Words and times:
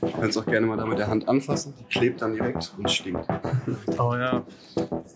Du 0.00 0.10
kannst 0.12 0.38
auch 0.38 0.46
gerne 0.46 0.66
mal 0.66 0.76
da 0.76 0.86
mit 0.86 0.98
der 0.98 1.08
Hand 1.08 1.28
anfassen. 1.28 1.74
Die 1.78 1.84
klebt 1.84 2.22
dann 2.22 2.32
direkt 2.32 2.72
und 2.76 2.90
stinkt. 2.90 3.26
Oh 3.98 4.14
ja. 4.14 4.42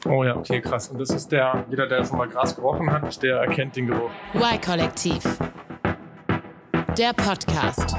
Oh 0.07 0.25
ja, 0.25 0.37
okay, 0.37 0.61
krass. 0.61 0.89
Und 0.89 1.01
das 1.01 1.11
ist 1.11 1.33
der, 1.33 1.65
jeder, 1.71 1.87
der 1.87 2.05
schon 2.05 2.19
mal 2.19 2.29
Gras 2.29 2.55
gerochen 2.55 2.91
hat, 2.91 3.23
der 3.23 3.39
erkennt 3.39 3.77
den 3.77 3.87
Geruch. 3.87 4.11
Y-Kollektiv. 4.35 5.23
Der 6.99 7.13
Podcast. 7.13 7.95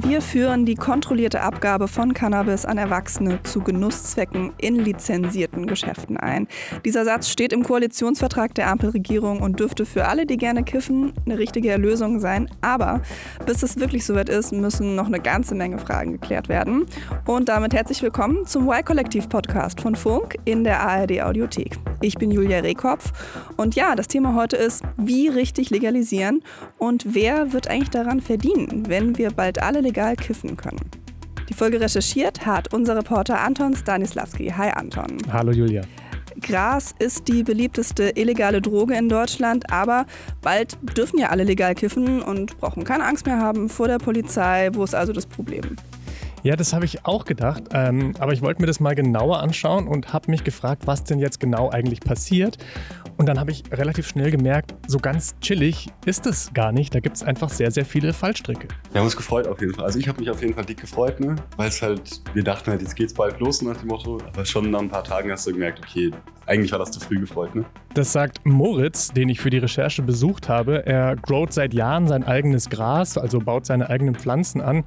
Wir 0.00 0.20
führen 0.20 0.66
die 0.66 0.74
kontrollierte 0.74 1.40
Abgabe 1.40 1.88
von 1.88 2.12
Cannabis 2.12 2.66
an 2.66 2.76
Erwachsene 2.76 3.42
zu 3.44 3.60
Genusszwecken 3.62 4.52
in 4.58 4.76
lizenzierten 4.76 5.66
Geschäften 5.66 6.18
ein. 6.18 6.48
Dieser 6.84 7.06
Satz 7.06 7.30
steht 7.30 7.50
im 7.50 7.62
Koalitionsvertrag 7.62 8.54
der 8.54 8.68
Ampelregierung 8.68 9.40
und 9.40 9.58
dürfte 9.58 9.86
für 9.86 10.06
alle, 10.06 10.26
die 10.26 10.36
gerne 10.36 10.64
kiffen, 10.64 11.14
eine 11.24 11.38
richtige 11.38 11.70
Erlösung 11.70 12.20
sein. 12.20 12.50
Aber 12.60 13.00
bis 13.46 13.62
es 13.62 13.80
wirklich 13.80 14.04
soweit 14.04 14.28
ist, 14.28 14.52
müssen 14.52 14.96
noch 14.96 15.06
eine 15.06 15.18
ganze 15.18 15.54
Menge 15.54 15.78
Fragen 15.78 16.12
geklärt 16.12 16.50
werden. 16.50 16.84
Und 17.24 17.48
damit 17.48 17.72
herzlich 17.72 18.02
willkommen 18.02 18.44
zum 18.44 18.68
Y-Kollektiv-Podcast 18.68 19.80
von 19.80 19.96
Funk 19.96 20.36
in 20.44 20.62
der 20.62 20.80
ARD 20.80 21.22
Audiothek. 21.22 21.78
Ich 22.02 22.16
bin 22.16 22.30
Julia 22.30 22.58
Rehkopf 22.58 23.12
und 23.56 23.74
ja, 23.74 23.94
das 23.94 24.08
Thema 24.08 24.34
heute 24.34 24.56
ist, 24.56 24.82
wie 24.98 25.28
richtig 25.28 25.70
legalisieren 25.70 26.42
und 26.76 27.14
wer 27.14 27.54
wird 27.54 27.68
eigentlich 27.68 27.88
daran 27.88 28.20
verdienen, 28.20 28.84
wenn 28.88 29.16
wir 29.16 29.30
bald 29.30 29.62
alle 29.62 29.85
legal 29.86 30.16
kiffen 30.16 30.56
können. 30.56 30.90
Die 31.48 31.54
Folge 31.54 31.80
recherchiert 31.80 32.44
hat 32.44 32.74
unser 32.74 32.96
Reporter 32.96 33.40
Anton 33.40 33.74
Stanislavski. 33.74 34.48
Hi 34.56 34.70
Anton. 34.70 35.18
Hallo 35.32 35.52
Julia. 35.52 35.82
Gras 36.40 36.94
ist 36.98 37.28
die 37.28 37.42
beliebteste 37.42 38.10
illegale 38.14 38.60
Droge 38.60 38.94
in 38.94 39.08
Deutschland, 39.08 39.72
aber 39.72 40.06
bald 40.42 40.76
dürfen 40.96 41.18
ja 41.18 41.30
alle 41.30 41.44
legal 41.44 41.74
kiffen 41.74 42.20
und 42.20 42.58
brauchen 42.58 42.84
keine 42.84 43.04
Angst 43.04 43.26
mehr 43.26 43.38
haben 43.38 43.68
vor 43.68 43.88
der 43.88 43.98
Polizei. 43.98 44.70
Wo 44.72 44.84
ist 44.84 44.94
also 44.94 45.12
das 45.12 45.24
Problem? 45.24 45.76
Ja, 46.46 46.54
das 46.54 46.72
habe 46.72 46.84
ich 46.84 47.04
auch 47.04 47.24
gedacht. 47.24 47.64
Ähm, 47.72 48.14
aber 48.20 48.32
ich 48.32 48.40
wollte 48.40 48.60
mir 48.60 48.68
das 48.68 48.78
mal 48.78 48.94
genauer 48.94 49.40
anschauen 49.40 49.88
und 49.88 50.12
habe 50.12 50.30
mich 50.30 50.44
gefragt, 50.44 50.86
was 50.86 51.02
denn 51.02 51.18
jetzt 51.18 51.40
genau 51.40 51.70
eigentlich 51.70 51.98
passiert. 51.98 52.56
Und 53.16 53.26
dann 53.26 53.40
habe 53.40 53.50
ich 53.50 53.64
relativ 53.72 54.06
schnell 54.06 54.30
gemerkt, 54.30 54.72
so 54.86 54.98
ganz 54.98 55.34
chillig 55.40 55.88
ist 56.04 56.24
es 56.24 56.54
gar 56.54 56.70
nicht. 56.70 56.94
Da 56.94 57.00
gibt 57.00 57.16
es 57.16 57.24
einfach 57.24 57.48
sehr, 57.48 57.72
sehr 57.72 57.84
viele 57.84 58.12
Fallstricke. 58.12 58.68
Wir 58.92 59.00
haben 59.00 59.06
uns 59.06 59.16
gefreut 59.16 59.48
auf 59.48 59.60
jeden 59.60 59.74
Fall. 59.74 59.86
Also 59.86 59.98
ich 59.98 60.06
habe 60.06 60.20
mich 60.20 60.30
auf 60.30 60.40
jeden 60.40 60.54
Fall 60.54 60.64
dick 60.64 60.80
gefreut, 60.80 61.18
ne? 61.18 61.34
weil 61.56 61.66
es 61.66 61.82
halt, 61.82 62.22
wir 62.32 62.44
dachten 62.44 62.70
halt, 62.70 62.80
jetzt 62.80 62.94
geht's 62.94 63.14
bald 63.14 63.40
los 63.40 63.62
nach 63.62 63.78
dem 63.78 63.88
Motto. 63.88 64.20
Aber 64.24 64.44
schon 64.44 64.70
nach 64.70 64.78
ein 64.78 64.88
paar 64.88 65.02
Tagen 65.02 65.32
hast 65.32 65.48
du 65.48 65.52
gemerkt, 65.52 65.80
okay, 65.82 66.12
eigentlich 66.46 66.70
war 66.70 66.78
das 66.78 66.92
zu 66.92 67.00
früh 67.00 67.18
gefreut. 67.18 67.54
Ne? 67.54 67.64
Das 67.94 68.12
sagt 68.12 68.44
Moritz, 68.44 69.08
den 69.08 69.28
ich 69.28 69.40
für 69.40 69.50
die 69.50 69.58
Recherche 69.58 70.02
besucht 70.02 70.48
habe. 70.48 70.86
Er 70.86 71.16
growt 71.16 71.52
seit 71.52 71.74
Jahren 71.74 72.06
sein 72.06 72.24
eigenes 72.24 72.70
Gras, 72.70 73.18
also 73.18 73.40
baut 73.40 73.66
seine 73.66 73.90
eigenen 73.90 74.14
Pflanzen 74.14 74.60
an. 74.60 74.84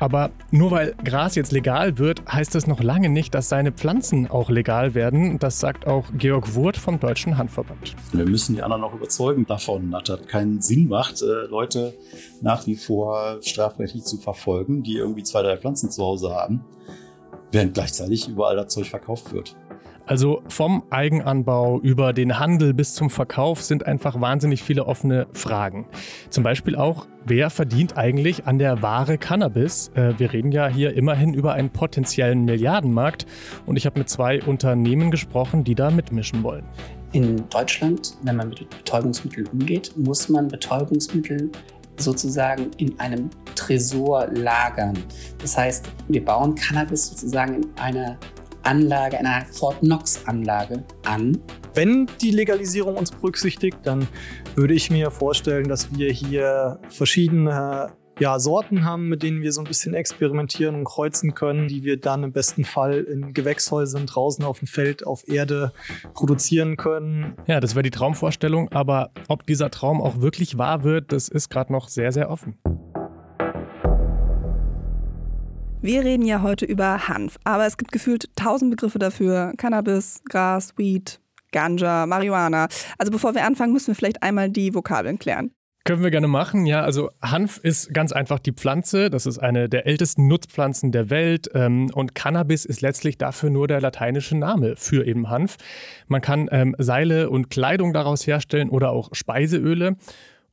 Aber 0.00 0.30
nur 0.50 0.70
weil 0.70 0.94
Gras 1.04 1.36
jetzt 1.36 1.52
legal 1.52 1.98
wird, 1.98 2.22
heißt 2.30 2.54
das 2.54 2.66
noch 2.66 2.82
lange 2.82 3.08
nicht, 3.08 3.34
dass 3.34 3.48
seine 3.48 3.72
Pflanzen 3.72 4.28
auch 4.28 4.50
legal 4.50 4.94
werden. 4.94 5.38
Das 5.38 5.60
sagt 5.60 5.86
auch 5.86 6.06
Georg 6.16 6.54
Wurt 6.54 6.76
vom 6.76 6.98
Deutschen 6.98 7.38
Handverband. 7.38 7.94
Wir 8.12 8.26
müssen 8.26 8.56
die 8.56 8.62
anderen 8.62 8.82
auch 8.82 8.94
überzeugen 8.94 9.46
davon, 9.46 9.90
dass 9.90 10.04
das 10.04 10.26
keinen 10.26 10.60
Sinn 10.60 10.88
macht, 10.88 11.22
äh, 11.22 11.46
Leute 11.48 11.94
nach 12.40 12.66
wie 12.66 12.76
vor 12.76 13.38
strafrechtlich 13.42 14.04
zu 14.04 14.18
verfolgen, 14.18 14.82
die 14.82 14.96
irgendwie 14.96 15.22
zwei, 15.22 15.42
drei 15.42 15.56
Pflanzen 15.56 15.90
zu 15.90 16.02
Hause 16.02 16.34
haben, 16.34 16.64
während 17.52 17.74
gleichzeitig 17.74 18.28
überall 18.28 18.56
das 18.56 18.74
Zeug 18.74 18.88
verkauft 18.88 19.32
wird. 19.32 19.56
Also 20.08 20.40
vom 20.48 20.84
Eigenanbau 20.88 21.80
über 21.80 22.14
den 22.14 22.38
Handel 22.38 22.72
bis 22.72 22.94
zum 22.94 23.10
Verkauf 23.10 23.62
sind 23.62 23.84
einfach 23.84 24.18
wahnsinnig 24.18 24.62
viele 24.62 24.86
offene 24.86 25.26
Fragen. 25.34 25.86
Zum 26.30 26.42
Beispiel 26.42 26.76
auch, 26.76 27.06
wer 27.26 27.50
verdient 27.50 27.98
eigentlich 27.98 28.46
an 28.46 28.58
der 28.58 28.80
Ware 28.80 29.18
Cannabis? 29.18 29.88
Äh, 29.88 30.18
wir 30.18 30.32
reden 30.32 30.50
ja 30.50 30.66
hier 30.66 30.94
immerhin 30.96 31.34
über 31.34 31.52
einen 31.52 31.68
potenziellen 31.68 32.46
Milliardenmarkt 32.46 33.26
und 33.66 33.76
ich 33.76 33.84
habe 33.84 33.98
mit 33.98 34.08
zwei 34.08 34.42
Unternehmen 34.42 35.10
gesprochen, 35.10 35.62
die 35.62 35.74
da 35.74 35.90
mitmischen 35.90 36.42
wollen. 36.42 36.64
In 37.12 37.46
Deutschland, 37.50 38.16
wenn 38.22 38.36
man 38.36 38.48
mit 38.48 38.70
Betäubungsmitteln 38.70 39.46
umgeht, 39.48 39.92
muss 39.94 40.30
man 40.30 40.48
Betäubungsmittel 40.48 41.50
sozusagen 41.98 42.70
in 42.78 42.98
einem 42.98 43.28
Tresor 43.54 44.26
lagern. 44.28 44.98
Das 45.42 45.58
heißt, 45.58 45.86
wir 46.08 46.24
bauen 46.24 46.54
Cannabis 46.54 47.08
sozusagen 47.08 47.56
in 47.56 47.66
einer 47.76 48.16
Anlage, 48.68 49.18
einer 49.18 49.46
Fort 49.46 49.80
Knox-Anlage 49.80 50.84
an. 51.06 51.38
Wenn 51.74 52.06
die 52.20 52.30
Legalisierung 52.30 52.96
uns 52.96 53.10
berücksichtigt, 53.10 53.78
dann 53.84 54.06
würde 54.56 54.74
ich 54.74 54.90
mir 54.90 55.10
vorstellen, 55.10 55.68
dass 55.68 55.96
wir 55.96 56.12
hier 56.12 56.78
verschiedene 56.90 57.92
ja, 58.18 58.38
Sorten 58.38 58.84
haben, 58.84 59.08
mit 59.08 59.22
denen 59.22 59.42
wir 59.42 59.52
so 59.52 59.60
ein 59.62 59.66
bisschen 59.66 59.94
experimentieren 59.94 60.74
und 60.74 60.84
kreuzen 60.84 61.34
können, 61.34 61.68
die 61.68 61.84
wir 61.84 61.98
dann 61.98 62.24
im 62.24 62.32
besten 62.32 62.64
Fall 62.64 63.00
in 63.04 63.32
Gewächshäusern 63.32 64.06
draußen 64.06 64.44
auf 64.44 64.58
dem 64.58 64.68
Feld, 64.68 65.06
auf 65.06 65.26
Erde 65.28 65.72
produzieren 66.14 66.76
können. 66.76 67.34
Ja, 67.46 67.60
das 67.60 67.74
wäre 67.74 67.84
die 67.84 67.90
Traumvorstellung, 67.90 68.70
aber 68.72 69.12
ob 69.28 69.46
dieser 69.46 69.70
Traum 69.70 70.02
auch 70.02 70.20
wirklich 70.20 70.58
wahr 70.58 70.82
wird, 70.82 71.12
das 71.12 71.28
ist 71.28 71.48
gerade 71.48 71.72
noch 71.72 71.88
sehr, 71.88 72.12
sehr 72.12 72.30
offen. 72.30 72.58
Wir 75.80 76.04
reden 76.04 76.26
ja 76.26 76.42
heute 76.42 76.64
über 76.64 77.06
Hanf, 77.06 77.38
aber 77.44 77.64
es 77.64 77.76
gibt 77.76 77.92
gefühlt 77.92 78.34
tausend 78.34 78.72
Begriffe 78.72 78.98
dafür. 78.98 79.52
Cannabis, 79.56 80.20
Gras, 80.28 80.76
Weed, 80.76 81.20
Ganja, 81.52 82.04
Marihuana. 82.04 82.66
Also 82.98 83.12
bevor 83.12 83.36
wir 83.36 83.44
anfangen, 83.44 83.72
müssen 83.72 83.88
wir 83.88 83.94
vielleicht 83.94 84.22
einmal 84.24 84.50
die 84.50 84.74
Vokabeln 84.74 85.20
klären. 85.20 85.52
Können 85.84 86.02
wir 86.02 86.10
gerne 86.10 86.26
machen. 86.26 86.66
Ja, 86.66 86.82
also 86.82 87.10
Hanf 87.22 87.58
ist 87.62 87.94
ganz 87.94 88.10
einfach 88.10 88.40
die 88.40 88.52
Pflanze. 88.52 89.08
Das 89.08 89.24
ist 89.24 89.38
eine 89.38 89.68
der 89.68 89.86
ältesten 89.86 90.26
Nutzpflanzen 90.26 90.90
der 90.90 91.10
Welt. 91.10 91.48
Ähm, 91.54 91.90
und 91.94 92.14
Cannabis 92.16 92.64
ist 92.64 92.80
letztlich 92.80 93.16
dafür 93.16 93.48
nur 93.48 93.68
der 93.68 93.80
lateinische 93.80 94.36
Name 94.36 94.74
für 94.76 95.06
eben 95.06 95.30
Hanf. 95.30 95.56
Man 96.08 96.20
kann 96.20 96.48
ähm, 96.50 96.74
Seile 96.78 97.30
und 97.30 97.50
Kleidung 97.50 97.92
daraus 97.92 98.26
herstellen 98.26 98.68
oder 98.68 98.90
auch 98.90 99.10
Speiseöle. 99.12 99.96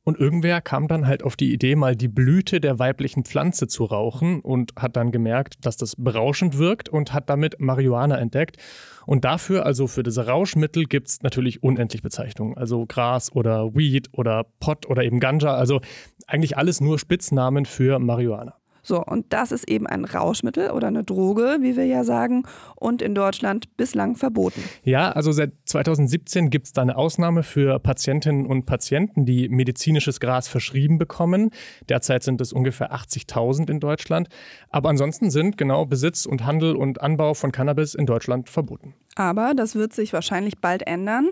Und 0.06 0.20
irgendwer 0.20 0.60
kam 0.60 0.86
dann 0.86 1.08
halt 1.08 1.24
auf 1.24 1.34
die 1.34 1.52
Idee, 1.52 1.74
mal 1.74 1.96
die 1.96 2.06
Blüte 2.06 2.60
der 2.60 2.78
weiblichen 2.78 3.24
Pflanze 3.24 3.66
zu 3.66 3.82
rauchen 3.82 4.40
und 4.40 4.72
hat 4.76 4.94
dann 4.94 5.10
gemerkt, 5.10 5.66
dass 5.66 5.76
das 5.76 5.96
berauschend 5.96 6.58
wirkt 6.58 6.88
und 6.88 7.12
hat 7.12 7.28
damit 7.28 7.58
Marihuana 7.58 8.16
entdeckt. 8.16 8.56
Und 9.04 9.24
dafür, 9.24 9.66
also 9.66 9.88
für 9.88 10.04
diese 10.04 10.28
Rauschmittel, 10.28 10.84
gibt 10.84 11.08
es 11.08 11.22
natürlich 11.22 11.64
unendlich 11.64 12.02
Bezeichnungen. 12.02 12.56
Also 12.56 12.86
Gras 12.86 13.32
oder 13.32 13.74
Weed 13.74 14.10
oder 14.12 14.46
Pot 14.60 14.86
oder 14.86 15.02
eben 15.02 15.18
Ganja. 15.18 15.56
Also 15.56 15.80
eigentlich 16.28 16.56
alles 16.56 16.80
nur 16.80 17.00
Spitznamen 17.00 17.64
für 17.64 17.98
Marihuana. 17.98 18.54
So, 18.86 19.02
und 19.02 19.32
das 19.32 19.50
ist 19.50 19.68
eben 19.68 19.88
ein 19.88 20.04
Rauschmittel 20.04 20.70
oder 20.70 20.86
eine 20.86 21.02
Droge, 21.02 21.58
wie 21.60 21.76
wir 21.76 21.86
ja 21.86 22.04
sagen, 22.04 22.44
und 22.76 23.02
in 23.02 23.16
Deutschland 23.16 23.76
bislang 23.76 24.14
verboten. 24.14 24.62
Ja, 24.84 25.10
also 25.10 25.32
seit 25.32 25.50
2017 25.64 26.50
gibt 26.50 26.66
es 26.66 26.72
da 26.72 26.82
eine 26.82 26.96
Ausnahme 26.96 27.42
für 27.42 27.80
Patientinnen 27.80 28.46
und 28.46 28.64
Patienten, 28.64 29.26
die 29.26 29.48
medizinisches 29.48 30.20
Gras 30.20 30.46
verschrieben 30.46 30.98
bekommen. 30.98 31.50
Derzeit 31.88 32.22
sind 32.22 32.40
es 32.40 32.52
ungefähr 32.52 32.94
80.000 32.94 33.68
in 33.70 33.80
Deutschland. 33.80 34.28
Aber 34.70 34.88
ansonsten 34.88 35.30
sind 35.30 35.58
genau 35.58 35.84
Besitz 35.84 36.24
und 36.24 36.46
Handel 36.46 36.76
und 36.76 37.00
Anbau 37.00 37.34
von 37.34 37.50
Cannabis 37.50 37.96
in 37.96 38.06
Deutschland 38.06 38.48
verboten. 38.48 38.94
Aber 39.16 39.54
das 39.56 39.74
wird 39.74 39.94
sich 39.94 40.12
wahrscheinlich 40.12 40.58
bald 40.58 40.86
ändern. 40.86 41.30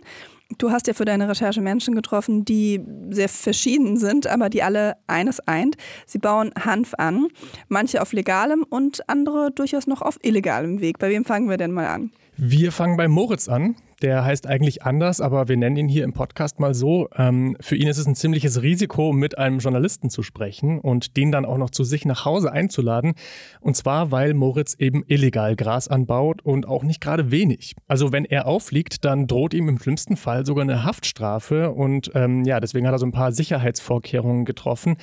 Du 0.59 0.71
hast 0.71 0.87
ja 0.87 0.94
für 0.94 1.05
deine 1.05 1.28
Recherche 1.28 1.60
Menschen 1.60 1.94
getroffen, 1.94 2.44
die 2.44 2.81
sehr 3.10 3.28
verschieden 3.28 3.97
sind, 3.97 4.27
aber 4.27 4.50
die 4.50 4.62
alle 4.62 4.97
eines 5.06 5.41
eint. 5.41 5.77
Sie 6.06 6.19
bauen 6.19 6.53
Hanf 6.59 6.94
an, 6.99 7.28
manche 7.69 8.03
auf 8.03 8.12
legalem 8.12 8.65
und 8.69 9.09
andere 9.09 9.50
durchaus 9.50 9.87
noch 9.87 10.03
auf 10.03 10.19
illegalem 10.22 10.81
Weg. 10.81 10.99
Bei 10.99 11.09
wem 11.09 11.25
fangen 11.25 11.49
wir 11.49 11.56
denn 11.56 11.72
mal 11.72 11.87
an? 11.87 12.10
Wir 12.37 12.72
fangen 12.72 12.97
bei 12.97 13.09
Moritz 13.09 13.49
an. 13.49 13.77
Der 14.05 14.23
heißt 14.23 14.47
eigentlich 14.47 14.83
anders, 14.83 15.23
aber 15.23 15.49
wir 15.49 15.57
nennen 15.57 15.77
ihn 15.77 15.89
hier 15.89 16.05
im 16.05 16.13
Podcast 16.13 16.61
mal 16.61 16.75
so. 16.75 17.09
Ähm, 17.17 17.57
für 17.59 17.75
ihn 17.75 17.89
ist 17.89 17.97
es 17.97 18.07
ein 18.07 18.15
ziemliches 18.15 18.61
Risiko, 18.61 19.15
mit 19.15 19.39
einem 19.39 19.61
Journalisten 19.61 20.11
zu 20.11 20.23
sprechen 20.23 20.79
und 20.79 21.17
den 21.17 21.33
dann 21.33 21.47
auch 21.47 21.57
noch 21.57 21.71
zu 21.71 21.85
sich 21.85 22.05
nach 22.05 22.27
Hause 22.27 22.53
einzuladen. 22.53 23.15
Und 23.62 23.79
zwar, 23.79 24.11
weil 24.11 24.35
Moritz 24.35 24.75
eben 24.79 25.05
illegal 25.06 25.56
Gras 25.56 25.89
anbaut 25.89 26.43
und 26.43 26.69
auch 26.69 26.83
nicht 26.83 27.01
gerade 27.01 27.31
wenig. 27.31 27.77
Also 27.89 28.12
wenn 28.12 28.27
er 28.27 28.47
auffliegt, 28.47 29.06
dann 29.06 29.27
droht 29.27 29.55
ihm 29.55 29.71
im 29.71 29.79
schlimmsten 29.79 30.19
Fall 30.19 30.45
sogar 30.45 30.65
eine 30.65 30.85
Haftstrafe. 30.85 31.71
Und 31.71 32.11
ähm, 32.15 32.45
ja, 32.45 32.61
deswegen 32.61 32.87
hat 32.87 32.93
er 32.93 32.99
so 32.99 33.07
ein 33.07 33.12
paar 33.12 33.33
Sicherheitsvorkehrungen 33.33 34.45
getroffen. 34.45 34.99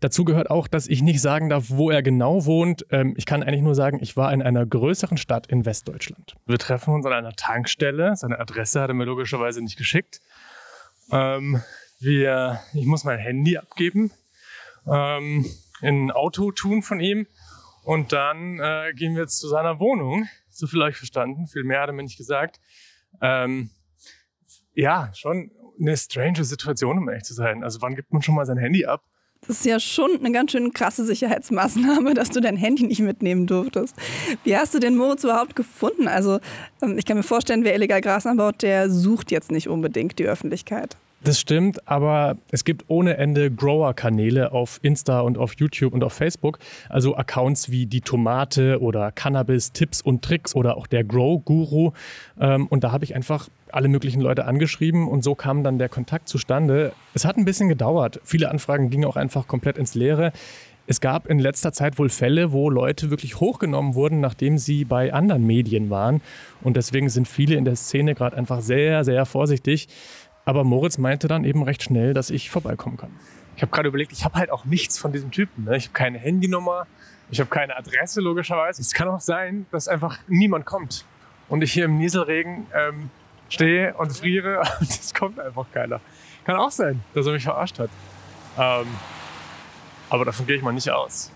Dazu 0.00 0.24
gehört 0.24 0.50
auch, 0.50 0.66
dass 0.66 0.86
ich 0.86 1.02
nicht 1.02 1.20
sagen 1.20 1.50
darf, 1.50 1.66
wo 1.68 1.90
er 1.90 2.02
genau 2.02 2.46
wohnt. 2.46 2.86
Ähm, 2.90 3.14
ich 3.16 3.26
kann 3.26 3.42
eigentlich 3.42 3.62
nur 3.62 3.74
sagen, 3.74 3.98
ich 4.00 4.16
war 4.16 4.32
in 4.32 4.42
einer 4.42 4.64
größeren 4.64 5.18
Stadt 5.18 5.46
in 5.46 5.66
Westdeutschland. 5.66 6.36
Wir 6.46 6.58
treffen 6.58 6.94
uns 6.94 7.04
an 7.04 7.12
einer 7.12 7.32
Tankstelle. 7.32 8.16
Seine 8.16 8.38
Adresse 8.38 8.80
hat 8.80 8.88
er 8.88 8.94
mir 8.94 9.04
logischerweise 9.04 9.60
nicht 9.60 9.76
geschickt. 9.76 10.20
Ähm, 11.12 11.62
wir, 11.98 12.60
ich 12.72 12.86
muss 12.86 13.04
mein 13.04 13.18
Handy 13.18 13.58
abgeben, 13.58 14.10
ähm, 14.86 15.44
in 15.82 16.06
ein 16.06 16.10
Auto 16.10 16.50
tun 16.50 16.82
von 16.82 17.00
ihm 17.00 17.26
und 17.84 18.12
dann 18.12 18.58
äh, 18.58 18.92
gehen 18.94 19.14
wir 19.14 19.22
jetzt 19.22 19.38
zu 19.38 19.48
seiner 19.48 19.80
Wohnung. 19.80 20.26
So 20.48 20.66
viel 20.66 20.80
habe 20.80 20.90
ich 20.90 20.96
verstanden. 20.96 21.46
Viel 21.46 21.64
mehr 21.64 21.82
hat 21.82 21.88
er 21.88 21.92
mir 21.92 22.02
nicht 22.02 22.16
gesagt. 22.16 22.58
Ähm, 23.20 23.70
ja, 24.74 25.10
schon 25.14 25.50
eine 25.78 25.96
strange 25.96 26.44
Situation, 26.44 26.98
um 26.98 27.08
ehrlich 27.08 27.24
zu 27.24 27.34
sein. 27.34 27.62
Also 27.62 27.82
wann 27.82 27.94
gibt 27.94 28.12
man 28.12 28.22
schon 28.22 28.34
mal 28.34 28.46
sein 28.46 28.58
Handy 28.58 28.86
ab? 28.86 29.02
Das 29.46 29.56
ist 29.56 29.64
ja 29.66 29.80
schon 29.80 30.16
eine 30.18 30.32
ganz 30.32 30.52
schön 30.52 30.72
krasse 30.72 31.04
Sicherheitsmaßnahme, 31.04 32.14
dass 32.14 32.30
du 32.30 32.40
dein 32.40 32.56
Handy 32.56 32.84
nicht 32.84 33.00
mitnehmen 33.00 33.46
durftest. 33.46 33.96
Wie 34.44 34.56
hast 34.56 34.74
du 34.74 34.78
den 34.78 34.96
Moritz 34.96 35.24
überhaupt 35.24 35.56
gefunden? 35.56 36.08
Also, 36.08 36.40
ähm, 36.82 36.98
ich 36.98 37.06
kann 37.06 37.16
mir 37.16 37.22
vorstellen, 37.22 37.64
wer 37.64 37.74
illegal 37.74 38.00
Gras 38.00 38.26
anbaut, 38.26 38.62
der 38.62 38.90
sucht 38.90 39.30
jetzt 39.30 39.50
nicht 39.50 39.68
unbedingt 39.68 40.18
die 40.18 40.26
Öffentlichkeit. 40.26 40.96
Das 41.22 41.38
stimmt, 41.38 41.86
aber 41.86 42.38
es 42.50 42.64
gibt 42.64 42.86
ohne 42.88 43.18
Ende 43.18 43.50
Grower-Kanäle 43.50 44.52
auf 44.52 44.78
Insta 44.80 45.20
und 45.20 45.36
auf 45.36 45.52
YouTube 45.56 45.92
und 45.92 46.02
auf 46.02 46.14
Facebook. 46.14 46.58
Also 46.88 47.14
Accounts 47.14 47.70
wie 47.70 47.84
die 47.84 48.00
Tomate 48.00 48.80
oder 48.80 49.12
Cannabis, 49.12 49.72
Tipps 49.72 50.00
und 50.00 50.22
Tricks 50.22 50.54
oder 50.54 50.78
auch 50.78 50.86
der 50.86 51.04
Grow-Guru. 51.04 51.92
Ähm, 52.40 52.66
und 52.68 52.84
da 52.84 52.92
habe 52.92 53.04
ich 53.04 53.14
einfach 53.14 53.50
alle 53.70 53.88
möglichen 53.88 54.22
Leute 54.22 54.46
angeschrieben 54.46 55.08
und 55.08 55.22
so 55.22 55.34
kam 55.34 55.62
dann 55.62 55.78
der 55.78 55.90
Kontakt 55.90 56.26
zustande. 56.26 56.92
Es 57.12 57.26
hat 57.26 57.36
ein 57.36 57.44
bisschen 57.44 57.68
gedauert. 57.68 58.20
Viele 58.24 58.50
Anfragen 58.50 58.88
gingen 58.88 59.04
auch 59.04 59.16
einfach 59.16 59.46
komplett 59.46 59.76
ins 59.76 59.94
Leere. 59.94 60.32
Es 60.90 61.00
gab 61.00 61.28
in 61.28 61.38
letzter 61.38 61.72
Zeit 61.72 62.00
wohl 62.00 62.08
Fälle, 62.08 62.50
wo 62.50 62.68
Leute 62.68 63.10
wirklich 63.10 63.38
hochgenommen 63.38 63.94
wurden, 63.94 64.18
nachdem 64.18 64.58
sie 64.58 64.84
bei 64.84 65.12
anderen 65.12 65.46
Medien 65.46 65.88
waren. 65.88 66.20
Und 66.62 66.76
deswegen 66.76 67.08
sind 67.08 67.28
viele 67.28 67.54
in 67.54 67.64
der 67.64 67.76
Szene 67.76 68.16
gerade 68.16 68.36
einfach 68.36 68.60
sehr, 68.60 69.04
sehr 69.04 69.24
vorsichtig. 69.24 69.86
Aber 70.50 70.64
Moritz 70.64 70.98
meinte 70.98 71.28
dann 71.28 71.44
eben 71.44 71.62
recht 71.62 71.84
schnell, 71.84 72.12
dass 72.12 72.28
ich 72.28 72.50
vorbeikommen 72.50 72.96
kann. 72.96 73.10
Ich 73.54 73.62
habe 73.62 73.70
gerade 73.70 73.86
überlegt, 73.86 74.10
ich 74.10 74.24
habe 74.24 74.34
halt 74.34 74.50
auch 74.50 74.64
nichts 74.64 74.98
von 74.98 75.12
diesem 75.12 75.30
Typen. 75.30 75.62
Ne? 75.62 75.76
Ich 75.76 75.84
habe 75.84 75.92
keine 75.92 76.18
Handynummer, 76.18 76.88
ich 77.30 77.38
habe 77.38 77.48
keine 77.48 77.76
Adresse 77.76 78.20
logischerweise. 78.20 78.82
Es 78.82 78.92
kann 78.92 79.06
auch 79.06 79.20
sein, 79.20 79.66
dass 79.70 79.86
einfach 79.86 80.18
niemand 80.26 80.66
kommt 80.66 81.04
und 81.48 81.62
ich 81.62 81.72
hier 81.72 81.84
im 81.84 81.98
Nieselregen 81.98 82.66
ähm, 82.74 83.10
stehe 83.48 83.94
und 83.94 84.10
friere 84.10 84.58
und 84.80 84.90
es 84.90 85.14
kommt 85.14 85.38
einfach 85.38 85.66
keiner. 85.72 86.00
Kann 86.44 86.56
auch 86.56 86.72
sein, 86.72 87.00
dass 87.14 87.26
er 87.26 87.32
mich 87.32 87.44
verarscht 87.44 87.78
hat. 87.78 87.90
Ähm, 88.58 88.88
aber 90.08 90.24
davon 90.24 90.48
gehe 90.48 90.56
ich 90.56 90.62
mal 90.62 90.72
nicht 90.72 90.90
aus. 90.90 91.30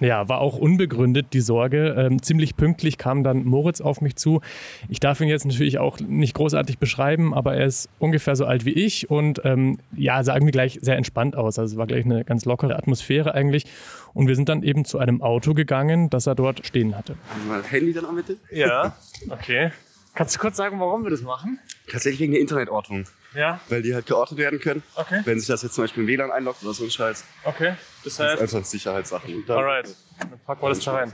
Ja, 0.00 0.28
war 0.28 0.40
auch 0.40 0.58
unbegründet 0.58 1.28
die 1.32 1.40
Sorge. 1.40 1.94
Ähm, 1.98 2.22
ziemlich 2.22 2.56
pünktlich 2.56 2.98
kam 2.98 3.24
dann 3.24 3.44
Moritz 3.44 3.80
auf 3.80 4.00
mich 4.00 4.16
zu. 4.16 4.40
Ich 4.88 5.00
darf 5.00 5.20
ihn 5.20 5.28
jetzt 5.28 5.44
natürlich 5.44 5.78
auch 5.78 5.98
nicht 6.00 6.34
großartig 6.34 6.78
beschreiben, 6.78 7.34
aber 7.34 7.56
er 7.56 7.66
ist 7.66 7.88
ungefähr 7.98 8.36
so 8.36 8.44
alt 8.44 8.64
wie 8.64 8.72
ich 8.72 9.10
und 9.10 9.40
ähm, 9.44 9.78
ja, 9.96 10.22
sah 10.22 10.34
irgendwie 10.34 10.52
gleich 10.52 10.78
sehr 10.82 10.96
entspannt 10.96 11.34
aus. 11.36 11.58
Also 11.58 11.74
es 11.74 11.78
war 11.78 11.86
gleich 11.86 12.04
eine 12.04 12.24
ganz 12.24 12.44
lockere 12.44 12.76
Atmosphäre 12.76 13.34
eigentlich. 13.34 13.66
Und 14.14 14.28
wir 14.28 14.36
sind 14.36 14.48
dann 14.48 14.62
eben 14.62 14.84
zu 14.84 14.98
einem 14.98 15.22
Auto 15.22 15.54
gegangen, 15.54 16.10
das 16.10 16.26
er 16.26 16.34
dort 16.34 16.64
stehen 16.66 16.96
hatte. 16.96 17.16
Mal 17.48 17.62
Handy 17.64 17.92
dann 17.92 18.04
auch 18.06 18.14
bitte? 18.14 18.36
Ja, 18.50 18.96
okay. 19.30 19.72
Kannst 20.14 20.34
du 20.34 20.40
kurz 20.40 20.56
sagen, 20.56 20.80
warum 20.80 21.04
wir 21.04 21.10
das 21.10 21.22
machen? 21.22 21.58
Tatsächlich 21.90 22.20
wegen 22.20 22.32
der 22.32 22.40
Internetortung. 22.40 23.04
Ja, 23.34 23.60
Weil 23.68 23.82
die 23.82 23.94
halt 23.94 24.06
geordnet 24.06 24.40
werden 24.40 24.58
können. 24.58 24.82
okay, 24.96 25.20
Wenn 25.24 25.38
sich 25.38 25.46
das 25.48 25.62
jetzt 25.62 25.74
zum 25.74 25.84
Beispiel 25.84 26.02
im 26.02 26.08
WLAN 26.08 26.30
einloggt 26.30 26.62
oder 26.64 26.72
so 26.72 26.82
ein 26.84 26.90
Scheiß. 26.90 27.24
okay. 27.44 27.74
Das 28.08 28.16
Das 28.16 28.26
ist 28.26 28.32
heißt, 28.42 28.54
einfach 28.54 28.64
Sicherheitssachen. 28.68 29.44
Alright, 29.48 29.94
dann 30.18 30.30
packen 30.46 30.62
wir 30.62 30.68
das 30.70 30.80
da 30.80 30.92
rein. 30.94 31.12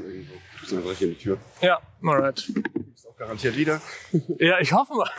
Tust 0.60 0.72
du 0.72 0.76
einfach 0.76 0.92
hier 0.92 1.08
in 1.08 1.14
die 1.14 1.20
Tür. 1.20 1.38
Ja, 1.60 1.78
alright. 2.02 2.38
Ist 2.94 3.06
auch 3.08 3.16
garantiert 3.16 3.56
wieder. 3.56 3.80
Ja, 4.38 4.58
ich 4.60 4.72
hoffe 4.72 4.94
mal. 4.94 5.10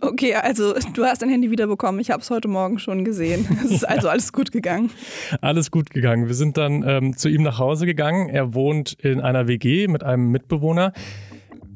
Okay, 0.00 0.34
also 0.34 0.74
du 0.94 1.04
hast 1.04 1.22
dein 1.22 1.30
Handy 1.30 1.50
wiederbekommen. 1.50 2.00
Ich 2.00 2.10
habe 2.10 2.20
es 2.22 2.30
heute 2.30 2.48
Morgen 2.48 2.78
schon 2.78 3.04
gesehen. 3.04 3.46
Es 3.64 3.70
ist 3.70 3.88
also 3.88 4.08
alles 4.08 4.32
gut 4.32 4.52
gegangen. 4.52 4.90
Alles 5.40 5.70
gut 5.70 5.90
gegangen. 5.90 6.26
Wir 6.26 6.34
sind 6.34 6.56
dann 6.56 6.82
ähm, 6.86 7.16
zu 7.16 7.28
ihm 7.28 7.42
nach 7.42 7.58
Hause 7.58 7.86
gegangen. 7.86 8.28
Er 8.28 8.54
wohnt 8.54 8.92
in 8.94 9.20
einer 9.20 9.46
WG 9.48 9.88
mit 9.88 10.02
einem 10.02 10.30
Mitbewohner. 10.30 10.92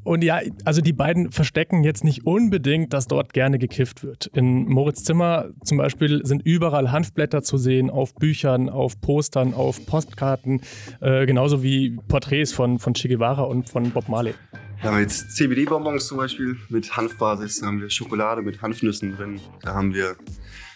Und 0.08 0.24
ja, 0.24 0.40
also 0.64 0.80
die 0.80 0.94
beiden 0.94 1.32
verstecken 1.32 1.84
jetzt 1.84 2.02
nicht 2.02 2.24
unbedingt, 2.24 2.94
dass 2.94 3.08
dort 3.08 3.34
gerne 3.34 3.58
gekifft 3.58 4.02
wird. 4.02 4.30
In 4.32 4.64
Moritz 4.66 5.04
Zimmer 5.04 5.50
zum 5.64 5.76
Beispiel 5.76 6.24
sind 6.24 6.40
überall 6.46 6.90
Hanfblätter 6.92 7.42
zu 7.42 7.58
sehen, 7.58 7.90
auf 7.90 8.14
Büchern, 8.14 8.70
auf 8.70 8.98
Postern, 9.02 9.52
auf 9.52 9.84
Postkarten, 9.84 10.62
äh, 11.02 11.26
genauso 11.26 11.62
wie 11.62 11.98
Porträts 12.08 12.54
von, 12.54 12.78
von 12.78 12.94
Che 12.94 13.08
Guevara 13.08 13.42
und 13.42 13.68
von 13.68 13.90
Bob 13.90 14.08
Marley. 14.08 14.32
Da 14.80 14.88
haben 14.88 14.94
wir 14.96 15.02
jetzt 15.02 15.36
CBD-Bonbons 15.36 16.06
zum 16.06 16.16
Beispiel 16.16 16.56
mit 16.70 16.96
Hanfbasis. 16.96 17.60
Da 17.60 17.66
haben 17.66 17.82
wir 17.82 17.90
Schokolade 17.90 18.40
mit 18.40 18.62
Hanfnüssen 18.62 19.14
drin. 19.14 19.40
Da 19.60 19.74
haben 19.74 19.92
wir 19.92 20.16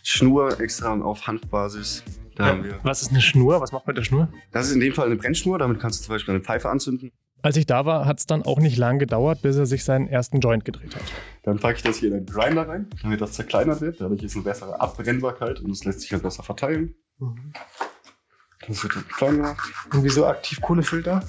Schnur 0.03 0.61
extra 0.61 0.93
auf 1.01 1.27
Hanfbasis. 1.27 2.05
Da 2.37 2.49
haben 2.49 2.65
wir. 2.65 2.79
Was 2.83 3.01
ist 3.01 3.13
eine 3.13 3.23
Schnur? 3.23 3.63
Was 3.63 3.73
macht 3.73 3.87
man 3.87 3.95
mit 3.95 3.99
der 3.99 4.05
Schnur? 4.05 4.29
Das 4.51 4.67
ist 4.67 4.75
in 4.75 4.81
dem 4.81 4.93
Fall 4.93 5.07
eine 5.07 5.17
Brennschnur. 5.17 5.59
Damit 5.59 5.81
kannst 5.81 6.01
du 6.01 6.05
zum 6.05 6.17
Beispiel 6.17 6.35
eine 6.35 6.45
Pfeife 6.45 6.69
anzünden. 6.69 7.13
Als 7.43 7.57
ich 7.57 7.67
da 7.67 7.85
war, 7.85 8.07
hat 8.07 8.21
es 8.21 8.27
dann 8.27 8.43
auch 8.43 8.61
nicht 8.61 8.77
lang 8.77 9.01
gedauert, 9.01 9.43
bis 9.43 9.57
er 9.57 9.67
sich 9.67 9.85
seinen 9.85 10.07
ersten 10.07 10.39
Joint 10.39 10.65
gedreht 10.65 10.95
hat. 10.95 11.03
Dann 11.43 11.59
packe 11.59 11.77
ich 11.77 11.83
das 11.83 11.97
hier 11.97 12.15
in 12.15 12.25
den 12.25 12.27
Grinder 12.27 12.69
rein, 12.69 12.89
damit 13.03 13.21
das 13.21 13.33
zerkleinert 13.33 13.81
wird. 13.81 14.01
Dadurch 14.01 14.23
ist 14.23 14.37
eine 14.37 14.45
bessere 14.45 14.81
Abbrennbarkeit 14.81 15.61
und 15.61 15.73
es 15.73 15.85
lässt 15.85 16.03
sich 16.03 16.13
halt 16.13 16.23
besser 16.23 16.45
verteilen. 16.45 16.95
Das 18.69 18.83
wird 18.85 18.95
dann 18.95 19.09
klein 19.09 19.37
gemacht. 19.39 19.73
Und 19.93 20.05
wieso 20.05 20.25
Aktivkohlefilter? 20.27 21.25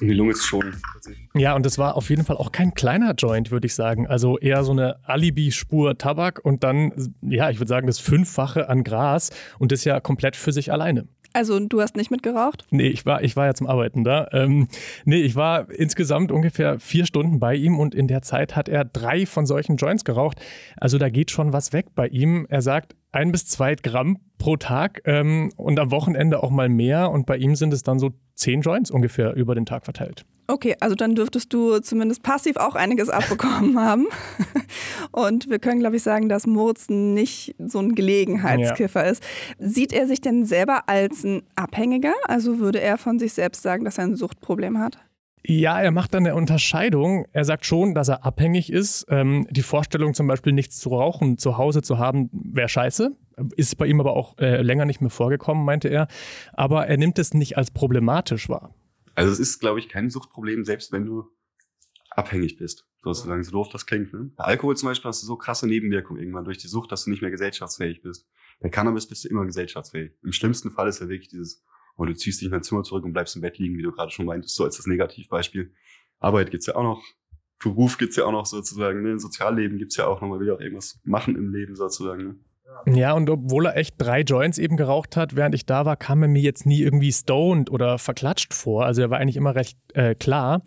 Und 0.00 0.08
die 0.08 0.14
Lunge 0.14 0.32
ist 0.32 0.44
schon. 0.44 0.76
Ja, 1.34 1.54
und 1.54 1.64
das 1.64 1.78
war 1.78 1.96
auf 1.96 2.10
jeden 2.10 2.24
Fall 2.24 2.36
auch 2.36 2.52
kein 2.52 2.74
kleiner 2.74 3.14
Joint, 3.14 3.50
würde 3.50 3.66
ich 3.66 3.74
sagen. 3.74 4.06
Also 4.06 4.38
eher 4.38 4.62
so 4.62 4.72
eine 4.72 4.98
Alibi-Spur 5.04 5.96
Tabak 5.96 6.38
und 6.44 6.64
dann, 6.64 6.92
ja, 7.22 7.48
ich 7.50 7.58
würde 7.58 7.70
sagen, 7.70 7.86
das 7.86 7.98
Fünffache 7.98 8.68
an 8.68 8.84
Gras 8.84 9.30
und 9.58 9.72
das 9.72 9.84
ja 9.84 9.98
komplett 10.00 10.36
für 10.36 10.52
sich 10.52 10.70
alleine. 10.70 11.08
Also 11.36 11.60
du 11.60 11.82
hast 11.82 11.96
nicht 11.96 12.10
mitgeraucht? 12.10 12.64
Nee, 12.70 12.88
ich 12.88 13.04
war, 13.04 13.22
ich 13.22 13.36
war 13.36 13.44
ja 13.44 13.52
zum 13.52 13.66
Arbeiten 13.66 14.04
da. 14.04 14.26
Ähm, 14.32 14.68
nee, 15.04 15.20
ich 15.20 15.36
war 15.36 15.70
insgesamt 15.70 16.32
ungefähr 16.32 16.80
vier 16.80 17.04
Stunden 17.04 17.40
bei 17.40 17.54
ihm 17.54 17.78
und 17.78 17.94
in 17.94 18.08
der 18.08 18.22
Zeit 18.22 18.56
hat 18.56 18.70
er 18.70 18.86
drei 18.86 19.26
von 19.26 19.44
solchen 19.44 19.76
Joints 19.76 20.06
geraucht. 20.06 20.40
Also 20.78 20.96
da 20.96 21.10
geht 21.10 21.30
schon 21.30 21.52
was 21.52 21.74
weg 21.74 21.88
bei 21.94 22.08
ihm. 22.08 22.46
Er 22.48 22.62
sagt 22.62 22.96
ein 23.16 23.32
bis 23.32 23.46
zwei 23.46 23.74
Gramm 23.74 24.18
pro 24.38 24.56
Tag 24.56 25.00
ähm, 25.06 25.50
und 25.56 25.80
am 25.80 25.90
Wochenende 25.90 26.42
auch 26.42 26.50
mal 26.50 26.68
mehr. 26.68 27.10
Und 27.10 27.24
bei 27.24 27.38
ihm 27.38 27.56
sind 27.56 27.72
es 27.72 27.82
dann 27.82 27.98
so 27.98 28.10
zehn 28.34 28.60
Joints 28.60 28.90
ungefähr 28.90 29.34
über 29.34 29.54
den 29.54 29.64
Tag 29.64 29.86
verteilt. 29.86 30.26
Okay, 30.48 30.76
also 30.80 30.94
dann 30.94 31.14
dürftest 31.16 31.52
du 31.52 31.80
zumindest 31.80 32.22
passiv 32.22 32.56
auch 32.56 32.74
einiges 32.74 33.08
abbekommen 33.08 33.80
haben. 33.80 34.06
Und 35.12 35.48
wir 35.48 35.58
können, 35.58 35.80
glaube 35.80 35.96
ich, 35.96 36.02
sagen, 36.02 36.28
dass 36.28 36.46
Moritz 36.46 36.88
nicht 36.88 37.56
so 37.58 37.80
ein 37.80 37.94
Gelegenheitskiffer 37.94 39.06
ist. 39.06 39.22
Sieht 39.58 39.94
er 39.94 40.06
sich 40.06 40.20
denn 40.20 40.44
selber 40.44 40.88
als 40.88 41.24
ein 41.24 41.42
Abhängiger? 41.56 42.12
Also 42.24 42.58
würde 42.58 42.80
er 42.80 42.98
von 42.98 43.18
sich 43.18 43.32
selbst 43.32 43.62
sagen, 43.62 43.84
dass 43.84 43.96
er 43.98 44.04
ein 44.04 44.16
Suchtproblem 44.16 44.78
hat? 44.78 44.98
Ja, 45.48 45.80
er 45.80 45.92
macht 45.92 46.12
dann 46.12 46.26
eine 46.26 46.34
Unterscheidung. 46.34 47.26
Er 47.30 47.44
sagt 47.44 47.66
schon, 47.66 47.94
dass 47.94 48.08
er 48.08 48.24
abhängig 48.24 48.72
ist. 48.72 49.06
Ähm, 49.08 49.46
die 49.50 49.62
Vorstellung 49.62 50.12
zum 50.12 50.26
Beispiel 50.26 50.52
nichts 50.52 50.80
zu 50.80 50.88
rauchen, 50.88 51.38
zu 51.38 51.56
Hause 51.56 51.82
zu 51.82 51.98
haben, 51.98 52.28
wäre 52.32 52.68
scheiße. 52.68 53.16
Ist 53.54 53.78
bei 53.78 53.86
ihm 53.86 54.00
aber 54.00 54.16
auch 54.16 54.36
äh, 54.38 54.60
länger 54.62 54.86
nicht 54.86 55.00
mehr 55.00 55.10
vorgekommen, 55.10 55.64
meinte 55.64 55.86
er. 55.86 56.08
Aber 56.52 56.88
er 56.88 56.96
nimmt 56.96 57.20
es 57.20 57.32
nicht 57.32 57.56
als 57.56 57.70
problematisch 57.70 58.48
wahr. 58.48 58.74
Also 59.14 59.30
es 59.30 59.38
ist, 59.38 59.60
glaube 59.60 59.78
ich, 59.78 59.88
kein 59.88 60.10
Suchtproblem, 60.10 60.64
selbst 60.64 60.90
wenn 60.90 61.06
du 61.06 61.30
abhängig 62.10 62.56
bist. 62.56 62.84
Sozusagen, 63.04 63.44
so 63.44 63.52
doof 63.52 63.68
das 63.70 63.86
klingt. 63.86 64.12
Ne? 64.12 64.32
Bei 64.34 64.44
Alkohol 64.44 64.76
zum 64.76 64.88
Beispiel 64.88 65.08
hast 65.08 65.22
du 65.22 65.26
so 65.28 65.36
krasse 65.36 65.68
Nebenwirkungen 65.68 66.20
irgendwann 66.20 66.44
durch 66.44 66.58
die 66.58 66.66
Sucht, 66.66 66.90
dass 66.90 67.04
du 67.04 67.10
nicht 67.10 67.22
mehr 67.22 67.30
gesellschaftsfähig 67.30 68.02
bist. 68.02 68.26
Bei 68.58 68.68
Cannabis 68.68 69.06
bist 69.06 69.24
du 69.24 69.28
immer 69.28 69.44
gesellschaftsfähig. 69.44 70.10
Im 70.24 70.32
schlimmsten 70.32 70.72
Fall 70.72 70.88
ist 70.88 71.00
ja 71.00 71.08
wirklich 71.08 71.28
dieses, 71.28 71.62
oh, 71.96 72.04
du 72.04 72.14
ziehst 72.14 72.40
dich 72.40 72.46
in 72.46 72.52
dein 72.52 72.62
Zimmer 72.62 72.82
zurück 72.82 73.04
und 73.04 73.12
bleibst 73.12 73.36
im 73.36 73.42
Bett 73.42 73.58
liegen, 73.58 73.76
wie 73.78 73.82
du 73.82 73.92
gerade 73.92 74.10
schon 74.10 74.26
meintest, 74.26 74.54
so 74.54 74.64
als 74.64 74.76
das 74.76 74.86
Negativbeispiel. 74.86 75.72
Arbeit 76.18 76.50
gibt's 76.50 76.66
ja 76.66 76.76
auch 76.76 76.82
noch. 76.82 77.02
Beruf 77.58 77.96
gibt's 77.96 78.16
ja 78.16 78.24
auch 78.24 78.32
noch 78.32 78.46
sozusagen. 78.46 79.02
Ne? 79.02 79.18
Sozialleben 79.18 79.78
gibt's 79.78 79.96
ja 79.96 80.06
auch 80.06 80.20
noch. 80.20 80.28
Man 80.28 80.40
will 80.40 80.48
ja 80.48 80.54
auch 80.54 80.60
irgendwas 80.60 81.00
machen 81.04 81.36
im 81.36 81.52
Leben 81.52 81.74
sozusagen. 81.74 82.22
Ne? 82.22 82.36
Ja, 82.86 83.14
und 83.14 83.28
obwohl 83.28 83.66
er 83.66 83.76
echt 83.76 83.96
drei 83.98 84.20
Joints 84.20 84.58
eben 84.58 84.76
geraucht 84.76 85.16
hat, 85.16 85.34
während 85.34 85.54
ich 85.56 85.66
da 85.66 85.84
war, 85.84 85.96
kam 85.96 86.22
er 86.22 86.28
mir 86.28 86.42
jetzt 86.42 86.66
nie 86.66 86.82
irgendwie 86.82 87.10
stoned 87.10 87.68
oder 87.70 87.98
verklatscht 87.98 88.54
vor. 88.54 88.84
Also 88.84 89.02
er 89.02 89.10
war 89.10 89.18
eigentlich 89.18 89.36
immer 89.36 89.56
recht 89.56 89.76
äh, 89.94 90.14
klar. 90.14 90.62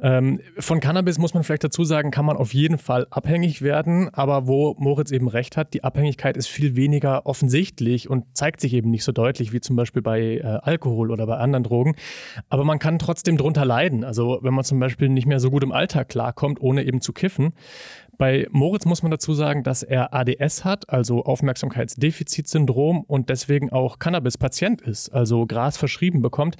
Ähm, 0.00 0.40
von 0.58 0.80
Cannabis 0.80 1.18
muss 1.18 1.32
man 1.32 1.44
vielleicht 1.44 1.64
dazu 1.64 1.84
sagen, 1.84 2.10
kann 2.10 2.26
man 2.26 2.36
auf 2.36 2.52
jeden 2.52 2.76
Fall 2.76 3.06
abhängig 3.10 3.62
werden. 3.62 4.10
Aber 4.12 4.46
wo 4.46 4.74
Moritz 4.78 5.10
eben 5.12 5.28
recht 5.28 5.56
hat, 5.56 5.72
die 5.72 5.82
Abhängigkeit 5.82 6.36
ist 6.36 6.48
viel 6.48 6.76
weniger 6.76 7.24
offensichtlich 7.24 8.10
und 8.10 8.24
zeigt 8.36 8.60
sich 8.60 8.74
eben 8.74 8.90
nicht 8.90 9.04
so 9.04 9.12
deutlich 9.12 9.52
wie 9.54 9.60
zum 9.60 9.76
Beispiel 9.76 10.02
bei 10.02 10.20
äh, 10.20 10.42
Alkohol 10.42 11.10
oder 11.10 11.26
bei 11.26 11.36
anderen 11.38 11.64
Drogen. 11.64 11.96
Aber 12.50 12.64
man 12.64 12.80
kann 12.80 12.98
trotzdem 12.98 13.38
drunter 13.38 13.64
leiden. 13.64 14.04
Also 14.04 14.40
wenn 14.42 14.52
man 14.52 14.64
zum 14.64 14.78
Beispiel 14.78 15.08
nicht 15.08 15.26
mehr 15.26 15.40
so 15.40 15.50
gut 15.50 15.62
im 15.62 15.72
Alltag 15.72 16.10
klarkommt, 16.10 16.60
ohne 16.60 16.84
eben 16.84 17.00
zu 17.00 17.14
kiffen. 17.14 17.54
Bei 18.18 18.46
Moritz 18.50 18.84
muss 18.84 19.02
man 19.02 19.10
dazu 19.10 19.32
sagen, 19.32 19.62
dass 19.62 19.82
er 19.82 20.12
ADS 20.14 20.64
hat, 20.64 20.90
also 20.90 21.24
Aufmerksamkeitsdefizitsyndrom 21.24 23.02
und 23.02 23.30
deswegen 23.30 23.72
auch 23.72 23.98
Cannabis-Patient 23.98 24.82
ist, 24.82 25.08
also 25.08 25.46
Gras 25.46 25.76
verschrieben 25.78 26.20
bekommt. 26.20 26.56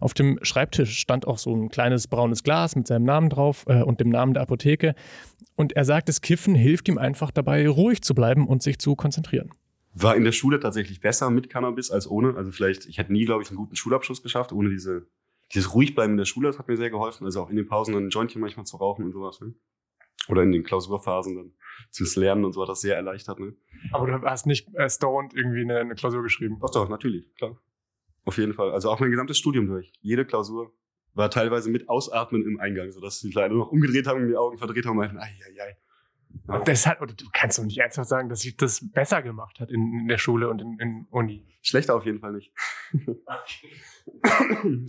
Auf 0.00 0.14
dem 0.14 0.38
Schreibtisch 0.42 0.98
stand 0.98 1.26
auch 1.26 1.38
so 1.38 1.54
ein 1.54 1.68
kleines 1.68 2.08
braunes 2.08 2.42
Glas 2.42 2.74
mit 2.74 2.86
seinem 2.86 3.04
Namen 3.04 3.28
drauf 3.28 3.64
äh, 3.68 3.82
und 3.82 4.00
dem 4.00 4.08
Namen 4.08 4.34
der 4.34 4.42
Apotheke. 4.42 4.94
Und 5.56 5.74
er 5.74 5.84
sagt, 5.84 6.08
das 6.08 6.20
Kiffen 6.20 6.54
hilft 6.54 6.88
ihm 6.88 6.98
einfach 6.98 7.30
dabei, 7.30 7.68
ruhig 7.68 8.02
zu 8.02 8.14
bleiben 8.14 8.48
und 8.48 8.62
sich 8.62 8.78
zu 8.78 8.96
konzentrieren. 8.96 9.50
War 9.92 10.16
in 10.16 10.24
der 10.24 10.32
Schule 10.32 10.58
tatsächlich 10.58 11.00
besser 11.00 11.30
mit 11.30 11.50
Cannabis 11.50 11.90
als 11.90 12.10
ohne. 12.10 12.34
Also 12.34 12.50
vielleicht, 12.50 12.86
ich 12.86 12.98
hätte 12.98 13.12
nie, 13.12 13.26
glaube 13.26 13.42
ich, 13.42 13.50
einen 13.50 13.58
guten 13.58 13.76
Schulabschluss 13.76 14.22
geschafft, 14.22 14.52
ohne 14.52 14.70
diese, 14.70 15.06
dieses 15.52 15.72
Ruhigbleiben 15.74 16.14
in 16.14 16.18
der 16.18 16.24
Schule, 16.24 16.48
das 16.48 16.58
hat 16.58 16.66
mir 16.66 16.76
sehr 16.76 16.90
geholfen. 16.90 17.24
Also 17.24 17.42
auch 17.42 17.50
in 17.50 17.56
den 17.56 17.66
Pausen 17.66 17.94
dann 17.94 18.06
ein 18.06 18.10
Jointchen 18.10 18.40
manchmal 18.40 18.66
zu 18.66 18.78
rauchen 18.78 19.04
und 19.04 19.12
sowas. 19.12 19.40
Ne? 19.40 19.54
Oder 20.28 20.42
in 20.42 20.52
den 20.52 20.64
Klausurphasen 20.64 21.36
dann 21.36 21.52
fürs 21.90 22.16
Lernen 22.16 22.44
und 22.44 22.52
so 22.52 22.62
hat 22.62 22.68
das 22.68 22.80
sehr 22.80 22.96
erleichtert. 22.96 23.38
Ne? 23.40 23.54
Aber 23.92 24.06
du 24.06 24.22
hast 24.22 24.46
nicht 24.46 24.74
äh, 24.74 24.88
stoned 24.88 25.34
irgendwie 25.34 25.62
eine, 25.62 25.78
eine 25.78 25.94
Klausur 25.94 26.22
geschrieben. 26.22 26.58
Doch, 26.60 26.70
doch, 26.70 26.88
natürlich, 26.88 27.34
klar. 27.36 27.58
Auf 28.24 28.38
jeden 28.38 28.54
Fall. 28.54 28.72
Also 28.72 28.90
auch 28.90 29.00
mein 29.00 29.10
gesamtes 29.10 29.38
Studium 29.38 29.66
durch. 29.66 29.92
Jede 30.00 30.24
Klausur 30.24 30.72
war 31.12 31.30
teilweise 31.30 31.70
mit 31.70 31.88
Ausatmen 31.88 32.42
im 32.42 32.58
Eingang, 32.58 32.90
sodass 32.90 33.20
die 33.20 33.30
leider 33.30 33.54
noch 33.54 33.70
umgedreht 33.70 34.06
haben 34.06 34.22
und 34.22 34.28
die 34.28 34.36
Augen 34.36 34.56
verdreht 34.58 34.86
haben 34.86 34.92
und 34.92 34.98
meinten, 34.98 35.18
ai, 35.18 35.22
ai, 35.46 35.62
ai. 35.62 35.76
Ja. 36.48 36.56
Und 36.56 36.66
deshalb, 36.66 37.00
oder 37.00 37.14
du 37.14 37.26
kannst 37.32 37.58
doch 37.58 37.64
nicht 37.64 37.78
ernsthaft 37.78 38.08
sagen, 38.08 38.28
dass 38.28 38.40
sich 38.40 38.56
das 38.56 38.90
besser 38.90 39.22
gemacht 39.22 39.60
hat 39.60 39.70
in, 39.70 40.00
in 40.00 40.08
der 40.08 40.18
Schule 40.18 40.48
und 40.48 40.60
in, 40.60 40.78
in 40.80 41.06
Uni. 41.10 41.46
Schlechter 41.62 41.94
auf 41.94 42.04
jeden 42.04 42.18
Fall 42.18 42.32
nicht. 42.32 42.52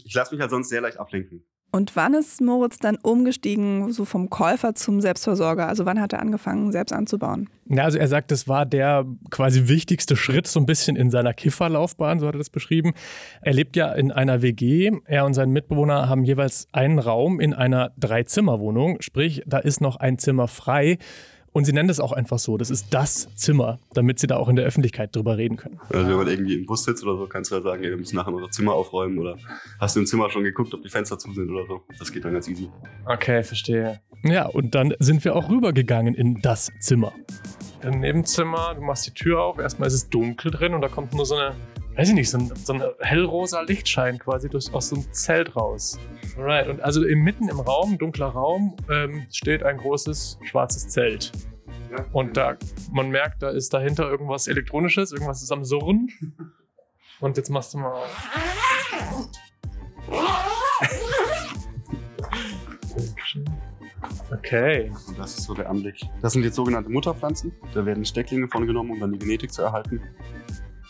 ich 0.04 0.14
lasse 0.14 0.34
mich 0.34 0.42
halt 0.42 0.50
sonst 0.50 0.70
sehr 0.70 0.82
leicht 0.82 0.98
ablenken. 0.98 1.46
Und 1.76 1.98
wann 1.98 2.14
ist 2.14 2.40
Moritz 2.40 2.80
dann 2.80 2.96
umgestiegen, 3.04 3.92
so 3.92 4.06
vom 4.06 4.30
Käufer 4.30 4.76
zum 4.76 5.02
Selbstversorger? 5.02 5.68
Also 5.68 5.86
wann 5.86 6.00
hat 6.00 6.14
er 6.14 6.22
angefangen, 6.22 6.72
selbst 6.72 6.94
anzubauen? 6.94 7.50
Ja, 7.68 7.84
also 7.84 7.98
er 7.98 8.08
sagt, 8.08 8.32
das 8.32 8.48
war 8.48 8.66
der 8.66 9.06
quasi 9.30 9.68
wichtigste 9.68 10.16
Schritt 10.16 10.48
so 10.48 10.62
ein 10.62 10.66
bisschen 10.66 10.96
in 10.96 11.10
seiner 11.10 11.34
Kifferlaufbahn, 11.34 12.22
so 12.22 12.28
hat 12.28 12.36
er 12.36 12.38
das 12.38 12.50
beschrieben. 12.50 12.94
Er 13.42 13.52
lebt 13.52 13.76
ja 13.76 13.92
in 13.92 14.14
einer 14.14 14.42
WG. 14.42 14.90
Er 15.04 15.26
und 15.26 15.34
sein 15.34 15.50
Mitbewohner 15.50 16.08
haben 16.08 16.24
jeweils 16.24 16.70
einen 16.72 16.98
Raum 16.98 17.42
in 17.42 17.54
einer 17.54 17.92
Dreizimmerwohnung. 17.98 19.02
Sprich, 19.02 19.44
da 19.46 19.58
ist 19.58 19.82
noch 19.82 19.98
ein 19.98 20.18
Zimmer 20.18 20.48
frei. 20.48 20.98
Und 21.56 21.64
sie 21.64 21.72
nennen 21.72 21.88
das 21.88 22.02
auch 22.02 22.12
einfach 22.12 22.38
so. 22.38 22.58
Das 22.58 22.70
ist 22.70 22.88
das 22.94 23.34
Zimmer, 23.36 23.80
damit 23.94 24.20
sie 24.20 24.28
da 24.28 24.36
auch 24.36 24.50
in 24.50 24.58
der 24.58 24.66
Öffentlichkeit 24.66 25.16
drüber 25.16 25.38
reden 25.38 25.56
können. 25.56 25.80
Also 25.88 26.10
wenn 26.10 26.18
man 26.18 26.28
irgendwie 26.28 26.56
im 26.56 26.66
Bus 26.66 26.84
sitzt 26.84 27.02
oder 27.06 27.16
so, 27.16 27.28
kannst 27.28 27.50
du 27.50 27.56
ja 27.56 27.62
sagen, 27.62 27.82
ey, 27.82 27.92
wir 27.92 27.98
müssen 27.98 28.18
nachher 28.18 28.34
unser 28.34 28.52
Zimmer 28.52 28.74
aufräumen 28.74 29.18
oder 29.20 29.38
hast 29.80 29.96
du 29.96 30.02
im 30.02 30.06
Zimmer 30.06 30.30
schon 30.30 30.44
geguckt, 30.44 30.74
ob 30.74 30.84
die 30.84 30.90
Fenster 30.90 31.18
zu 31.18 31.32
sind 31.32 31.50
oder 31.50 31.66
so. 31.66 31.82
Das 31.98 32.12
geht 32.12 32.26
dann 32.26 32.34
ganz 32.34 32.50
easy. 32.50 32.70
Okay, 33.06 33.42
verstehe. 33.42 34.02
Ja, 34.24 34.48
und 34.48 34.76
dann 34.76 34.96
sind 35.00 35.24
wir 35.24 35.34
auch 35.34 35.50
rübergegangen 35.50 36.14
in 36.14 36.42
das 36.42 36.74
Zimmer. 36.82 37.14
Im 37.84 38.02
Nebenzimmer, 38.02 38.76
du 38.76 38.82
machst 38.82 39.08
die 39.08 39.12
Tür 39.12 39.42
auf, 39.42 39.58
erstmal 39.58 39.88
ist 39.88 39.94
es 39.94 40.10
dunkel 40.10 40.52
drin 40.52 40.74
und 40.74 40.82
da 40.82 40.90
kommt 40.90 41.14
nur 41.14 41.26
so 41.26 41.36
eine, 41.36 41.56
weiß 41.96 42.10
ich 42.10 42.16
nicht, 42.16 42.30
so 42.30 42.38
ein, 42.38 42.52
so 42.56 42.74
ein 42.74 42.84
hellrosa 43.00 43.62
Lichtschein 43.62 44.20
quasi 44.20 44.50
durch, 44.50 44.74
aus 44.74 44.90
so 44.90 44.96
einem 44.96 45.12
Zelt 45.14 45.56
raus. 45.56 46.00
Alright, 46.38 46.68
und 46.68 46.82
also 46.82 47.04
im, 47.06 47.20
mitten 47.20 47.48
im 47.48 47.60
Raum, 47.60 47.98
dunkler 47.98 48.28
Raum, 48.28 48.76
ähm, 48.90 49.26
steht 49.32 49.64
ein 49.64 49.78
großes 49.78 50.40
schwarzes 50.44 50.90
Zelt. 50.90 51.32
Und 52.12 52.36
da, 52.36 52.58
man 52.92 53.10
merkt, 53.10 53.42
da 53.42 53.50
ist 53.50 53.74
dahinter 53.74 54.10
irgendwas 54.10 54.48
Elektronisches, 54.48 55.12
irgendwas 55.12 55.42
ist 55.42 55.52
am 55.52 55.64
Surren. 55.64 56.10
Und 57.22 57.38
jetzt 57.38 57.50
machst 57.50 57.74
du 57.74 57.78
mal. 57.78 58.04
Okay. 64.32 64.92
Und 65.08 65.18
das 65.18 65.38
ist 65.38 65.46
so 65.46 65.54
der 65.54 65.70
Anblick. 65.70 66.02
Das 66.22 66.34
sind 66.34 66.44
jetzt 66.44 66.56
sogenannte 66.56 66.90
Mutterpflanzen. 66.90 67.54
Da 67.74 67.86
werden 67.86 68.04
Stecklinge 68.04 68.48
von 68.50 68.68
genommen, 68.68 68.92
um 68.92 69.00
dann 69.00 69.14
die 69.14 69.20
Genetik 69.20 69.54
zu 69.54 69.62
erhalten. 69.62 70.02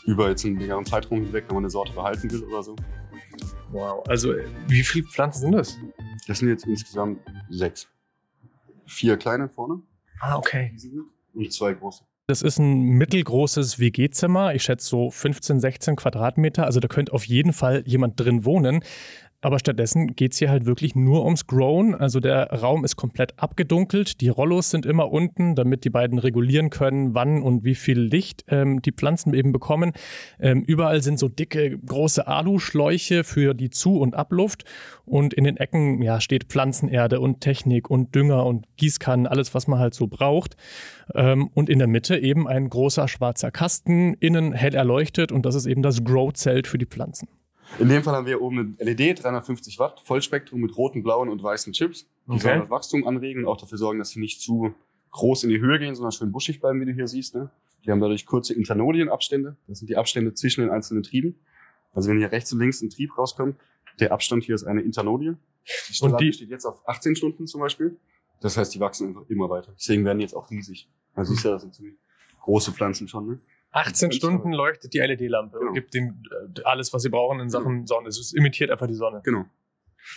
Über 0.06 0.30
jetzt 0.30 0.46
einen 0.46 0.60
längeren 0.60 0.86
Zeitraum 0.86 1.24
hinweg, 1.24 1.46
wenn 1.48 1.56
man 1.56 1.64
eine 1.64 1.70
Sorte 1.70 1.94
behalten 1.94 2.30
will 2.32 2.44
oder 2.44 2.64
so. 2.64 2.76
Wow. 3.72 4.04
Also, 4.08 4.34
wie 4.68 4.84
viele 4.84 5.08
Pflanzen 5.08 5.42
sind 5.42 5.52
das? 5.54 5.78
Das 6.28 6.40
sind 6.40 6.50
jetzt 6.50 6.66
insgesamt 6.66 7.20
sechs. 7.50 7.88
Vier 8.86 9.18
kleine 9.18 9.50
vorne 9.50 9.82
Ah, 10.22 10.38
okay. 10.38 10.72
und 11.34 11.52
zwei 11.52 11.74
große. 11.74 12.04
Das 12.28 12.42
ist 12.42 12.58
ein 12.58 12.82
mittelgroßes 12.82 13.78
WG-Zimmer. 13.78 14.56
Ich 14.56 14.64
schätze 14.64 14.88
so 14.88 15.12
15, 15.12 15.60
16 15.60 15.96
Quadratmeter. 15.96 16.66
Also 16.66 16.80
da 16.80 16.88
könnte 16.88 17.14
auf 17.14 17.26
jeden 17.26 17.54
Fall 17.54 17.84
jemand 17.86 18.20
drin 18.20 18.46
wohnen. 18.46 18.84
Aber 19.46 19.60
stattdessen 19.60 20.16
geht 20.16 20.34
es 20.34 20.40
hier 20.40 20.50
halt 20.50 20.66
wirklich 20.66 20.96
nur 20.96 21.24
ums 21.24 21.46
Grown. 21.46 21.94
Also 21.94 22.20
der 22.20 22.52
Raum 22.52 22.84
ist 22.84 22.96
komplett 22.96 23.36
abgedunkelt. 23.38 24.20
Die 24.22 24.30
Rollos 24.30 24.72
sind 24.72 24.88
immer 24.88 25.12
unten, 25.12 25.54
damit 25.54 25.86
die 25.86 25.92
beiden 25.92 26.18
regulieren 26.18 26.72
können, 26.72 27.14
wann 27.14 27.44
und 27.44 27.64
wie 27.64 27.76
viel 27.76 28.00
Licht 28.00 28.44
ähm, 28.48 28.82
die 28.82 28.92
Pflanzen 28.92 29.36
eben 29.36 29.52
bekommen. 29.52 29.92
Ähm, 30.40 30.64
überall 30.64 31.04
sind 31.04 31.20
so 31.20 31.28
dicke, 31.28 31.78
große 31.78 32.26
Aluschläuche 32.26 33.24
für 33.24 33.54
die 33.54 33.70
Zu- 33.70 34.00
und 34.00 34.16
Abluft. 34.16 34.64
Und 35.06 35.32
in 35.36 35.44
den 35.44 35.58
Ecken 35.58 36.02
ja, 36.02 36.22
steht 36.22 36.46
Pflanzenerde 36.46 37.20
und 37.20 37.42
Technik 37.42 37.88
und 37.92 38.16
Dünger 38.16 38.48
und 38.48 38.66
Gießkannen, 38.78 39.28
alles, 39.28 39.54
was 39.54 39.68
man 39.68 39.78
halt 39.78 39.94
so 39.94 40.08
braucht. 40.08 40.58
Ähm, 41.14 41.52
und 41.54 41.70
in 41.70 41.78
der 41.78 41.88
Mitte 41.88 42.18
eben 42.18 42.48
ein 42.48 42.68
großer 42.68 43.08
schwarzer 43.08 43.52
Kasten, 43.52 44.16
innen 44.16 44.54
hell 44.54 44.74
erleuchtet. 44.74 45.32
Und 45.32 45.46
das 45.46 45.54
ist 45.54 45.68
eben 45.68 45.84
das 45.84 46.04
Grow-Zelt 46.04 46.66
für 46.66 46.80
die 46.80 46.88
Pflanzen. 46.88 47.28
In 47.80 47.90
dem 47.90 48.04
Fall 48.04 48.14
haben 48.16 48.26
wir 48.28 48.42
oben 48.42 48.76
eine 48.80 48.92
LED, 48.92 49.24
350 49.24 49.80
Watt, 49.80 50.00
Vollspektrum 50.04 50.62
mit 50.62 50.78
roten, 50.78 51.04
blauen 51.04 51.30
und 51.30 51.42
weißen 51.44 51.74
Chips. 51.74 52.06
Die 52.28 52.32
Okay. 52.32 52.40
sollen 52.42 52.60
das 52.62 52.70
Wachstum 52.70 53.08
anregen 53.08 53.42
und 53.44 53.48
auch 53.50 53.58
dafür 53.58 53.78
sorgen, 53.78 54.00
dass 54.00 54.10
sie 54.12 54.20
nicht 54.20 54.40
zu 54.42 54.74
groß 55.12 55.44
in 55.44 55.50
die 55.50 55.60
Höhe 55.60 55.80
gehen, 55.80 55.96
sondern 55.96 56.12
schön 56.12 56.32
buschig 56.32 56.60
bleiben, 56.62 56.80
wie 56.82 56.86
du 56.86 56.94
hier 56.94 57.08
siehst. 57.08 57.36
Ne? 57.36 57.50
Die 57.86 57.92
haben 57.92 58.00
dadurch 58.00 58.26
kurze 58.26 58.54
Internodienabstände. 58.54 59.58
Das 59.68 59.80
sind 59.80 59.90
die 59.90 59.98
Abstände 59.98 60.34
zwischen 60.34 60.62
den 60.62 60.70
einzelnen 60.70 61.04
Trieben. 61.04 61.36
Also 61.94 62.10
wenn 62.10 62.18
hier 62.18 62.32
rechts 62.32 62.52
und 62.54 62.60
links 62.60 62.82
ein 62.82 62.90
Trieb 62.90 63.18
rauskommt, 63.18 63.56
der 64.00 64.12
Abstand 64.12 64.44
hier 64.44 64.56
ist 64.56 64.64
eine 64.66 64.82
Internodie. 64.82 65.34
Die 65.90 66.04
Und 66.04 66.20
die- 66.20 66.34
steht 66.34 66.50
jetzt 66.50 66.66
auf 66.66 66.88
18 66.88 67.16
Stunden 67.16 67.48
zum 67.48 67.62
Beispiel. 67.62 67.98
Das 68.42 68.58
heißt, 68.58 68.76
die 68.76 68.80
wachsen 68.80 69.08
einfach 69.08 69.24
immer 69.30 69.50
weiter. 69.50 69.72
Deswegen 69.78 70.04
werden 70.06 70.18
die 70.20 70.24
jetzt 70.24 70.36
auch 70.36 70.52
riesig. 70.52 70.90
Also 71.16 71.34
siehst 71.34 71.46
du, 71.46 71.50
das 71.50 71.62
sind 71.62 71.74
ziemlich 71.74 71.96
große 72.42 72.72
Pflanzen 72.74 73.08
schon. 73.08 73.28
Ne? 73.28 73.40
18 73.76 74.10
Ganz 74.10 74.16
Stunden 74.16 74.52
leuchtet 74.54 74.94
die 74.94 75.00
LED-Lampe 75.00 75.58
Genau. 75.58 75.70
und 75.70 75.74
gibt 75.76 75.94
denen 75.94 76.24
äh, 76.58 76.62
alles, 76.64 76.94
was 76.94 77.02
sie 77.04 77.10
brauchen 77.10 77.40
in 77.40 77.50
Sachen 77.50 77.86
Sonne. 77.86 78.08
Es 78.08 78.34
imitiert 78.34 78.72
einfach 78.72 78.88
die 78.88 78.94
Sonne. 78.96 79.22
Genau. 79.24 79.46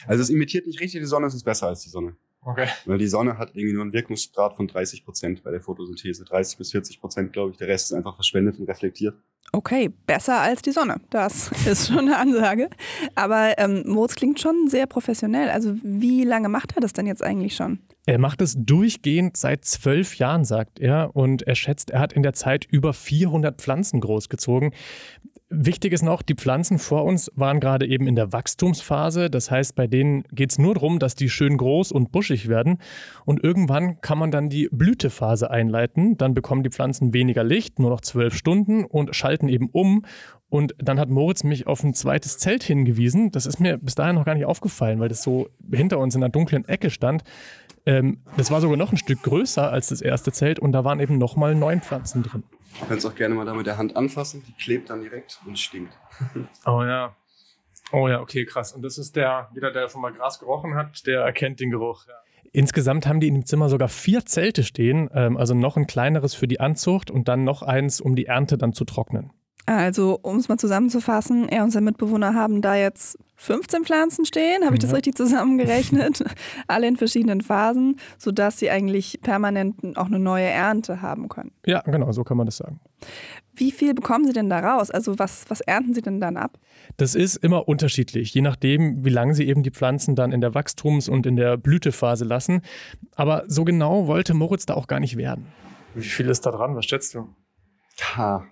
Also 0.06 0.22
es 0.22 0.30
imitiert 0.30 0.66
nicht 0.66 0.80
richtig 0.80 1.00
die 1.00 1.06
Sonne, 1.06 1.26
es 1.26 1.34
ist 1.34 1.44
besser 1.44 1.66
als 1.68 1.80
die 1.82 1.88
Sonne. 1.88 2.16
Okay. 2.42 2.68
Weil 2.86 2.98
die 2.98 3.08
Sonne 3.08 3.36
hat 3.36 3.50
irgendwie 3.54 3.74
nur 3.74 3.82
einen 3.82 3.92
Wirkungsgrad 3.92 4.54
von 4.54 4.68
30 4.68 5.04
Prozent 5.04 5.42
bei 5.42 5.50
der 5.50 5.60
Photosynthese. 5.60 6.24
30 6.24 6.58
bis 6.58 6.70
40 6.70 7.00
Prozent, 7.00 7.32
glaube 7.32 7.50
ich. 7.50 7.56
Der 7.58 7.68
Rest 7.68 7.90
ist 7.90 7.96
einfach 7.96 8.14
verschwendet 8.14 8.58
und 8.58 8.68
reflektiert. 8.68 9.16
Okay, 9.52 9.90
besser 10.06 10.40
als 10.40 10.62
die 10.62 10.72
Sonne. 10.72 10.96
Das 11.10 11.50
ist 11.66 11.88
schon 11.88 12.00
eine 12.00 12.18
Ansage. 12.18 12.68
Aber 13.14 13.58
ähm, 13.58 13.82
Moritz 13.86 14.14
klingt 14.14 14.40
schon 14.40 14.68
sehr 14.68 14.86
professionell. 14.86 15.50
Also 15.50 15.74
wie 15.82 16.24
lange 16.24 16.48
macht 16.48 16.76
er 16.76 16.80
das 16.80 16.92
denn 16.92 17.06
jetzt 17.06 17.22
eigentlich 17.22 17.56
schon? 17.56 17.80
Er 18.06 18.18
macht 18.18 18.40
es 18.40 18.54
durchgehend 18.56 19.36
seit 19.36 19.64
zwölf 19.64 20.16
Jahren, 20.16 20.44
sagt 20.44 20.78
er. 20.78 21.16
Und 21.16 21.42
er 21.42 21.54
schätzt, 21.54 21.90
er 21.90 22.00
hat 22.00 22.12
in 22.12 22.22
der 22.22 22.34
Zeit 22.34 22.64
über 22.64 22.92
400 22.92 23.60
Pflanzen 23.60 24.00
großgezogen. 24.00 24.72
Wichtig 25.50 25.94
ist 25.94 26.02
noch, 26.02 26.20
die 26.20 26.34
Pflanzen 26.34 26.78
vor 26.78 27.04
uns 27.04 27.32
waren 27.34 27.58
gerade 27.58 27.86
eben 27.86 28.06
in 28.06 28.16
der 28.16 28.34
Wachstumsphase. 28.34 29.30
Das 29.30 29.50
heißt, 29.50 29.74
bei 29.74 29.86
denen 29.86 30.24
geht 30.30 30.50
es 30.50 30.58
nur 30.58 30.74
darum, 30.74 30.98
dass 30.98 31.14
die 31.14 31.30
schön 31.30 31.56
groß 31.56 31.90
und 31.90 32.12
buschig 32.12 32.48
werden. 32.48 32.78
Und 33.24 33.42
irgendwann 33.42 33.98
kann 34.02 34.18
man 34.18 34.30
dann 34.30 34.50
die 34.50 34.68
Blütephase 34.70 35.50
einleiten. 35.50 36.18
Dann 36.18 36.34
bekommen 36.34 36.64
die 36.64 36.70
Pflanzen 36.70 37.14
weniger 37.14 37.44
Licht, 37.44 37.78
nur 37.78 37.88
noch 37.88 38.02
zwölf 38.02 38.34
Stunden 38.34 38.84
und 38.84 39.16
schalten 39.16 39.48
eben 39.48 39.70
um. 39.70 40.04
Und 40.50 40.74
dann 40.76 41.00
hat 41.00 41.08
Moritz 41.08 41.44
mich 41.44 41.66
auf 41.66 41.82
ein 41.82 41.94
zweites 41.94 42.36
Zelt 42.36 42.62
hingewiesen. 42.62 43.30
Das 43.30 43.46
ist 43.46 43.58
mir 43.58 43.78
bis 43.78 43.94
dahin 43.94 44.16
noch 44.16 44.26
gar 44.26 44.34
nicht 44.34 44.44
aufgefallen, 44.44 45.00
weil 45.00 45.08
das 45.08 45.22
so 45.22 45.48
hinter 45.72 45.98
uns 45.98 46.14
in 46.14 46.22
einer 46.22 46.30
dunklen 46.30 46.68
Ecke 46.68 46.90
stand. 46.90 47.22
Ähm, 47.86 48.18
das 48.36 48.50
war 48.50 48.60
sogar 48.60 48.76
noch 48.76 48.92
ein 48.92 48.98
Stück 48.98 49.22
größer 49.22 49.72
als 49.72 49.88
das 49.88 50.02
erste 50.02 50.30
Zelt 50.30 50.58
und 50.58 50.72
da 50.72 50.84
waren 50.84 51.00
eben 51.00 51.16
nochmal 51.16 51.54
neun 51.54 51.80
Pflanzen 51.80 52.22
drin. 52.22 52.42
Du 52.80 52.86
kannst 52.86 53.06
auch 53.06 53.14
gerne 53.14 53.34
mal 53.34 53.44
da 53.44 53.54
mit 53.54 53.66
der 53.66 53.78
Hand 53.78 53.96
anfassen. 53.96 54.44
Die 54.46 54.52
klebt 54.52 54.90
dann 54.90 55.00
direkt 55.02 55.40
und 55.46 55.58
stinkt. 55.58 55.92
Oh 56.66 56.82
ja. 56.82 57.14
Oh 57.92 58.08
ja, 58.08 58.20
okay, 58.20 58.44
krass. 58.44 58.72
Und 58.72 58.82
das 58.82 58.98
ist 58.98 59.16
der, 59.16 59.48
jeder, 59.54 59.70
der 59.70 59.88
schon 59.88 60.02
mal 60.02 60.12
Gras 60.12 60.38
gerochen 60.38 60.74
hat, 60.74 61.06
der 61.06 61.22
erkennt 61.22 61.60
den 61.60 61.70
Geruch. 61.70 62.04
Insgesamt 62.52 63.06
haben 63.06 63.20
die 63.20 63.28
in 63.28 63.34
dem 63.34 63.46
Zimmer 63.46 63.68
sogar 63.68 63.88
vier 63.88 64.26
Zelte 64.26 64.62
stehen, 64.62 65.08
ähm, 65.14 65.36
also 65.36 65.54
noch 65.54 65.76
ein 65.76 65.86
kleineres 65.86 66.34
für 66.34 66.48
die 66.48 66.60
Anzucht 66.60 67.10
und 67.10 67.28
dann 67.28 67.44
noch 67.44 67.62
eins, 67.62 68.00
um 68.00 68.14
die 68.16 68.26
Ernte 68.26 68.58
dann 68.58 68.72
zu 68.72 68.84
trocknen. 68.84 69.32
Also, 69.66 70.18
um 70.22 70.36
es 70.36 70.48
mal 70.48 70.58
zusammenzufassen, 70.58 71.48
er 71.48 71.62
und 71.62 71.70
sein 71.70 71.84
Mitbewohner 71.84 72.34
haben 72.34 72.62
da 72.62 72.74
jetzt 72.74 73.18
15 73.40 73.84
Pflanzen 73.84 74.24
stehen, 74.24 74.64
habe 74.64 74.74
ich 74.74 74.80
das 74.80 74.90
Ja. 74.90 74.96
richtig 74.96 75.16
zusammengerechnet? 75.16 76.24
Alle 76.66 76.88
in 76.88 76.96
verschiedenen 76.96 77.40
Phasen, 77.40 77.96
sodass 78.18 78.58
sie 78.58 78.68
eigentlich 78.68 79.20
permanent 79.22 79.96
auch 79.96 80.06
eine 80.06 80.18
neue 80.18 80.46
Ernte 80.46 81.02
haben 81.02 81.28
können. 81.28 81.52
Ja, 81.64 81.80
genau, 81.82 82.10
so 82.12 82.24
kann 82.24 82.36
man 82.36 82.46
das 82.46 82.56
sagen. 82.56 82.80
Wie 83.54 83.70
viel 83.70 83.94
bekommen 83.94 84.24
sie 84.26 84.32
denn 84.32 84.50
da 84.50 84.58
raus? 84.58 84.90
Also, 84.90 85.18
was, 85.20 85.44
was 85.48 85.60
ernten 85.60 85.94
sie 85.94 86.02
denn 86.02 86.20
dann 86.20 86.36
ab? 86.36 86.58
Das 86.96 87.14
ist 87.14 87.36
immer 87.36 87.68
unterschiedlich, 87.68 88.34
je 88.34 88.40
nachdem, 88.42 89.04
wie 89.04 89.10
lange 89.10 89.34
sie 89.34 89.46
eben 89.46 89.62
die 89.62 89.70
Pflanzen 89.70 90.16
dann 90.16 90.32
in 90.32 90.40
der 90.40 90.54
Wachstums- 90.54 91.08
und 91.08 91.24
in 91.24 91.36
der 91.36 91.56
Blütephase 91.56 92.24
lassen. 92.24 92.62
Aber 93.14 93.44
so 93.46 93.64
genau 93.64 94.06
wollte 94.08 94.34
Moritz 94.34 94.66
da 94.66 94.74
auch 94.74 94.88
gar 94.88 94.98
nicht 95.00 95.16
werden. 95.16 95.46
Wie 95.94 96.02
viel 96.02 96.28
ist 96.28 96.44
da 96.44 96.50
dran? 96.50 96.74
Was 96.76 96.86
schätzt 96.86 97.14
du? 97.14 97.28
Ha, 98.16 98.44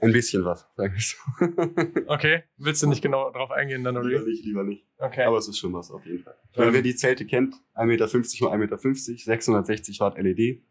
ein 0.00 0.12
bisschen 0.12 0.44
was, 0.44 0.66
sag 0.76 0.96
ich 0.96 1.08
so. 1.08 1.16
Okay, 2.06 2.44
willst 2.56 2.82
du 2.82 2.88
nicht 2.88 3.02
genau 3.02 3.30
drauf 3.30 3.50
eingehen 3.50 3.84
dann, 3.84 3.96
oder 3.96 4.08
lieber 4.08 4.24
nicht, 4.24 4.44
lieber 4.44 4.64
nicht. 4.64 4.86
Okay. 4.98 5.24
Aber 5.24 5.38
es 5.38 5.48
ist 5.48 5.58
schon 5.58 5.72
was, 5.72 5.90
auf 5.90 6.04
jeden 6.06 6.22
Fall. 6.22 6.34
Wenn 6.54 6.72
wer 6.72 6.82
die 6.82 6.94
Zelte 6.94 7.26
kennt, 7.26 7.54
1,50 7.74 7.86
Meter 7.86 8.06
mal 8.06 8.56
1,50 8.56 8.58
Meter, 8.58 8.78
660 8.78 10.00
Watt 10.00 10.18
LED, 10.18 10.62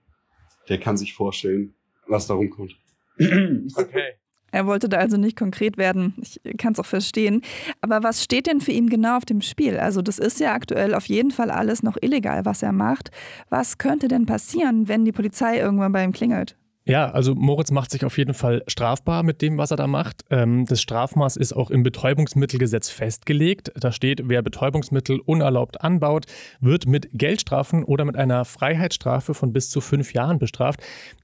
der 0.69 0.79
kann 0.79 0.97
sich 0.97 1.13
vorstellen, 1.13 1.75
was 2.07 2.27
da 2.27 2.33
rumkommt. 2.33 2.75
okay. 3.19 4.13
Er 4.51 4.65
wollte 4.65 4.87
da 4.87 4.97
also 4.97 5.17
nicht 5.17 5.37
konkret 5.37 5.77
werden. 5.77 6.13
Ich 6.21 6.39
kann 6.57 6.71
es 6.71 6.79
auch 6.79 6.85
verstehen. 6.85 7.41
Aber 7.81 8.01
was 8.03 8.23
steht 8.23 8.47
denn 8.47 8.61
für 8.61 8.71
ihn 8.71 8.89
genau 8.89 9.17
auf 9.17 9.25
dem 9.25 9.41
Spiel? 9.41 9.77
Also, 9.77 10.01
das 10.01 10.19
ist 10.19 10.39
ja 10.39 10.53
aktuell 10.53 10.95
auf 10.95 11.05
jeden 11.07 11.31
Fall 11.31 11.51
alles 11.51 11.83
noch 11.83 11.97
illegal, 12.01 12.45
was 12.45 12.63
er 12.63 12.71
macht. 12.71 13.11
Was 13.49 13.77
könnte 13.77 14.07
denn 14.07 14.25
passieren, 14.25 14.87
wenn 14.87 15.03
die 15.03 15.11
Polizei 15.11 15.59
irgendwann 15.59 15.91
bei 15.91 16.03
ihm 16.03 16.13
klingelt? 16.13 16.55
Ja, 16.87 17.11
also 17.11 17.35
Moritz 17.35 17.69
macht 17.71 17.91
sich 17.91 18.05
auf 18.05 18.17
jeden 18.17 18.33
Fall 18.33 18.63
strafbar 18.67 19.23
mit 19.23 19.41
dem, 19.41 19.57
was 19.57 19.71
er 19.71 19.77
da 19.77 19.87
macht. 19.87 20.23
Ähm, 20.29 20.65
das 20.65 20.81
Strafmaß 20.81 21.35
ist 21.35 21.51
auch 21.53 21.69
im 21.69 21.83
Betäubungsmittelgesetz 21.83 22.89
festgelegt. 22.89 23.73
Da 23.75 23.91
steht, 23.91 24.29
wer 24.29 24.41
Betäubungsmittel 24.41 25.19
unerlaubt 25.19 25.81
anbaut, 25.81 26.25
wird 26.61 26.87
mit 26.87 27.09
Geldstrafen 27.11 27.83
oder 27.83 28.05
mit 28.05 28.15
einer 28.15 28.45
Freiheitsstrafe 28.45 29.33
von 29.33 29.51
bis 29.51 29.69
zu 29.69 29.81
fünf 29.81 30.13
Jahren 30.13 30.39
bestraft. 30.39 30.79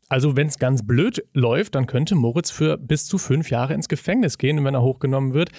Also 0.09 0.35
wenn 0.35 0.47
es 0.47 0.59
ganz 0.59 0.85
blöd 0.85 1.23
läuft, 1.33 1.75
dann 1.75 1.87
könnte 1.87 2.15
Moritz 2.15 2.51
für 2.51 2.77
bis 2.77 3.05
zu 3.05 3.17
fünf 3.17 3.49
Jahre 3.49 3.73
ins 3.73 3.87
Gefängnis 3.87 4.37
gehen, 4.37 4.63
wenn 4.65 4.75
er 4.75 4.81
hochgenommen 4.81 5.33
wird. 5.33 5.49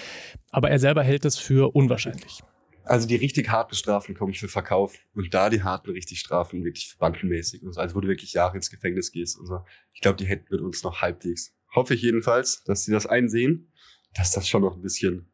Aber 0.50 0.70
er 0.70 0.78
selber 0.78 1.02
hält 1.02 1.24
es 1.24 1.38
für 1.38 1.74
unwahrscheinlich. 1.74 2.42
Also 2.84 3.08
die 3.08 3.16
richtig 3.16 3.48
harten 3.48 3.74
Strafen 3.74 4.14
kommen 4.14 4.34
für 4.34 4.48
Verkauf 4.48 4.98
und 5.14 5.32
da 5.32 5.48
die 5.48 5.62
harten 5.62 5.90
richtig 5.90 6.20
Strafen 6.20 6.64
wirklich 6.64 6.94
bandenmäßig 6.98 7.62
und 7.62 7.72
so, 7.72 7.80
also 7.80 7.94
wo 7.94 8.00
du 8.00 8.08
wirklich 8.08 8.34
Jahre 8.34 8.56
ins 8.56 8.70
Gefängnis 8.70 9.10
gehst 9.10 9.38
und 9.38 9.46
so. 9.46 9.60
Ich 9.92 10.00
glaube, 10.00 10.16
die 10.16 10.26
hätten 10.26 10.46
mit 10.50 10.60
uns 10.60 10.82
noch 10.82 11.00
halbwegs. 11.00 11.54
Hoffe 11.74 11.94
ich 11.94 12.02
jedenfalls, 12.02 12.62
dass 12.64 12.84
sie 12.84 12.92
das 12.92 13.06
einsehen, 13.06 13.72
dass 14.14 14.32
das 14.32 14.48
schon 14.48 14.62
noch 14.62 14.76
ein 14.76 14.82
bisschen 14.82 15.33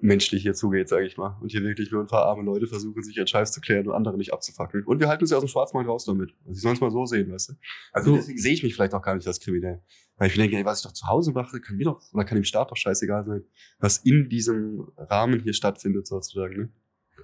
menschlich 0.00 0.42
hier 0.42 0.54
zugeht, 0.54 0.88
sage 0.88 1.06
ich 1.06 1.16
mal. 1.16 1.38
Und 1.40 1.50
hier 1.50 1.62
wirklich 1.62 1.90
nur 1.90 2.02
ein 2.02 2.06
paar 2.06 2.24
arme 2.24 2.42
Leute 2.42 2.66
versuchen, 2.66 3.02
sich 3.02 3.16
ihren 3.16 3.26
Scheiß 3.26 3.52
zu 3.52 3.60
klären 3.60 3.86
und 3.88 3.94
andere 3.94 4.16
nicht 4.16 4.32
abzufackeln. 4.32 4.84
Und 4.84 5.00
wir 5.00 5.08
halten 5.08 5.22
uns 5.24 5.30
ja 5.30 5.36
aus 5.36 5.44
dem 5.44 5.48
Schwarzmarkt 5.48 5.88
raus 5.88 6.04
damit. 6.04 6.34
Also 6.46 6.56
ich 6.56 6.62
soll 6.62 6.74
es 6.74 6.80
mal 6.80 6.90
so 6.90 7.04
sehen, 7.06 7.32
weißt 7.32 7.50
du? 7.50 7.52
Also 7.92 8.16
deswegen 8.16 8.38
sehe 8.38 8.52
ich 8.52 8.62
mich 8.62 8.74
vielleicht 8.74 8.94
auch 8.94 9.02
gar 9.02 9.14
nicht 9.14 9.26
als 9.26 9.40
kriminell. 9.40 9.82
Weil 10.16 10.28
ich 10.28 10.36
mir 10.36 10.42
denke, 10.42 10.56
ey, 10.56 10.64
was 10.64 10.80
ich 10.80 10.84
doch 10.84 10.92
zu 10.92 11.06
Hause 11.06 11.32
mache, 11.32 11.60
kann 11.60 11.76
mir 11.76 11.84
doch, 11.84 12.02
oder 12.12 12.24
kann 12.24 12.36
dem 12.36 12.44
Staat 12.44 12.70
doch 12.70 12.76
scheißegal 12.76 13.24
sein, 13.24 13.44
was 13.78 13.98
in 13.98 14.28
diesem 14.28 14.88
Rahmen 14.96 15.40
hier 15.40 15.52
stattfindet, 15.52 16.06
sozusagen, 16.06 16.56
ne? 16.56 16.72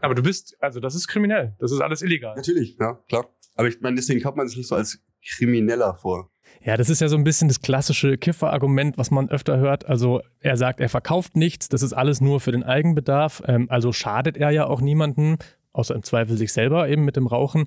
Aber 0.01 0.15
du 0.15 0.23
bist, 0.23 0.57
also 0.61 0.81
das 0.81 0.95
ist 0.95 1.09
kriminell. 1.09 1.57
Das 1.61 1.73
ist 1.73 1.81
alles 1.81 2.03
illegal. 2.03 2.35
Natürlich, 2.37 2.77
ja, 2.79 2.95
klar. 3.09 3.35
Aber 3.55 3.69
ich 3.69 3.81
meine, 3.81 3.97
deswegen 3.97 4.21
kommt 4.21 4.37
man 4.37 4.47
sich 4.49 4.57
nicht 4.57 4.69
so 4.69 4.75
als 4.75 5.01
Krimineller 5.25 5.95
vor. 5.95 6.31
Ja, 6.63 6.77
das 6.79 6.89
ist 6.89 7.01
ja 7.01 7.09
so 7.09 7.17
ein 7.17 7.25
bisschen 7.25 7.49
das 7.49 7.61
klassische 7.61 8.17
Kiffer-Argument, 8.17 8.97
was 8.97 9.11
man 9.11 9.29
öfter 9.29 9.59
hört. 9.59 9.87
Also 9.87 10.23
er 10.41 10.57
sagt, 10.57 10.81
er 10.81 10.89
verkauft 10.89 11.37
nichts, 11.37 11.69
das 11.69 11.83
ist 11.83 11.93
alles 11.93 12.21
nur 12.21 12.41
für 12.41 12.53
den 12.53 12.63
Eigenbedarf. 12.63 13.43
Ähm, 13.47 13.67
also 13.71 13.93
schadet 13.93 14.37
er 14.39 14.51
ja 14.51 14.67
auch 14.67 14.81
niemanden, 14.81 15.37
außer 15.73 15.95
im 15.95 16.03
Zweifel 16.03 16.39
sich 16.39 16.53
selber 16.53 16.89
eben 16.89 17.05
mit 17.05 17.17
dem 17.17 17.27
Rauchen. 17.27 17.67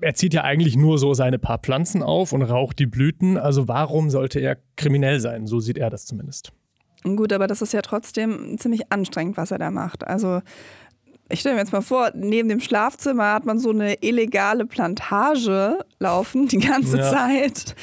Er 0.00 0.14
zieht 0.14 0.34
ja 0.34 0.44
eigentlich 0.44 0.76
nur 0.76 0.98
so 0.98 1.14
seine 1.14 1.38
paar 1.40 1.58
Pflanzen 1.58 2.02
auf 2.02 2.32
und 2.32 2.42
raucht 2.42 2.78
die 2.78 2.86
Blüten. 2.86 3.36
Also 3.38 3.66
warum 3.66 4.08
sollte 4.10 4.38
er 4.38 4.58
kriminell 4.76 5.18
sein? 5.18 5.46
So 5.46 5.58
sieht 5.58 5.78
er 5.78 5.90
das 5.90 6.06
zumindest. 6.06 6.52
Gut, 7.02 7.32
aber 7.32 7.46
das 7.46 7.62
ist 7.62 7.72
ja 7.72 7.82
trotzdem 7.82 8.56
ziemlich 8.58 8.92
anstrengend, 8.92 9.36
was 9.36 9.50
er 9.50 9.58
da 9.58 9.70
macht. 9.70 10.06
Also 10.06 10.42
ich 11.30 11.40
stelle 11.40 11.54
mir 11.56 11.60
jetzt 11.60 11.72
mal 11.72 11.82
vor, 11.82 12.10
neben 12.14 12.48
dem 12.48 12.60
Schlafzimmer 12.60 13.34
hat 13.34 13.44
man 13.44 13.58
so 13.58 13.70
eine 13.70 14.02
illegale 14.02 14.64
Plantage 14.64 15.78
laufen 15.98 16.48
die 16.48 16.58
ganze 16.58 16.98
ja. 16.98 17.10
Zeit, 17.10 17.74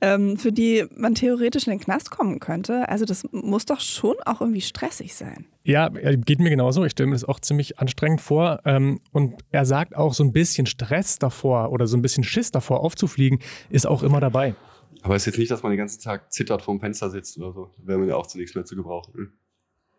ähm, 0.00 0.36
für 0.36 0.52
die 0.52 0.84
man 0.96 1.14
theoretisch 1.14 1.66
in 1.66 1.72
den 1.72 1.80
Knast 1.80 2.10
kommen 2.10 2.40
könnte. 2.40 2.88
Also 2.88 3.04
das 3.04 3.24
muss 3.30 3.66
doch 3.66 3.80
schon 3.80 4.16
auch 4.24 4.40
irgendwie 4.40 4.60
stressig 4.60 5.14
sein. 5.14 5.46
Ja, 5.62 5.88
geht 5.90 6.40
mir 6.40 6.50
genauso. 6.50 6.84
Ich 6.84 6.92
stelle 6.92 7.08
mir 7.08 7.14
das 7.14 7.24
auch 7.24 7.40
ziemlich 7.40 7.78
anstrengend 7.78 8.20
vor. 8.20 8.60
Ähm, 8.64 9.00
und 9.12 9.34
er 9.52 9.64
sagt 9.64 9.96
auch, 9.96 10.14
so 10.14 10.24
ein 10.24 10.32
bisschen 10.32 10.66
Stress 10.66 11.18
davor 11.18 11.70
oder 11.70 11.86
so 11.86 11.96
ein 11.96 12.02
bisschen 12.02 12.24
Schiss 12.24 12.50
davor 12.50 12.80
aufzufliegen, 12.80 13.38
ist 13.70 13.86
auch 13.86 14.02
immer 14.02 14.20
dabei. 14.20 14.54
Aber 15.02 15.14
es 15.14 15.22
ist 15.22 15.26
jetzt 15.26 15.38
nicht, 15.38 15.50
dass 15.50 15.62
man 15.62 15.70
den 15.70 15.78
ganzen 15.78 16.02
Tag 16.02 16.32
zittert 16.32 16.62
vorm 16.62 16.80
Fenster 16.80 17.10
sitzt 17.10 17.38
oder 17.38 17.52
so. 17.52 17.70
Da 17.78 17.86
wäre 17.86 17.98
man 17.98 18.08
ja 18.08 18.16
auch 18.16 18.26
zunächst 18.26 18.56
mehr 18.56 18.64
zu 18.64 18.74
gebrauchen. 18.74 19.38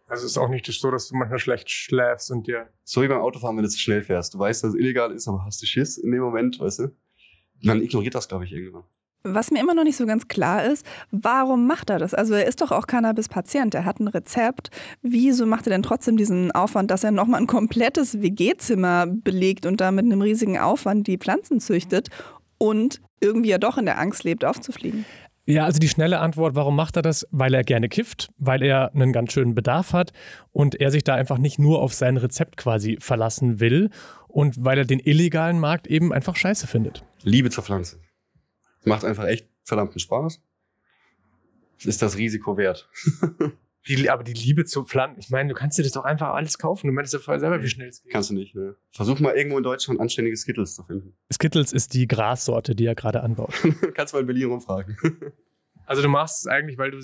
Also 0.09 0.25
es 0.25 0.31
ist 0.31 0.37
auch 0.37 0.49
nicht 0.49 0.65
so, 0.65 0.91
dass 0.91 1.07
du 1.07 1.15
manchmal 1.15 1.39
schlecht 1.39 1.69
schläfst 1.69 2.31
und 2.31 2.47
dir. 2.47 2.67
So 2.83 3.03
wie 3.03 3.07
beim 3.07 3.21
Autofahren, 3.21 3.55
wenn 3.57 3.63
du 3.63 3.69
zu 3.69 3.79
schnell 3.79 4.01
fährst. 4.01 4.33
Du 4.33 4.39
weißt, 4.39 4.63
dass 4.63 4.73
es 4.73 4.79
illegal 4.79 5.11
ist, 5.11 5.27
aber 5.27 5.45
hast 5.45 5.61
du 5.61 5.67
Schiss 5.67 5.97
in 5.97 6.11
dem 6.11 6.21
Moment, 6.21 6.59
weißt 6.59 6.79
du? 6.79 6.95
Man 7.61 7.81
ignoriert 7.81 8.15
das, 8.15 8.27
glaube 8.27 8.45
ich, 8.45 8.51
irgendwann. 8.51 8.83
Was 9.23 9.51
mir 9.51 9.59
immer 9.59 9.73
noch 9.73 9.83
nicht 9.83 9.97
so 9.97 10.05
ganz 10.05 10.29
klar 10.29 10.63
ist, 10.63 10.85
warum 11.11 11.67
macht 11.67 11.89
er 11.89 11.99
das? 11.99 12.13
Also 12.13 12.33
er 12.33 12.47
ist 12.47 12.61
doch 12.61 12.71
auch 12.71 12.87
Cannabis-Patient, 12.87 13.75
er 13.75 13.83
hat 13.83 13.99
ein 13.99 14.07
Rezept. 14.07 14.71
Wieso 15.01 15.45
macht 15.45 15.67
er 15.67 15.71
denn 15.71 15.83
trotzdem 15.83 16.15
diesen 16.15 16.51
Aufwand, 16.53 16.89
dass 16.89 17.03
er 17.03 17.11
nochmal 17.11 17.41
ein 17.41 17.47
komplettes 17.47 18.21
WG-Zimmer 18.21 19.07
belegt 19.07 19.65
und 19.65 19.81
da 19.81 19.91
mit 19.91 20.05
einem 20.05 20.21
riesigen 20.21 20.57
Aufwand 20.57 21.05
die 21.05 21.17
Pflanzen 21.17 21.59
züchtet 21.59 22.07
und 22.57 23.01
irgendwie 23.19 23.49
ja 23.49 23.57
doch 23.57 23.77
in 23.77 23.85
der 23.85 23.99
Angst 23.99 24.23
lebt, 24.23 24.45
aufzufliegen? 24.45 25.05
Ja, 25.49 25.65
also 25.65 25.79
die 25.79 25.89
schnelle 25.89 26.19
Antwort, 26.19 26.53
warum 26.53 26.75
macht 26.75 26.95
er 26.95 27.01
das? 27.01 27.27
Weil 27.31 27.55
er 27.55 27.63
gerne 27.63 27.89
kifft, 27.89 28.31
weil 28.37 28.61
er 28.61 28.93
einen 28.93 29.11
ganz 29.11 29.33
schönen 29.33 29.55
Bedarf 29.55 29.93
hat 29.93 30.13
und 30.51 30.75
er 30.75 30.91
sich 30.91 31.03
da 31.03 31.15
einfach 31.15 31.39
nicht 31.39 31.57
nur 31.57 31.81
auf 31.81 31.91
sein 31.95 32.17
Rezept 32.17 32.55
quasi 32.55 32.97
verlassen 32.99 33.59
will 33.59 33.89
und 34.27 34.63
weil 34.63 34.77
er 34.77 34.85
den 34.85 34.99
illegalen 34.99 35.59
Markt 35.59 35.87
eben 35.87 36.13
einfach 36.13 36.35
scheiße 36.35 36.67
findet. 36.67 37.03
Liebe 37.23 37.49
zur 37.49 37.63
Pflanze. 37.63 37.99
Macht 38.83 39.03
einfach 39.03 39.25
echt 39.25 39.49
verdammten 39.63 39.99
Spaß. 39.99 40.39
Ist 41.83 42.03
das 42.03 42.15
Risiko 42.15 42.55
wert. 42.55 42.87
Die, 43.87 44.09
aber 44.09 44.23
die 44.23 44.33
Liebe 44.33 44.65
zu 44.65 44.83
Pflanzen, 44.83 45.19
ich 45.19 45.29
meine, 45.29 45.49
du 45.49 45.55
kannst 45.55 45.77
dir 45.77 45.83
das 45.83 45.93
doch 45.93 46.03
einfach 46.03 46.33
alles 46.33 46.57
kaufen. 46.57 46.87
Du 46.87 46.93
meinst 46.93 47.13
ja 47.13 47.19
vorher 47.19 47.39
selber, 47.39 47.63
wie 47.63 47.69
schnell 47.69 47.87
es 47.87 48.03
geht. 48.03 48.11
Kannst 48.11 48.29
du 48.29 48.33
nicht, 48.33 48.53
ne? 48.53 48.75
Versuch 48.89 49.19
mal 49.19 49.35
irgendwo 49.35 49.57
in 49.57 49.63
Deutschland 49.63 49.99
anständige 49.99 50.35
Skittles 50.35 50.75
zu 50.75 50.83
finden. 50.83 51.15
Skittles 51.31 51.71
ist 51.71 51.93
die 51.93 52.07
Grassorte, 52.07 52.75
die 52.75 52.85
er 52.85 52.95
gerade 52.95 53.23
anbaut. 53.23 53.53
kannst 53.93 54.13
mal 54.13 54.19
in 54.19 54.25
Berlin 54.27 54.49
rumfragen. 54.49 54.97
also 55.85 56.01
du 56.01 56.09
machst 56.09 56.41
es 56.41 56.47
eigentlich, 56.47 56.77
weil 56.77 56.91
du 56.91 56.99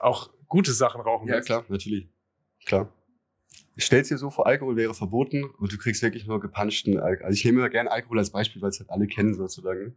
auch 0.00 0.30
gute 0.48 0.72
Sachen 0.72 1.00
rauchen 1.00 1.28
willst. 1.28 1.48
Ja, 1.48 1.60
klar, 1.60 1.70
natürlich. 1.70 2.08
Klar. 2.64 2.92
Ich 3.76 3.84
stell's 3.84 4.08
dir 4.08 4.18
so 4.18 4.30
vor, 4.30 4.46
Alkohol 4.46 4.76
wäre 4.76 4.94
verboten 4.94 5.44
und 5.44 5.72
du 5.72 5.78
kriegst 5.78 6.02
wirklich 6.02 6.26
nur 6.26 6.40
gepanschten 6.40 6.98
Alkohol. 6.98 7.26
Also 7.26 7.36
ich 7.36 7.44
nehme 7.44 7.60
immer 7.60 7.68
gerne 7.68 7.90
Alkohol 7.92 8.18
als 8.18 8.30
Beispiel, 8.30 8.60
weil 8.60 8.70
es 8.70 8.80
halt 8.80 8.90
alle 8.90 9.06
kennen 9.06 9.34
sozusagen. 9.34 9.96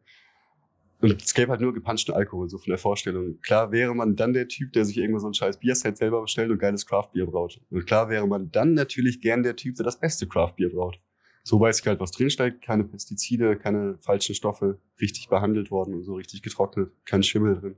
Und 1.01 1.21
es 1.21 1.33
gäbe 1.33 1.51
halt 1.51 1.61
nur 1.61 1.73
gepanschten 1.73 2.13
Alkohol, 2.13 2.47
so 2.47 2.57
von 2.57 2.69
der 2.69 2.77
Vorstellung. 2.77 3.39
Klar 3.41 3.71
wäre 3.71 3.95
man 3.95 4.15
dann 4.15 4.33
der 4.33 4.47
Typ, 4.47 4.71
der 4.73 4.85
sich 4.85 4.97
irgendwo 4.97 5.19
so 5.19 5.27
ein 5.27 5.33
scheiß 5.33 5.59
Bierset 5.59 5.97
selber 5.97 6.21
bestellt 6.21 6.51
und 6.51 6.59
geiles 6.59 6.85
Craftbier 6.85 7.25
braut. 7.25 7.59
Und 7.71 7.85
klar 7.87 8.09
wäre 8.09 8.27
man 8.27 8.51
dann 8.51 8.73
natürlich 8.73 9.19
gern 9.19 9.41
der 9.41 9.55
Typ, 9.55 9.75
der 9.75 9.85
das 9.85 9.99
beste 9.99 10.27
Craftbier 10.27 10.69
braut. 10.69 10.99
So 11.43 11.59
weiß 11.59 11.79
ich 11.79 11.87
halt, 11.87 11.99
was 11.99 12.11
drinsteckt, 12.11 12.61
keine 12.61 12.83
Pestizide, 12.83 13.57
keine 13.57 13.97
falschen 13.97 14.35
Stoffe, 14.35 14.79
richtig 14.99 15.27
behandelt 15.27 15.71
worden 15.71 15.95
und 15.95 16.03
so 16.03 16.13
richtig 16.13 16.43
getrocknet, 16.43 16.91
kein 17.05 17.23
Schimmel 17.23 17.59
drin. 17.59 17.75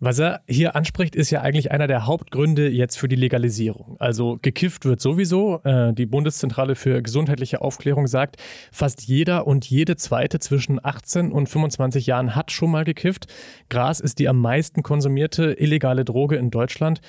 Was 0.00 0.20
er 0.20 0.42
hier 0.46 0.76
anspricht, 0.76 1.16
ist 1.16 1.30
ja 1.30 1.40
eigentlich 1.40 1.72
einer 1.72 1.88
der 1.88 2.06
Hauptgründe 2.06 2.68
jetzt 2.68 2.96
für 2.96 3.08
die 3.08 3.16
Legalisierung. 3.16 3.96
Also 3.98 4.38
gekifft 4.40 4.84
wird 4.84 5.00
sowieso. 5.00 5.60
Äh, 5.64 5.92
die 5.92 6.06
Bundeszentrale 6.06 6.76
für 6.76 7.02
gesundheitliche 7.02 7.60
Aufklärung 7.62 8.06
sagt, 8.06 8.36
fast 8.70 9.02
jeder 9.02 9.48
und 9.48 9.68
jede 9.68 9.96
zweite 9.96 10.38
zwischen 10.38 10.78
18 10.84 11.32
und 11.32 11.48
25 11.48 12.06
Jahren 12.06 12.36
hat 12.36 12.52
schon 12.52 12.70
mal 12.70 12.84
gekifft. 12.84 13.26
Gras 13.70 13.98
ist 13.98 14.20
die 14.20 14.28
am 14.28 14.40
meisten 14.40 14.84
konsumierte 14.84 15.54
illegale 15.54 16.04
Droge 16.04 16.36
in 16.36 16.50
Deutschland. 16.50 17.00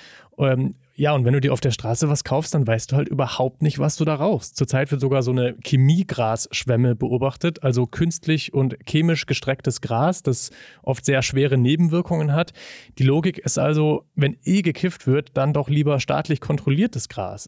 Ja, 0.99 1.13
und 1.13 1.23
wenn 1.23 1.31
du 1.31 1.39
dir 1.39 1.53
auf 1.53 1.61
der 1.61 1.71
Straße 1.71 2.09
was 2.09 2.25
kaufst, 2.25 2.53
dann 2.53 2.67
weißt 2.67 2.91
du 2.91 2.97
halt 2.97 3.07
überhaupt 3.07 3.61
nicht, 3.61 3.79
was 3.79 3.95
du 3.95 4.03
da 4.03 4.15
rauchst. 4.15 4.57
Zurzeit 4.57 4.91
wird 4.91 4.99
sogar 4.99 5.23
so 5.23 5.31
eine 5.31 5.55
Chemiegrasschwemme 5.63 6.93
beobachtet, 6.93 7.63
also 7.63 7.87
künstlich 7.87 8.53
und 8.53 8.75
chemisch 8.85 9.25
gestrecktes 9.25 9.79
Gras, 9.79 10.23
das 10.23 10.51
oft 10.83 11.05
sehr 11.05 11.21
schwere 11.21 11.57
Nebenwirkungen 11.57 12.33
hat. 12.33 12.51
Die 12.97 13.03
Logik 13.03 13.37
ist 13.37 13.57
also, 13.57 14.03
wenn 14.15 14.35
eh 14.43 14.61
gekifft 14.61 15.07
wird, 15.07 15.37
dann 15.37 15.53
doch 15.53 15.69
lieber 15.69 16.01
staatlich 16.01 16.41
kontrolliertes 16.41 17.07
Gras. 17.07 17.47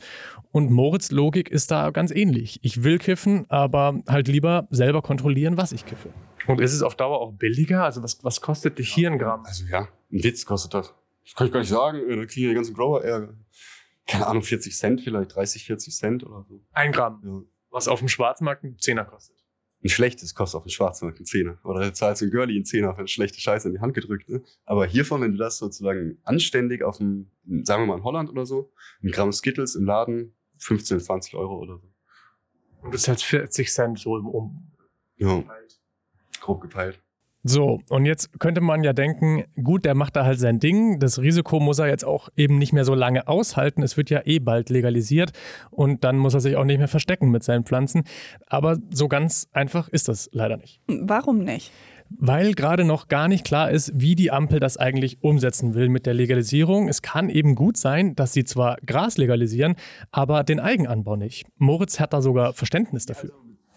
Und 0.53 0.71
Moritz 0.71 1.11
Logik 1.11 1.51
ist 1.51 1.71
da 1.71 1.89
ganz 1.89 2.11
ähnlich. 2.11 2.57
Ich 2.61 2.85
will 2.85 2.99
kiffen, 2.99 3.47
aber 3.49 3.99
halt 4.07 4.29
lieber 4.29 4.69
selber 4.69 5.01
kontrollieren, 5.01 5.57
was 5.57 5.73
ich 5.73 5.85
kiffe. 5.85 6.13
Und 6.47 6.61
ist 6.61 6.71
es 6.71 6.83
auf 6.83 6.95
Dauer 6.95 7.19
auch 7.19 7.33
billiger? 7.33 7.83
Also 7.83 8.01
was, 8.01 8.23
was 8.23 8.39
kostet 8.39 8.79
dich 8.79 8.93
hier 8.93 9.11
ein 9.11 9.19
Gramm? 9.19 9.43
Also 9.43 9.65
ja, 9.65 9.89
ein 10.09 10.23
Witz 10.23 10.45
kostet 10.45 10.73
das. 10.73 10.93
Das 11.23 11.35
kann 11.35 11.47
ich 11.47 11.53
gar 11.53 11.59
nicht 11.59 11.69
sagen. 11.69 11.99
Da 12.07 12.25
kriegen 12.25 12.49
die 12.49 12.53
ganzen 12.53 12.73
Grower 12.73 13.03
eher, 13.03 13.33
keine 14.07 14.27
Ahnung, 14.27 14.43
40 14.43 14.75
Cent 14.75 15.01
vielleicht, 15.01 15.35
30, 15.35 15.65
40 15.65 15.95
Cent 15.95 16.23
oder 16.25 16.45
so. 16.47 16.63
Ein 16.71 16.91
Gramm. 16.91 17.21
Ja. 17.23 17.41
Was 17.69 17.87
auf 17.87 17.99
dem 17.99 18.09
Schwarzmarkt 18.09 18.63
ein 18.63 18.77
Zehner 18.79 19.05
kostet. 19.05 19.37
Ein 19.83 19.89
schlechtes 19.89 20.35
kostet 20.35 20.59
auf 20.59 20.63
dem 20.65 20.69
Schwarzmarkt 20.69 21.19
ein 21.19 21.25
Zehner. 21.25 21.57
Oder 21.63 21.81
du 21.81 21.93
zahlst 21.93 22.21
ein 22.21 22.29
Girlie 22.29 22.59
ein 22.59 22.65
Zehner 22.65 22.93
für 22.93 22.99
eine 22.99 23.07
schlechte 23.07 23.39
Scheiße 23.39 23.67
in 23.67 23.73
die 23.73 23.79
Hand 23.79 23.93
gedrückt. 23.93 24.29
Ne? 24.29 24.43
Aber 24.65 24.85
hiervon, 24.85 25.21
wenn 25.21 25.31
du 25.31 25.37
das 25.37 25.57
sozusagen 25.57 26.19
anständig 26.23 26.83
auf 26.83 26.97
dem, 26.97 27.31
sagen 27.63 27.83
wir 27.83 27.87
mal 27.87 27.97
in 27.97 28.03
Holland 28.03 28.29
oder 28.29 28.45
so, 28.45 28.71
ein 29.01 29.11
Gramm 29.11 29.31
Skittles 29.31 29.75
im 29.75 29.85
Laden, 29.85 30.35
15, 30.57 30.99
20 30.99 31.35
Euro 31.35 31.57
oder 31.57 31.79
so. 31.79 31.91
Und 32.81 32.93
ist 32.93 33.07
halt 33.07 33.21
40 33.21 33.71
Cent 33.71 33.99
so 33.99 34.17
im 34.17 34.27
Um. 34.27 34.71
Ja. 35.17 35.43
Grob 36.41 36.61
gepeilt. 36.61 37.01
So, 37.43 37.79
und 37.89 38.05
jetzt 38.05 38.39
könnte 38.39 38.61
man 38.61 38.83
ja 38.83 38.93
denken, 38.93 39.43
gut, 39.63 39.85
der 39.85 39.95
macht 39.95 40.15
da 40.15 40.25
halt 40.25 40.39
sein 40.39 40.59
Ding. 40.59 40.99
Das 40.99 41.19
Risiko 41.19 41.59
muss 41.59 41.79
er 41.79 41.87
jetzt 41.87 42.05
auch 42.05 42.29
eben 42.35 42.59
nicht 42.59 42.71
mehr 42.71 42.85
so 42.85 42.93
lange 42.93 43.27
aushalten. 43.27 43.81
Es 43.81 43.97
wird 43.97 44.11
ja 44.11 44.21
eh 44.25 44.39
bald 44.39 44.69
legalisiert 44.69 45.31
und 45.71 46.03
dann 46.03 46.17
muss 46.17 46.35
er 46.35 46.39
sich 46.39 46.55
auch 46.55 46.65
nicht 46.65 46.77
mehr 46.77 46.87
verstecken 46.87 47.31
mit 47.31 47.43
seinen 47.43 47.63
Pflanzen. 47.63 48.03
Aber 48.45 48.77
so 48.91 49.07
ganz 49.07 49.47
einfach 49.53 49.89
ist 49.89 50.07
das 50.07 50.29
leider 50.33 50.57
nicht. 50.57 50.81
Warum 50.87 51.39
nicht? 51.39 51.71
Weil 52.19 52.53
gerade 52.53 52.83
noch 52.83 53.07
gar 53.07 53.27
nicht 53.27 53.45
klar 53.45 53.71
ist, 53.71 53.91
wie 53.95 54.15
die 54.15 54.31
Ampel 54.31 54.59
das 54.59 54.77
eigentlich 54.77 55.23
umsetzen 55.23 55.73
will 55.75 55.89
mit 55.89 56.05
der 56.05 56.13
Legalisierung. 56.13 56.89
Es 56.89 57.01
kann 57.01 57.29
eben 57.29 57.55
gut 57.55 57.77
sein, 57.77 58.15
dass 58.15 58.33
sie 58.33 58.43
zwar 58.43 58.77
Gras 58.85 59.17
legalisieren, 59.17 59.75
aber 60.11 60.43
den 60.43 60.59
Eigenanbau 60.59 61.15
nicht. 61.15 61.47
Moritz 61.57 61.99
hat 61.99 62.13
da 62.13 62.21
sogar 62.21 62.53
Verständnis 62.53 63.05
dafür. 63.05 63.31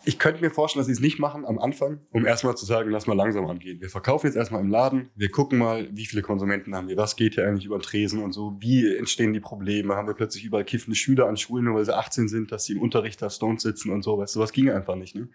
Ich 0.07 0.19
könnte 0.19 0.43
mir 0.43 0.51
vorstellen, 0.51 0.81
dass 0.81 0.87
sie 0.87 0.93
es 0.93 1.01
nicht 1.01 1.19
machen 1.19 1.47
am 1.47 1.59
Anfang, 1.59 2.01
um 2.11 2.27
erstmal 2.27 2.57
zu 2.57 2.67
sagen, 2.67 2.90
lass 2.90 3.07
mal 3.07 3.14
langsam 3.14 3.47
angehen. 3.47 3.81
Wir 3.81 3.88
verkaufen 3.88 4.27
jetzt 4.27 4.37
erstmal 4.37 4.61
im 4.61 4.69
Laden, 4.69 5.09
wir 5.14 5.31
gucken 5.31 5.59
mal, 5.59 5.88
wie 5.93 6.05
viele 6.05 6.21
Konsumenten 6.21 6.75
haben 6.75 6.88
wir, 6.88 6.97
was 6.99 7.17
geht 7.17 7.35
hier 7.35 7.47
eigentlich 7.47 7.64
über 7.64 7.79
den 7.79 7.83
Tresen 7.83 8.23
und 8.23 8.33
so, 8.33 8.55
wie 8.61 8.97
entstehen 8.97 9.33
die 9.33 9.40
Probleme, 9.40 9.95
haben 9.95 10.07
wir 10.07 10.14
plötzlich 10.14 10.45
überall 10.45 10.64
kiffende 10.64 10.95
Schüler 10.95 11.27
an 11.27 11.38
Schulen, 11.38 11.64
nur 11.64 11.77
weil 11.77 11.85
sie 11.87 11.97
18 11.97 12.29
sind, 12.29 12.53
dass 12.53 12.64
sie 12.64 12.75
im 12.75 12.83
Unterricht 12.83 13.23
da 13.23 13.31
Stones 13.31 13.62
sitzen 13.62 13.90
und 13.90 14.03
so, 14.03 14.19
weißt 14.19 14.37
du, 14.37 14.40
was 14.40 14.53
ging 14.53 14.69
einfach 14.69 14.95
nicht. 14.95 15.14
Ne? 15.14 15.29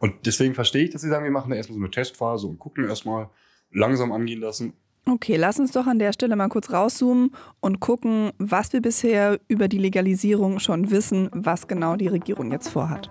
Und 0.00 0.26
deswegen 0.26 0.54
verstehe 0.54 0.84
ich, 0.84 0.90
dass 0.90 1.02
sie 1.02 1.08
sagen, 1.08 1.24
wir 1.24 1.30
machen 1.30 1.50
da 1.50 1.56
erstmal 1.56 1.78
so 1.78 1.84
eine 1.84 1.90
Testphase 1.90 2.48
und 2.48 2.58
gucken 2.58 2.84
erstmal 2.84 3.30
langsam 3.70 4.10
angehen 4.10 4.40
lassen. 4.40 4.72
Okay, 5.08 5.36
lass 5.36 5.60
uns 5.60 5.70
doch 5.70 5.86
an 5.86 6.00
der 6.00 6.12
Stelle 6.12 6.34
mal 6.34 6.48
kurz 6.48 6.72
rauszoomen 6.72 7.30
und 7.60 7.78
gucken, 7.78 8.32
was 8.38 8.72
wir 8.72 8.82
bisher 8.82 9.38
über 9.46 9.68
die 9.68 9.78
Legalisierung 9.78 10.58
schon 10.58 10.90
wissen, 10.90 11.30
was 11.32 11.68
genau 11.68 11.94
die 11.94 12.08
Regierung 12.08 12.50
jetzt 12.50 12.68
vorhat. 12.70 13.08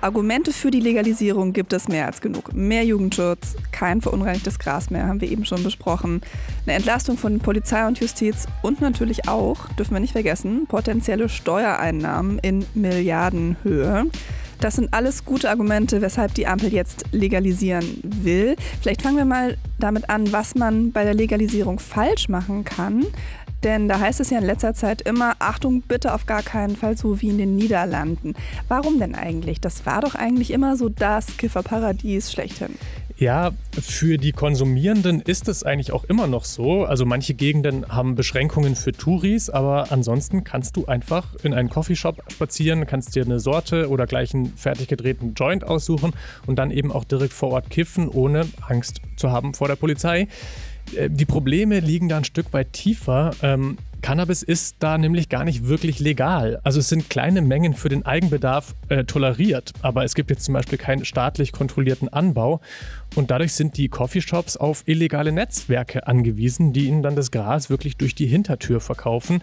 Argumente 0.00 0.52
für 0.52 0.70
die 0.70 0.80
Legalisierung 0.80 1.52
gibt 1.52 1.72
es 1.72 1.88
mehr 1.88 2.06
als 2.06 2.20
genug. 2.20 2.52
Mehr 2.54 2.84
Jugendschutz, 2.84 3.56
kein 3.72 4.00
verunreinigtes 4.00 4.60
Gras 4.60 4.90
mehr, 4.90 5.08
haben 5.08 5.20
wir 5.20 5.30
eben 5.30 5.44
schon 5.44 5.64
besprochen. 5.64 6.20
Eine 6.66 6.76
Entlastung 6.76 7.18
von 7.18 7.40
Polizei 7.40 7.84
und 7.86 7.98
Justiz 7.98 8.46
und 8.62 8.80
natürlich 8.80 9.28
auch, 9.28 9.68
dürfen 9.70 9.94
wir 9.94 10.00
nicht 10.00 10.12
vergessen, 10.12 10.66
potenzielle 10.68 11.28
Steuereinnahmen 11.28 12.38
in 12.38 12.64
Milliardenhöhe. 12.74 14.06
Das 14.60 14.76
sind 14.76 14.92
alles 14.92 15.24
gute 15.24 15.50
Argumente, 15.50 16.00
weshalb 16.00 16.34
die 16.34 16.46
Ampel 16.46 16.72
jetzt 16.72 17.04
legalisieren 17.12 18.00
will. 18.02 18.56
Vielleicht 18.80 19.02
fangen 19.02 19.16
wir 19.16 19.24
mal 19.24 19.56
damit 19.78 20.10
an, 20.10 20.32
was 20.32 20.54
man 20.54 20.92
bei 20.92 21.04
der 21.04 21.14
Legalisierung 21.14 21.78
falsch 21.78 22.28
machen 22.28 22.64
kann. 22.64 23.06
Denn 23.64 23.88
da 23.88 23.98
heißt 23.98 24.20
es 24.20 24.30
ja 24.30 24.38
in 24.38 24.44
letzter 24.44 24.74
Zeit 24.74 25.02
immer, 25.02 25.34
Achtung, 25.38 25.82
bitte 25.82 26.14
auf 26.14 26.26
gar 26.26 26.42
keinen 26.42 26.76
Fall 26.76 26.96
so 26.96 27.20
wie 27.20 27.28
in 27.28 27.38
den 27.38 27.56
Niederlanden. 27.56 28.34
Warum 28.68 28.98
denn 28.98 29.14
eigentlich? 29.14 29.60
Das 29.60 29.84
war 29.86 30.00
doch 30.00 30.14
eigentlich 30.14 30.52
immer 30.52 30.76
so 30.76 30.88
das 30.88 31.36
Kifferparadies 31.36 32.32
schlechthin. 32.32 32.74
Ja, 33.20 33.50
für 33.72 34.16
die 34.16 34.30
Konsumierenden 34.30 35.20
ist 35.20 35.48
es 35.48 35.64
eigentlich 35.64 35.90
auch 35.90 36.04
immer 36.04 36.28
noch 36.28 36.44
so. 36.44 36.84
Also 36.84 37.04
manche 37.04 37.34
Gegenden 37.34 37.88
haben 37.88 38.14
Beschränkungen 38.14 38.76
für 38.76 38.92
Touris, 38.92 39.50
aber 39.50 39.90
ansonsten 39.90 40.44
kannst 40.44 40.76
du 40.76 40.86
einfach 40.86 41.34
in 41.42 41.52
einen 41.52 41.68
Coffeeshop 41.68 42.22
spazieren, 42.30 42.86
kannst 42.86 43.16
dir 43.16 43.24
eine 43.24 43.40
Sorte 43.40 43.88
oder 43.88 44.06
gleich 44.06 44.34
einen 44.34 44.56
fertig 44.56 44.86
gedrehten 44.86 45.34
Joint 45.34 45.64
aussuchen 45.64 46.12
und 46.46 46.60
dann 46.60 46.70
eben 46.70 46.92
auch 46.92 47.02
direkt 47.02 47.32
vor 47.32 47.50
Ort 47.50 47.70
kiffen, 47.70 48.08
ohne 48.08 48.46
Angst 48.68 49.00
zu 49.16 49.32
haben 49.32 49.52
vor 49.52 49.66
der 49.66 49.74
Polizei. 49.74 50.28
Äh, 50.96 51.10
die 51.10 51.24
Probleme 51.24 51.80
liegen 51.80 52.08
da 52.08 52.18
ein 52.18 52.24
Stück 52.24 52.52
weit 52.52 52.72
tiefer. 52.72 53.32
Ähm, 53.42 53.78
Cannabis 54.00 54.42
ist 54.42 54.76
da 54.78 54.96
nämlich 54.96 55.28
gar 55.28 55.44
nicht 55.44 55.66
wirklich 55.66 55.98
legal. 55.98 56.60
Also 56.62 56.80
es 56.80 56.88
sind 56.88 57.10
kleine 57.10 57.42
Mengen 57.42 57.74
für 57.74 57.88
den 57.88 58.06
Eigenbedarf 58.06 58.74
äh, 58.88 59.04
toleriert, 59.04 59.72
aber 59.82 60.04
es 60.04 60.14
gibt 60.14 60.30
jetzt 60.30 60.44
zum 60.44 60.54
Beispiel 60.54 60.78
keinen 60.78 61.04
staatlich 61.04 61.52
kontrollierten 61.52 62.08
Anbau 62.08 62.60
und 63.16 63.30
dadurch 63.30 63.54
sind 63.54 63.76
die 63.76 63.88
Coffeeshops 63.88 64.56
auf 64.56 64.84
illegale 64.86 65.32
Netzwerke 65.32 66.06
angewiesen, 66.06 66.72
die 66.72 66.86
ihnen 66.86 67.02
dann 67.02 67.16
das 67.16 67.30
Gras 67.30 67.70
wirklich 67.70 67.96
durch 67.96 68.14
die 68.14 68.26
Hintertür 68.26 68.80
verkaufen. 68.80 69.42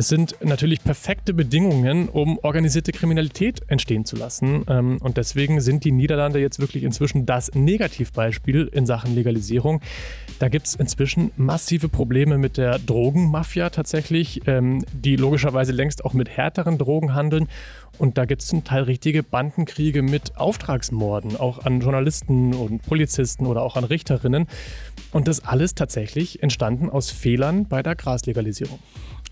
Das 0.00 0.08
sind 0.08 0.34
natürlich 0.42 0.82
perfekte 0.82 1.34
Bedingungen, 1.34 2.08
um 2.08 2.38
organisierte 2.38 2.90
Kriminalität 2.90 3.60
entstehen 3.66 4.06
zu 4.06 4.16
lassen. 4.16 4.64
Ähm, 4.66 4.96
und 5.02 5.18
deswegen 5.18 5.60
sind 5.60 5.84
die 5.84 5.92
Niederlande 5.92 6.38
jetzt 6.38 6.58
wirklich 6.58 6.84
inzwischen 6.84 7.26
das 7.26 7.54
Negativbeispiel 7.54 8.70
in 8.72 8.86
Sachen 8.86 9.14
Legalisierung. 9.14 9.82
Da 10.38 10.48
gibt 10.48 10.68
es 10.68 10.74
inzwischen 10.74 11.32
massive 11.36 11.90
Probleme 11.90 12.38
mit 12.38 12.56
der 12.56 12.78
Drogenmafia 12.78 13.68
tatsächlich, 13.68 14.40
ähm, 14.46 14.86
die 14.94 15.16
logischerweise 15.16 15.72
längst 15.72 16.02
auch 16.02 16.14
mit 16.14 16.30
härteren 16.30 16.78
Drogen 16.78 17.12
handeln. 17.12 17.46
Und 17.98 18.16
da 18.16 18.24
gibt 18.24 18.40
es 18.40 18.48
zum 18.48 18.64
Teil 18.64 18.84
richtige 18.84 19.22
Bandenkriege 19.22 20.00
mit 20.00 20.38
Auftragsmorden, 20.38 21.36
auch 21.36 21.66
an 21.66 21.82
Journalisten 21.82 22.54
und 22.54 22.80
Polizisten 22.86 23.44
oder 23.44 23.60
auch 23.60 23.76
an 23.76 23.84
Richterinnen. 23.84 24.46
Und 25.12 25.28
das 25.28 25.44
alles 25.44 25.74
tatsächlich 25.74 26.42
entstanden 26.42 26.88
aus 26.88 27.10
Fehlern 27.10 27.68
bei 27.68 27.82
der 27.82 27.96
Graslegalisierung. 27.96 28.78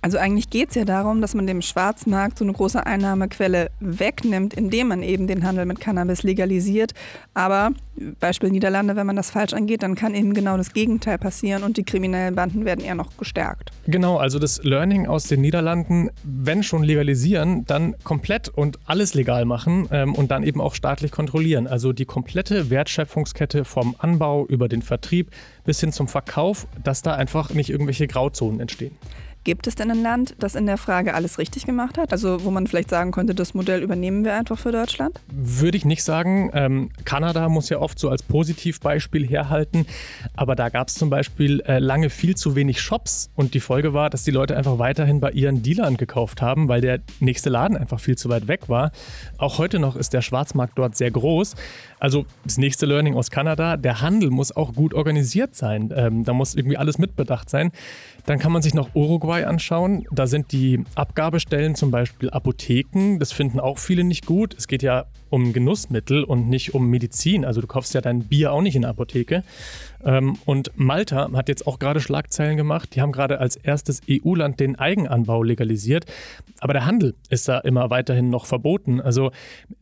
Also 0.00 0.18
eigentlich 0.18 0.50
geht 0.50 0.70
es 0.70 0.74
ja 0.76 0.84
darum, 0.84 1.20
dass 1.20 1.34
man 1.34 1.46
dem 1.46 1.60
Schwarzmarkt 1.60 2.38
so 2.38 2.44
eine 2.44 2.52
große 2.52 2.86
Einnahmequelle 2.86 3.70
wegnimmt, 3.80 4.54
indem 4.54 4.88
man 4.88 5.02
eben 5.02 5.26
den 5.26 5.44
Handel 5.44 5.66
mit 5.66 5.80
Cannabis 5.80 6.22
legalisiert. 6.22 6.92
Aber 7.34 7.72
Beispiel 8.20 8.50
Niederlande, 8.50 8.94
wenn 8.94 9.06
man 9.06 9.16
das 9.16 9.30
falsch 9.30 9.52
angeht, 9.52 9.82
dann 9.82 9.96
kann 9.96 10.14
eben 10.14 10.34
genau 10.34 10.56
das 10.56 10.72
Gegenteil 10.72 11.18
passieren 11.18 11.64
und 11.64 11.76
die 11.76 11.82
kriminellen 11.82 12.34
Banden 12.34 12.64
werden 12.64 12.84
eher 12.84 12.94
noch 12.94 13.16
gestärkt. 13.16 13.70
Genau, 13.86 14.18
also 14.18 14.38
das 14.38 14.62
Learning 14.62 15.06
aus 15.06 15.24
den 15.24 15.40
Niederlanden, 15.40 16.10
wenn 16.22 16.62
schon 16.62 16.84
legalisieren, 16.84 17.64
dann 17.66 17.96
komplett 18.04 18.48
und 18.48 18.78
alles 18.86 19.14
legal 19.14 19.44
machen 19.44 19.88
ähm, 19.90 20.14
und 20.14 20.30
dann 20.30 20.44
eben 20.44 20.60
auch 20.60 20.74
staatlich 20.74 21.10
kontrollieren. 21.10 21.66
Also 21.66 21.92
die 21.92 22.04
komplette 22.04 22.70
Wertschöpfungskette 22.70 23.64
vom 23.64 23.96
Anbau 23.98 24.46
über 24.46 24.68
den 24.68 24.82
Vertrieb 24.82 25.30
bis 25.64 25.80
hin 25.80 25.92
zum 25.92 26.06
Verkauf, 26.06 26.66
dass 26.84 27.02
da 27.02 27.14
einfach 27.14 27.52
nicht 27.52 27.70
irgendwelche 27.70 28.06
Grauzonen 28.06 28.60
entstehen. 28.60 28.96
Gibt 29.44 29.66
es 29.66 29.74
denn 29.74 29.90
ein 29.90 30.02
Land, 30.02 30.34
das 30.38 30.54
in 30.54 30.66
der 30.66 30.76
Frage 30.78 31.14
alles 31.14 31.38
richtig 31.38 31.64
gemacht 31.64 31.98
hat? 31.98 32.12
Also 32.12 32.44
wo 32.44 32.50
man 32.50 32.66
vielleicht 32.66 32.90
sagen 32.90 33.12
könnte, 33.12 33.34
das 33.34 33.54
Modell 33.54 33.82
übernehmen 33.82 34.24
wir 34.24 34.34
einfach 34.34 34.58
für 34.58 34.72
Deutschland? 34.72 35.20
Würde 35.32 35.76
ich 35.76 35.84
nicht 35.84 36.04
sagen. 36.04 36.50
Ähm, 36.52 36.90
Kanada 37.04 37.48
muss 37.48 37.68
ja 37.68 37.78
oft 37.78 37.98
so 37.98 38.10
als 38.10 38.22
Positivbeispiel 38.22 39.26
herhalten. 39.26 39.86
Aber 40.36 40.54
da 40.54 40.68
gab 40.68 40.88
es 40.88 40.94
zum 40.94 41.10
Beispiel 41.10 41.60
äh, 41.60 41.78
lange 41.78 42.10
viel 42.10 42.36
zu 42.36 42.56
wenig 42.56 42.80
Shops. 42.80 43.30
Und 43.34 43.54
die 43.54 43.60
Folge 43.60 43.94
war, 43.94 44.10
dass 44.10 44.22
die 44.22 44.30
Leute 44.30 44.56
einfach 44.56 44.78
weiterhin 44.78 45.20
bei 45.20 45.30
ihren 45.30 45.62
Dealern 45.62 45.96
gekauft 45.96 46.42
haben, 46.42 46.68
weil 46.68 46.80
der 46.80 47.00
nächste 47.20 47.50
Laden 47.50 47.76
einfach 47.76 48.00
viel 48.00 48.16
zu 48.16 48.28
weit 48.28 48.48
weg 48.48 48.68
war. 48.68 48.92
Auch 49.38 49.58
heute 49.58 49.78
noch 49.78 49.96
ist 49.96 50.12
der 50.12 50.22
Schwarzmarkt 50.22 50.78
dort 50.78 50.96
sehr 50.96 51.10
groß. 51.10 51.54
Also 52.00 52.26
das 52.44 52.58
nächste 52.58 52.86
Learning 52.86 53.14
aus 53.14 53.30
Kanada, 53.30 53.76
der 53.76 54.00
Handel 54.00 54.30
muss 54.30 54.54
auch 54.54 54.74
gut 54.74 54.94
organisiert 54.94 55.54
sein. 55.54 55.92
Ähm, 55.94 56.24
da 56.24 56.32
muss 56.32 56.54
irgendwie 56.54 56.76
alles 56.76 56.98
mitbedacht 56.98 57.50
sein. 57.50 57.72
Dann 58.26 58.38
kann 58.38 58.52
man 58.52 58.62
sich 58.62 58.74
noch 58.74 58.94
Uruguay 58.94 59.44
anschauen. 59.44 60.06
Da 60.10 60.26
sind 60.26 60.52
die 60.52 60.84
Abgabestellen 60.94 61.74
zum 61.74 61.90
Beispiel 61.90 62.30
Apotheken. 62.30 63.18
Das 63.18 63.32
finden 63.32 63.60
auch 63.60 63.78
viele 63.78 64.04
nicht 64.04 64.26
gut. 64.26 64.54
Es 64.56 64.68
geht 64.68 64.82
ja 64.82 65.06
um 65.30 65.52
Genussmittel 65.52 66.24
und 66.24 66.48
nicht 66.48 66.74
um 66.74 66.88
Medizin. 66.88 67.44
Also 67.44 67.60
du 67.60 67.66
kaufst 67.66 67.94
ja 67.94 68.00
dein 68.00 68.24
Bier 68.24 68.52
auch 68.52 68.62
nicht 68.62 68.76
in 68.76 68.82
der 68.82 68.90
Apotheke. 68.90 69.44
Ähm, 70.04 70.38
und 70.44 70.70
Malta 70.76 71.30
hat 71.32 71.48
jetzt 71.48 71.66
auch 71.66 71.78
gerade 71.78 72.00
Schlagzeilen 72.00 72.56
gemacht. 72.56 72.94
Die 72.94 73.00
haben 73.00 73.12
gerade 73.12 73.40
als 73.40 73.56
erstes 73.56 74.00
EU-Land 74.08 74.60
den 74.60 74.76
Eigenanbau 74.76 75.42
legalisiert. 75.42 76.06
Aber 76.60 76.72
der 76.72 76.86
Handel 76.86 77.14
ist 77.30 77.48
da 77.48 77.58
immer 77.58 77.90
weiterhin 77.90 78.30
noch 78.30 78.46
verboten. 78.46 79.00
Also 79.00 79.30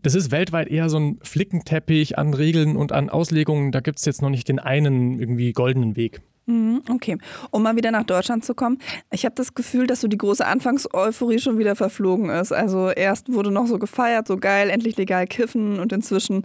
das 0.03 0.15
ist 0.15 0.31
weltweit 0.31 0.69
eher 0.69 0.89
so 0.89 0.99
ein 0.99 1.19
Flickenteppich 1.23 2.19
an 2.19 2.35
Regeln 2.35 2.77
und 2.77 2.93
an 2.93 3.11
Auslegungen. 3.11 3.73
Da 3.73 3.81
gibt 3.81 3.99
es 3.99 4.05
jetzt 4.05 4.23
noch 4.23 4.31
nicht 4.31 4.49
den 4.49 4.59
einen 4.59 5.19
irgendwie 5.19 5.53
goldenen 5.53 5.97
Weg. 5.97 6.21
Mhm, 6.49 6.83
okay, 6.89 7.19
um 7.51 7.65
mal 7.65 7.75
wieder 7.75 7.91
nach 7.91 8.05
Deutschland 8.05 8.45
zu 8.45 8.55
kommen. 8.55 8.79
Ich 9.11 9.25
habe 9.25 9.35
das 9.35 9.55
Gefühl, 9.55 9.89
dass 9.89 10.01
so 10.01 10.07
die 10.07 10.17
große 10.17 10.47
Anfangseuphorie 10.47 11.41
schon 11.41 11.59
wieder 11.59 11.75
verflogen 11.75 12.31
ist. 12.31 12.53
Also 12.53 12.91
erst 12.91 13.33
wurde 13.33 13.51
noch 13.51 13.67
so 13.67 13.81
gefeiert, 13.81 14.29
so 14.29 14.37
geil, 14.37 14.71
endlich 14.71 14.97
legal 14.97 15.27
kiffen 15.27 15.81
und 15.81 15.93
inzwischen 15.93 16.45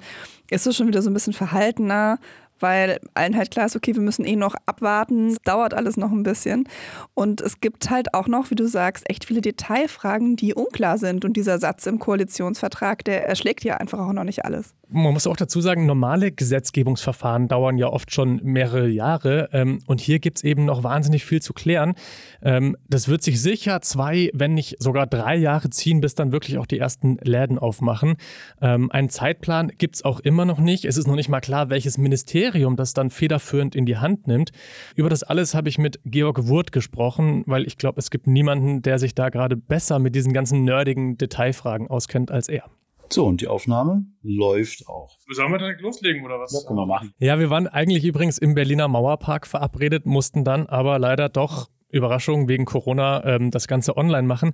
ist 0.50 0.66
es 0.66 0.76
schon 0.76 0.88
wieder 0.88 1.04
so 1.04 1.12
ein 1.12 1.14
bisschen 1.14 1.34
verhaltener 1.34 2.18
weil 2.62 3.00
allen 3.14 3.36
halt 3.36 3.52
klar 3.52 3.66
ist, 3.66 3.76
okay, 3.76 3.96
wir 3.96 4.02
müssen 4.02 4.26
eh 4.26 4.36
noch 4.36 4.56
abwarten, 4.66 5.28
es 5.28 5.38
dauert 5.44 5.74
alles 5.74 5.98
noch 5.98 6.12
ein 6.12 6.24
bisschen. 6.24 6.68
Und 7.14 7.42
es 7.42 7.60
gibt 7.60 7.90
halt 7.90 8.14
auch 8.14 8.28
noch, 8.28 8.52
wie 8.52 8.56
du 8.56 8.68
sagst, 8.68 9.10
echt 9.10 9.26
viele 9.26 9.42
Detailfragen, 9.42 10.36
die 10.36 10.54
unklar 10.54 10.98
sind. 10.98 11.26
Und 11.26 11.34
dieser 11.38 11.60
Satz 11.60 11.86
im 11.86 12.00
Koalitionsvertrag, 12.00 13.04
der 13.04 13.28
erschlägt 13.28 13.64
ja 13.64 13.78
einfach 13.78 14.00
auch 14.00 14.14
noch 14.14 14.24
nicht 14.24 14.46
alles. 14.46 14.74
Man 14.90 15.14
muss 15.14 15.26
auch 15.26 15.38
dazu 15.38 15.62
sagen, 15.62 15.86
normale 15.86 16.32
Gesetzgebungsverfahren 16.32 17.48
dauern 17.48 17.78
ja 17.78 17.88
oft 17.88 18.14
schon 18.14 18.42
mehrere 18.44 18.90
Jahre. 18.90 19.50
Ähm, 19.54 19.80
und 19.88 20.02
hier 20.02 20.20
gibt 20.20 20.40
es 20.40 20.44
eben 20.44 20.66
noch 20.66 20.84
wahnsinnig 20.84 21.24
viel 21.24 21.42
zu 21.42 21.54
klären. 21.54 21.94
Ähm, 22.42 22.76
das 22.88 23.08
wird 23.08 23.24
sich 23.24 23.42
sicher 23.42 23.82
zwei, 23.82 24.30
wenn 24.34 24.54
nicht 24.54 24.76
sogar 24.80 25.08
drei 25.08 25.36
Jahre 25.36 25.70
ziehen, 25.70 26.02
bis 26.02 26.16
dann 26.16 26.32
wirklich 26.32 26.58
auch 26.58 26.66
die 26.66 26.80
ersten 26.80 27.18
Läden 27.18 27.60
aufmachen. 27.60 28.16
Ähm, 28.62 28.92
einen 28.92 29.10
Zeitplan 29.10 29.72
gibt 29.78 29.96
es 29.96 30.06
auch 30.06 30.20
immer 30.20 30.46
noch 30.46 30.60
nicht. 30.60 30.86
Es 30.86 30.98
ist 30.98 31.08
noch 31.08 31.16
nicht 31.16 31.30
mal 31.30 31.42
klar, 31.42 31.70
welches 31.70 31.98
Ministerium 31.98 32.76
das 32.76 32.94
dann 32.94 33.10
federführend 33.10 33.76
in 33.76 33.86
die 33.86 33.98
Hand 33.98 34.28
nimmt. 34.28 34.52
Über 34.96 35.10
das 35.10 35.24
alles 35.24 35.54
habe 35.54 35.70
ich 35.70 35.78
mit 35.78 36.00
Georg 36.06 36.48
Wurt 36.48 36.72
gesprochen, 36.72 37.44
weil 37.46 37.66
ich 37.68 37.78
glaube, 37.78 38.00
es 38.00 38.12
gibt 38.12 38.28
niemanden, 38.28 38.82
der 38.82 39.00
sich 39.00 39.16
da 39.16 39.30
gerade 39.30 39.58
besser 39.58 40.00
mit 40.00 40.16
diesen 40.16 40.34
ganzen 40.34 40.64
nerdigen 40.64 41.18
Detailfragen 41.18 41.88
auskennt 41.88 42.32
als 42.32 42.48
er. 42.48 42.64
So, 43.10 43.26
und 43.26 43.42
die 43.42 43.48
Aufnahme 43.50 44.06
läuft 44.24 44.88
auch. 44.88 45.18
Sollen 45.30 45.52
wir 45.52 45.58
direkt 45.58 45.82
loslegen 45.82 46.24
oder 46.24 46.40
was? 46.40 46.54
Ja, 46.54 46.66
können 46.66 46.80
wir 46.80 46.86
machen. 46.86 47.14
Ja, 47.20 47.40
wir 47.40 47.50
waren 47.50 47.68
eigentlich 47.68 48.06
übrigens 48.06 48.38
im 48.38 48.56
Berliner 48.56 48.88
Mauerpark 48.88 49.48
verabredet, 49.48 50.06
mussten 50.06 50.46
dann 50.46 50.68
aber 50.68 50.98
leider 50.98 51.28
doch 51.28 51.70
Überraschung 51.92 52.48
wegen 52.48 52.66
Corona 52.66 53.24
ähm, 53.26 53.52
das 53.52 53.68
Ganze 53.68 53.98
online 53.98 54.28
machen. 54.28 54.54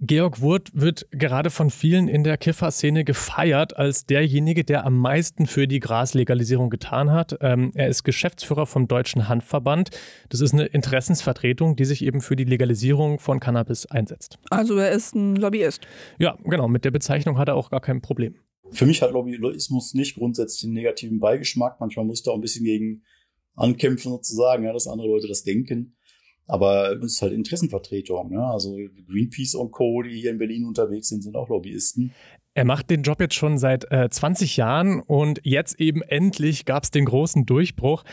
Georg 0.00 0.40
Wurt 0.40 0.70
wird 0.74 1.06
gerade 1.10 1.50
von 1.50 1.70
vielen 1.70 2.08
in 2.08 2.24
der 2.24 2.36
Kiffer-Szene 2.36 3.04
gefeiert 3.04 3.76
als 3.76 4.06
derjenige, 4.06 4.64
der 4.64 4.84
am 4.84 4.98
meisten 4.98 5.46
für 5.46 5.66
die 5.66 5.80
Graslegalisierung 5.80 6.70
getan 6.70 7.10
hat. 7.10 7.38
Ähm, 7.40 7.72
er 7.74 7.88
ist 7.88 8.04
Geschäftsführer 8.04 8.66
vom 8.66 8.88
Deutschen 8.88 9.28
Handverband. 9.28 9.90
Das 10.28 10.40
ist 10.40 10.52
eine 10.52 10.66
Interessensvertretung, 10.66 11.76
die 11.76 11.84
sich 11.84 12.04
eben 12.04 12.20
für 12.20 12.36
die 12.36 12.44
Legalisierung 12.44 13.18
von 13.18 13.40
Cannabis 13.40 13.86
einsetzt. 13.86 14.38
Also 14.50 14.76
er 14.76 14.90
ist 14.90 15.14
ein 15.14 15.36
Lobbyist. 15.36 15.86
Ja, 16.18 16.36
genau. 16.44 16.68
Mit 16.68 16.84
der 16.84 16.90
Bezeichnung 16.90 17.38
hat 17.38 17.48
er 17.48 17.56
auch 17.56 17.70
gar 17.70 17.80
kein 17.80 18.00
Problem. 18.00 18.34
Für 18.70 18.86
mich 18.86 19.02
hat 19.02 19.12
Lobbyismus 19.12 19.94
nicht 19.94 20.14
grundsätzlich 20.14 20.64
einen 20.64 20.74
negativen 20.74 21.20
Beigeschmack. 21.20 21.78
Manchmal 21.80 22.06
muss 22.06 22.20
ich 22.20 22.24
da 22.24 22.30
auch 22.30 22.36
ein 22.36 22.40
bisschen 22.40 22.64
gegen 22.64 23.02
ankämpfen 23.54 24.12
sozusagen, 24.12 24.64
ja, 24.64 24.72
dass 24.72 24.86
andere 24.86 25.08
Leute 25.08 25.28
das 25.28 25.42
denken. 25.42 25.94
Aber 26.46 26.92
es 26.92 27.14
ist 27.14 27.22
halt 27.22 27.32
Interessenvertretung. 27.32 28.30
Ne? 28.30 28.44
Also 28.44 28.76
Greenpeace 29.08 29.54
und 29.54 29.70
Co., 29.70 30.02
die 30.02 30.20
hier 30.20 30.30
in 30.30 30.38
Berlin 30.38 30.64
unterwegs 30.66 31.08
sind, 31.08 31.22
sind 31.22 31.36
auch 31.36 31.48
Lobbyisten. 31.48 32.12
Er 32.54 32.66
macht 32.66 32.90
den 32.90 33.02
Job 33.02 33.18
jetzt 33.18 33.34
schon 33.34 33.56
seit 33.56 33.90
äh, 33.90 34.10
20 34.10 34.58
Jahren 34.58 35.00
und 35.00 35.40
jetzt 35.42 35.80
eben 35.80 36.02
endlich 36.02 36.66
gab 36.66 36.82
es 36.82 36.90
den 36.90 37.06
großen 37.06 37.46
Durchbruch. 37.46 38.04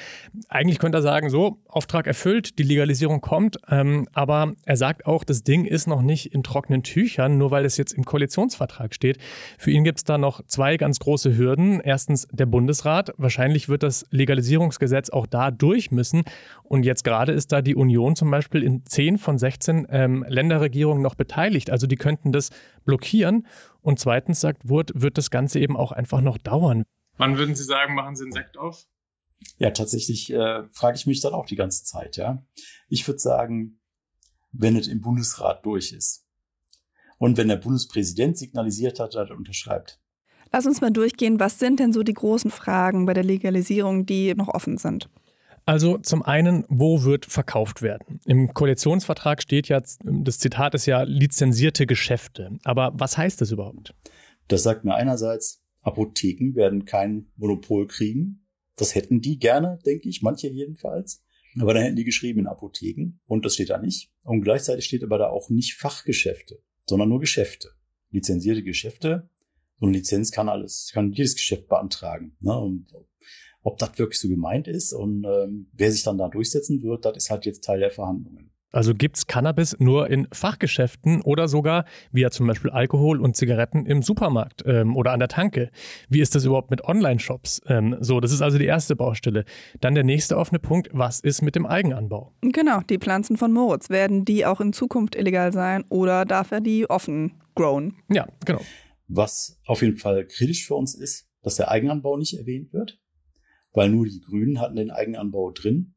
Eigentlich 0.48 0.80
könnte 0.80 1.00
er 1.00 1.02
sagen, 1.02 1.30
so, 1.30 1.58
Auftrag 1.68 2.08
erfüllt, 2.08 2.58
die 2.58 2.64
Legalisierung 2.64 3.20
kommt, 3.20 3.58
ähm, 3.70 4.08
aber 4.14 4.54
er 4.66 4.78
sagt 4.78 5.06
auch, 5.06 5.26
das 5.26 5.44
Ding 5.44 5.66
ist 5.66 5.88
noch 5.88 6.02
nicht 6.02 6.34
in 6.34 6.42
trockenen 6.42 6.84
Tüchern, 6.84 7.38
nur 7.38 7.52
weil 7.52 7.66
es 7.66 7.76
jetzt 7.76 7.92
im 7.92 8.06
Koalitionsvertrag 8.06 8.94
steht. 8.94 9.18
Für 9.58 9.72
ihn 9.72 9.84
gibt 9.84 9.98
es 9.98 10.04
da 10.06 10.18
noch 10.18 10.42
zwei 10.46 10.78
ganz 10.78 11.00
große 11.00 11.38
Hürden. 11.38 11.82
Erstens 11.82 12.26
der 12.32 12.46
Bundesrat. 12.46 13.14
Wahrscheinlich 13.18 13.68
wird 13.68 13.84
das 13.84 14.06
Legalisierungsgesetz 14.10 15.10
auch 15.10 15.28
da 15.28 15.52
durch 15.52 15.92
müssen. 15.92 16.24
Und 16.64 16.84
jetzt 16.84 17.04
gerade 17.04 17.34
ist 17.34 17.52
da 17.52 17.62
die 17.62 17.76
Union 17.76 18.16
zum 18.16 18.32
Beispiel 18.32 18.64
in 18.64 18.86
10 18.86 19.18
von 19.18 19.38
16 19.38 19.88
ähm, 19.90 20.26
Länderregierungen 20.30 21.04
noch 21.04 21.16
beteiligt. 21.16 21.72
Also 21.72 21.88
die 21.88 21.98
könnten 21.98 22.32
das 22.32 22.52
blockieren. 22.86 23.46
Und 23.90 23.98
zweitens 23.98 24.40
sagt 24.40 24.70
Wurt, 24.70 24.92
wird 24.94 25.18
das 25.18 25.32
Ganze 25.32 25.60
eben 25.60 25.76
auch 25.76 25.92
einfach 25.92 26.22
noch 26.22 26.38
dauern. 26.38 26.84
Wann 27.18 27.40
würden 27.40 27.56
Sie 27.56 27.64
sagen, 27.64 27.96
machen 27.96 28.16
Sie 28.16 28.22
einen 28.22 28.32
Sekt 28.32 28.56
auf? 28.56 28.86
Ja, 29.58 29.72
tatsächlich 29.72 30.32
äh, 30.32 30.68
frage 30.68 30.96
ich 30.96 31.08
mich 31.08 31.22
dann 31.22 31.34
auch 31.34 31.48
die 31.48 31.56
ganze 31.56 31.84
Zeit, 31.86 32.16
ja. 32.16 32.46
Ich 32.88 33.08
würde 33.08 33.18
sagen, 33.18 33.80
wenn 34.52 34.78
es 34.78 34.88
im 34.88 35.02
Bundesrat 35.02 35.66
durch 35.66 35.92
ist 35.92 36.24
und 37.18 37.38
wenn 37.38 37.48
der 37.48 37.56
Bundespräsident 37.56 38.38
signalisiert 38.38 39.00
hat, 39.00 39.16
dass 39.16 39.32
er 39.32 39.36
unterschreibt. 39.36 40.00
Lass 40.52 40.68
uns 40.68 40.82
mal 40.82 40.92
durchgehen, 40.92 41.40
was 41.40 41.58
sind 41.58 41.80
denn 41.80 41.92
so 41.92 42.04
die 42.04 42.14
großen 42.14 42.52
Fragen 42.52 43.08
bei 43.08 43.16
der 43.16 43.24
Legalisierung, 43.24 44.06
die 44.06 44.36
noch 44.36 44.50
offen 44.50 44.78
sind? 44.78 45.10
Also 45.70 46.00
zum 46.00 46.24
einen, 46.24 46.66
wo 46.68 47.04
wird 47.04 47.28
verkauft 47.28 47.84
werden? 47.84 48.20
Im 48.26 48.56
Koalitionsvertrag 48.56 49.40
steht 49.40 49.68
ja, 49.68 49.80
das 49.80 50.40
Zitat 50.40 50.74
ist 50.74 50.88
ja 50.88 51.04
lizenzierte 51.04 51.86
Geschäfte. 51.86 52.58
Aber 52.64 52.92
was 52.96 53.20
heißt 53.20 53.40
das 53.40 53.52
überhaupt? 53.52 53.94
Das 54.48 54.64
sagt 54.64 54.84
mir 54.84 54.96
einerseits, 54.96 55.62
Apotheken 55.82 56.56
werden 56.56 56.86
kein 56.86 57.28
Monopol 57.36 57.86
kriegen. 57.86 58.48
Das 58.78 58.96
hätten 58.96 59.22
die 59.22 59.38
gerne, 59.38 59.78
denke 59.86 60.10
ich, 60.10 60.24
manche 60.24 60.48
jedenfalls. 60.48 61.22
Aber 61.62 61.76
dann 61.76 61.84
hätten 61.84 61.98
die 61.98 62.04
geschrieben 62.04 62.40
in 62.40 62.48
Apotheken 62.48 63.20
und 63.28 63.46
das 63.46 63.54
steht 63.54 63.70
da 63.70 63.78
nicht. 63.78 64.12
Und 64.24 64.42
gleichzeitig 64.42 64.86
steht 64.86 65.04
aber 65.04 65.20
da 65.20 65.30
auch 65.30 65.52
nicht 65.52 65.76
Fachgeschäfte, 65.76 66.64
sondern 66.88 67.10
nur 67.10 67.20
Geschäfte. 67.20 67.70
Lizenzierte 68.10 68.64
Geschäfte. 68.64 69.30
So 69.80 69.86
eine 69.86 69.96
Lizenz 69.96 70.32
kann 70.32 70.50
alles, 70.50 70.90
kann 70.92 71.12
jedes 71.12 71.36
Geschäft 71.36 71.68
beantragen. 71.68 72.36
Ne? 72.40 72.58
Und 72.58 72.88
ob 73.64 73.78
das 73.78 73.98
wirklich 73.98 74.20
so 74.20 74.30
gemeint 74.30 74.68
ist 74.68 74.94
und 74.94 75.26
ähm, 75.26 75.68
wer 75.74 75.92
sich 75.92 76.04
dann 76.04 76.18
da 76.18 76.30
durchsetzen 76.30 76.82
wird, 76.82 77.06
das 77.06 77.18
ist 77.18 77.30
halt 77.30 77.46
jetzt 77.46 77.64
Teil 77.64 77.80
der 77.80 77.92
Verhandlungen. 77.92 78.50
Also 78.72 78.94
gibt 78.94 79.18
es 79.18 79.26
Cannabis 79.26 79.76
nur 79.80 80.10
in 80.10 80.28
Fachgeschäften 80.32 81.22
oder 81.22 81.48
sogar, 81.48 81.86
wie 82.12 82.22
ja 82.22 82.30
zum 82.30 82.46
Beispiel 82.46 82.70
Alkohol 82.70 83.20
und 83.20 83.36
Zigaretten 83.36 83.88
im 83.88 84.04
Supermarkt 84.04 84.64
ähm, 84.68 84.96
oder 84.96 85.12
an 85.12 85.20
der 85.20 85.28
Tanke. 85.28 85.72
Wie 86.08 86.22
ist 86.22 86.36
das 86.36 86.46
überhaupt 86.46 86.70
mit 86.70 86.84
Online-Shops? 86.84 87.62
Ähm, 87.66 87.98
so, 88.00 88.20
das 88.20 88.32
ist 88.32 88.42
also 88.42 88.60
die 88.60 88.66
erste 88.66 88.96
Baustelle. 88.96 89.44
Dann 89.82 89.96
der 89.96 90.04
nächste 90.04 90.38
offene 90.38 90.60
Punkt, 90.60 90.90
was 90.92 91.20
ist 91.20 91.42
mit 91.42 91.56
dem 91.56 91.66
Eigenanbau? 91.66 92.34
Genau, 92.42 92.82
die 92.82 93.00
Pflanzen 93.00 93.38
von 93.38 93.52
Moritz. 93.52 93.90
Werden 93.90 94.24
die 94.24 94.46
auch 94.46 94.62
in 94.62 94.72
Zukunft 94.72 95.16
illegal 95.16 95.52
sein 95.52 95.84
oder 95.90 96.26
darf 96.26 96.52
er 96.52 96.62
die 96.62 96.88
offen 96.88 97.42
growen? 97.56 97.96
Ja, 98.12 98.28
genau. 98.46 98.62
Was 99.08 99.60
auf 99.66 99.82
jeden 99.82 99.98
Fall 99.98 100.26
kritisch 100.26 100.68
für 100.68 100.76
uns 100.76 100.94
ist, 100.94 101.28
dass 101.42 101.56
der 101.56 101.72
Eigenanbau 101.72 102.18
nicht 102.18 102.38
erwähnt 102.38 102.72
wird 102.72 103.00
weil 103.80 103.92
nur 103.92 104.06
die 104.06 104.20
Grünen 104.20 104.60
hatten 104.60 104.76
den 104.76 104.92
Eigenanbau 104.92 105.52
drin 105.52 105.94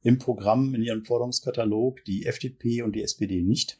im 0.00 0.16
Programm 0.16 0.74
in 0.74 0.82
ihrem 0.82 1.04
Forderungskatalog, 1.04 2.02
die 2.06 2.24
FDP 2.24 2.80
und 2.80 2.96
die 2.96 3.02
SPD 3.02 3.42
nicht. 3.42 3.78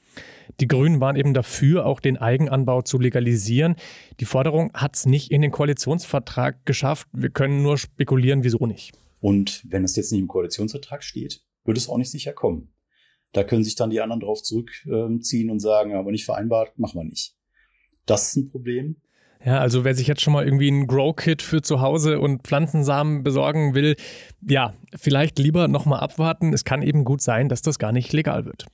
Die 0.60 0.68
Grünen 0.68 1.00
waren 1.00 1.16
eben 1.16 1.32
dafür, 1.32 1.86
auch 1.86 2.00
den 2.00 2.18
Eigenanbau 2.18 2.82
zu 2.82 2.98
legalisieren. 2.98 3.76
Die 4.20 4.26
Forderung 4.26 4.74
hat 4.74 4.94
es 4.94 5.06
nicht 5.06 5.30
in 5.30 5.40
den 5.40 5.52
Koalitionsvertrag 5.52 6.66
geschafft. 6.66 7.08
Wir 7.14 7.30
können 7.30 7.62
nur 7.62 7.78
spekulieren, 7.78 8.44
wieso 8.44 8.66
nicht. 8.66 8.92
Und 9.22 9.64
wenn 9.66 9.84
es 9.84 9.96
jetzt 9.96 10.12
nicht 10.12 10.20
im 10.20 10.28
Koalitionsvertrag 10.28 11.02
steht, 11.02 11.42
wird 11.64 11.78
es 11.78 11.88
auch 11.88 11.96
nicht 11.96 12.10
sicher 12.10 12.34
kommen. 12.34 12.74
Da 13.32 13.42
können 13.42 13.64
sich 13.64 13.74
dann 13.74 13.88
die 13.88 14.02
anderen 14.02 14.20
drauf 14.20 14.42
zurückziehen 14.42 15.48
und 15.48 15.60
sagen, 15.60 15.94
aber 15.94 16.10
nicht 16.10 16.26
vereinbart, 16.26 16.78
machen 16.78 17.00
wir 17.00 17.04
nicht. 17.04 17.34
Das 18.04 18.28
ist 18.28 18.36
ein 18.36 18.50
Problem. 18.50 18.96
Ja, 19.42 19.58
also 19.58 19.84
wer 19.84 19.94
sich 19.94 20.06
jetzt 20.06 20.20
schon 20.20 20.34
mal 20.34 20.44
irgendwie 20.44 20.70
ein 20.70 20.86
Grow-Kit 20.86 21.40
für 21.40 21.62
zu 21.62 21.80
Hause 21.80 22.20
und 22.20 22.42
Pflanzensamen 22.42 23.22
besorgen 23.22 23.74
will, 23.74 23.96
ja, 24.46 24.74
vielleicht 24.94 25.38
lieber 25.38 25.66
nochmal 25.66 26.00
abwarten. 26.00 26.52
Es 26.52 26.64
kann 26.64 26.82
eben 26.82 27.04
gut 27.04 27.22
sein, 27.22 27.48
dass 27.48 27.62
das 27.62 27.78
gar 27.78 27.92
nicht 27.92 28.12
legal 28.12 28.44
wird. 28.44 28.66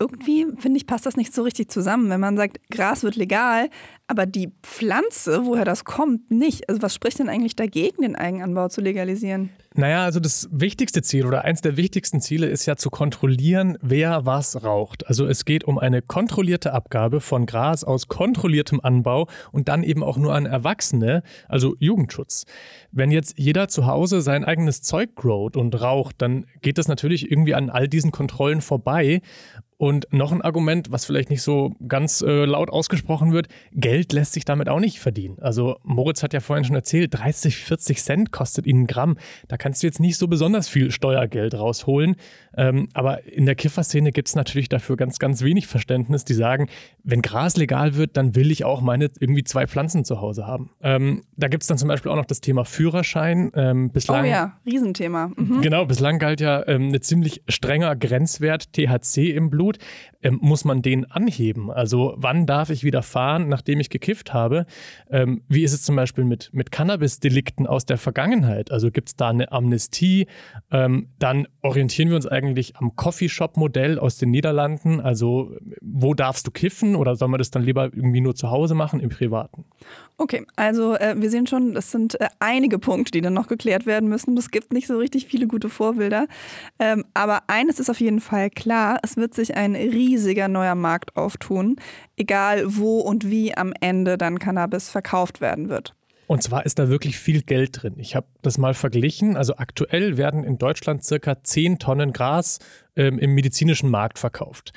Irgendwie, 0.00 0.46
finde 0.58 0.76
ich, 0.76 0.86
passt 0.86 1.06
das 1.06 1.16
nicht 1.16 1.32
so 1.32 1.42
richtig 1.42 1.70
zusammen, 1.70 2.10
wenn 2.10 2.20
man 2.20 2.36
sagt, 2.36 2.58
Gras 2.70 3.04
wird 3.04 3.14
legal, 3.14 3.70
aber 4.06 4.26
die 4.26 4.52
Pflanze, 4.62 5.46
woher 5.46 5.64
das 5.64 5.84
kommt, 5.84 6.30
nicht. 6.30 6.68
Also 6.68 6.82
was 6.82 6.94
spricht 6.94 7.20
denn 7.20 7.28
eigentlich 7.28 7.56
dagegen, 7.56 8.02
den 8.02 8.16
Eigenanbau 8.16 8.68
zu 8.68 8.80
legalisieren? 8.80 9.50
Naja, 9.76 10.04
also 10.04 10.20
das 10.20 10.48
wichtigste 10.52 11.02
Ziel 11.02 11.26
oder 11.26 11.44
eins 11.44 11.60
der 11.60 11.76
wichtigsten 11.76 12.20
Ziele 12.20 12.46
ist 12.46 12.66
ja 12.66 12.76
zu 12.76 12.90
kontrollieren, 12.90 13.78
wer 13.80 14.26
was 14.26 14.62
raucht. 14.62 15.06
Also 15.06 15.26
es 15.26 15.44
geht 15.44 15.64
um 15.64 15.78
eine 15.78 16.02
kontrollierte 16.02 16.72
Abgabe 16.72 17.20
von 17.20 17.46
Gras 17.46 17.82
aus 17.82 18.06
kontrolliertem 18.06 18.80
Anbau 18.80 19.26
und 19.52 19.68
dann 19.68 19.82
eben 19.82 20.04
auch 20.04 20.16
nur 20.16 20.34
an 20.34 20.46
Erwachsene, 20.46 21.22
also 21.48 21.74
Jugendschutz. 21.78 22.44
Wenn 22.92 23.10
jetzt 23.10 23.38
jeder 23.38 23.68
zu 23.68 23.86
Hause 23.86 24.20
sein 24.20 24.44
eigenes 24.44 24.82
Zeug 24.82 25.16
growt 25.16 25.56
und 25.56 25.80
raucht, 25.80 26.22
dann 26.22 26.46
geht 26.62 26.78
das 26.78 26.86
natürlich 26.86 27.30
irgendwie 27.30 27.54
an 27.54 27.70
all 27.70 27.88
diesen 27.88 28.12
Kontrollen 28.12 28.60
vorbei. 28.60 29.22
Und 29.84 30.06
noch 30.12 30.32
ein 30.32 30.40
Argument, 30.40 30.92
was 30.92 31.04
vielleicht 31.04 31.28
nicht 31.28 31.42
so 31.42 31.76
ganz 31.86 32.22
äh, 32.22 32.46
laut 32.46 32.70
ausgesprochen 32.70 33.34
wird, 33.34 33.48
Geld 33.72 34.14
lässt 34.14 34.32
sich 34.32 34.46
damit 34.46 34.70
auch 34.70 34.80
nicht 34.80 34.98
verdienen. 34.98 35.36
Also 35.42 35.76
Moritz 35.82 36.22
hat 36.22 36.32
ja 36.32 36.40
vorhin 36.40 36.64
schon 36.64 36.74
erzählt, 36.74 37.12
30, 37.12 37.58
40 37.58 38.02
Cent 38.02 38.32
kostet 38.32 38.66
ihn 38.66 38.84
ein 38.84 38.86
Gramm. 38.86 39.18
Da 39.46 39.58
kannst 39.58 39.82
du 39.82 39.86
jetzt 39.86 40.00
nicht 40.00 40.16
so 40.16 40.26
besonders 40.26 40.70
viel 40.70 40.90
Steuergeld 40.90 41.52
rausholen. 41.52 42.16
Ähm, 42.56 42.88
aber 42.94 43.26
in 43.26 43.44
der 43.44 43.56
Kifferszene 43.56 44.10
gibt 44.10 44.28
es 44.28 44.36
natürlich 44.36 44.70
dafür 44.70 44.96
ganz, 44.96 45.18
ganz 45.18 45.42
wenig 45.42 45.66
Verständnis, 45.66 46.24
die 46.24 46.32
sagen, 46.32 46.68
wenn 47.02 47.20
Gras 47.20 47.58
legal 47.58 47.94
wird, 47.96 48.16
dann 48.16 48.34
will 48.34 48.50
ich 48.50 48.64
auch 48.64 48.80
meine 48.80 49.10
irgendwie 49.20 49.44
zwei 49.44 49.66
Pflanzen 49.66 50.06
zu 50.06 50.22
Hause 50.22 50.46
haben. 50.46 50.70
Ähm, 50.82 51.24
da 51.36 51.48
gibt 51.48 51.62
es 51.62 51.66
dann 51.66 51.76
zum 51.76 51.88
Beispiel 51.88 52.10
auch 52.10 52.16
noch 52.16 52.24
das 52.24 52.40
Thema 52.40 52.64
Führerschein. 52.64 53.50
Ähm, 53.54 53.90
bislang, 53.90 54.24
oh 54.24 54.28
ja, 54.28 54.58
Riesenthema. 54.64 55.32
Mhm. 55.36 55.60
Genau, 55.60 55.84
bislang 55.84 56.18
galt 56.18 56.40
ja 56.40 56.66
ähm, 56.66 56.88
ein 56.88 57.02
ziemlich 57.02 57.42
strenger 57.48 57.96
Grenzwert 57.96 58.72
THC 58.72 59.34
im 59.34 59.50
Blut. 59.50 59.73
Ähm, 60.22 60.38
muss 60.40 60.64
man 60.64 60.82
den 60.82 61.10
anheben? 61.10 61.70
Also 61.70 62.14
wann 62.16 62.46
darf 62.46 62.70
ich 62.70 62.84
wieder 62.84 63.02
fahren, 63.02 63.48
nachdem 63.48 63.80
ich 63.80 63.90
gekifft 63.90 64.32
habe? 64.32 64.66
Ähm, 65.10 65.42
wie 65.48 65.62
ist 65.62 65.72
es 65.72 65.82
zum 65.82 65.96
Beispiel 65.96 66.24
mit, 66.24 66.50
mit 66.52 66.72
Cannabis-Delikten 66.72 67.66
aus 67.66 67.84
der 67.84 67.98
Vergangenheit? 67.98 68.72
Also 68.72 68.90
gibt 68.90 69.08
es 69.10 69.16
da 69.16 69.28
eine 69.28 69.52
Amnestie? 69.52 70.26
dann 70.70 71.46
orientieren 71.62 72.08
wir 72.08 72.16
uns 72.16 72.26
eigentlich 72.26 72.76
am 72.76 72.96
Coffeeshop-Modell 72.96 73.98
aus 73.98 74.18
den 74.18 74.30
Niederlanden? 74.30 75.00
Also 75.00 75.56
wo 75.80 76.14
darfst 76.14 76.46
du 76.46 76.50
kiffen 76.50 76.96
oder 76.96 77.16
soll 77.16 77.28
man 77.28 77.38
das 77.38 77.50
dann 77.50 77.62
lieber 77.62 77.84
irgendwie 77.84 78.20
nur 78.20 78.34
zu 78.34 78.50
Hause 78.50 78.74
machen, 78.74 79.00
im 79.00 79.10
Privaten? 79.10 79.64
Okay, 80.16 80.46
also 80.54 80.94
äh, 80.94 81.14
wir 81.18 81.28
sehen 81.28 81.48
schon, 81.48 81.74
das 81.74 81.90
sind 81.90 82.20
äh, 82.20 82.28
einige 82.38 82.78
Punkte, 82.78 83.10
die 83.10 83.20
dann 83.20 83.34
noch 83.34 83.48
geklärt 83.48 83.84
werden 83.84 84.08
müssen. 84.08 84.36
Es 84.36 84.52
gibt 84.52 84.72
nicht 84.72 84.86
so 84.86 84.96
richtig 84.96 85.26
viele 85.26 85.48
gute 85.48 85.68
Vorbilder. 85.68 86.26
Ähm, 86.78 87.04
aber 87.14 87.42
eines 87.48 87.80
ist 87.80 87.90
auf 87.90 87.98
jeden 87.98 88.20
Fall 88.20 88.50
klar, 88.50 89.00
es 89.02 89.16
wird 89.16 89.34
sich 89.34 89.56
ein 89.56 89.74
riesiger 89.74 90.46
neuer 90.46 90.76
Markt 90.76 91.16
auftun, 91.16 91.76
egal 92.16 92.76
wo 92.76 93.00
und 93.00 93.28
wie 93.28 93.56
am 93.56 93.72
Ende 93.80 94.16
dann 94.16 94.38
Cannabis 94.38 94.88
verkauft 94.88 95.40
werden 95.40 95.68
wird. 95.68 95.94
Und 96.26 96.42
zwar 96.42 96.64
ist 96.64 96.78
da 96.78 96.88
wirklich 96.88 97.18
viel 97.18 97.42
Geld 97.42 97.82
drin. 97.82 97.94
Ich 97.98 98.16
habe 98.16 98.26
das 98.42 98.56
mal 98.56 98.74
verglichen. 98.74 99.36
Also 99.36 99.56
aktuell 99.56 100.16
werden 100.16 100.44
in 100.44 100.58
Deutschland 100.58 101.04
circa 101.04 101.42
10 101.42 101.78
Tonnen 101.78 102.12
Gras 102.12 102.60
ähm, 102.96 103.18
im 103.18 103.34
medizinischen 103.34 103.90
Markt 103.90 104.18
verkauft. 104.18 104.72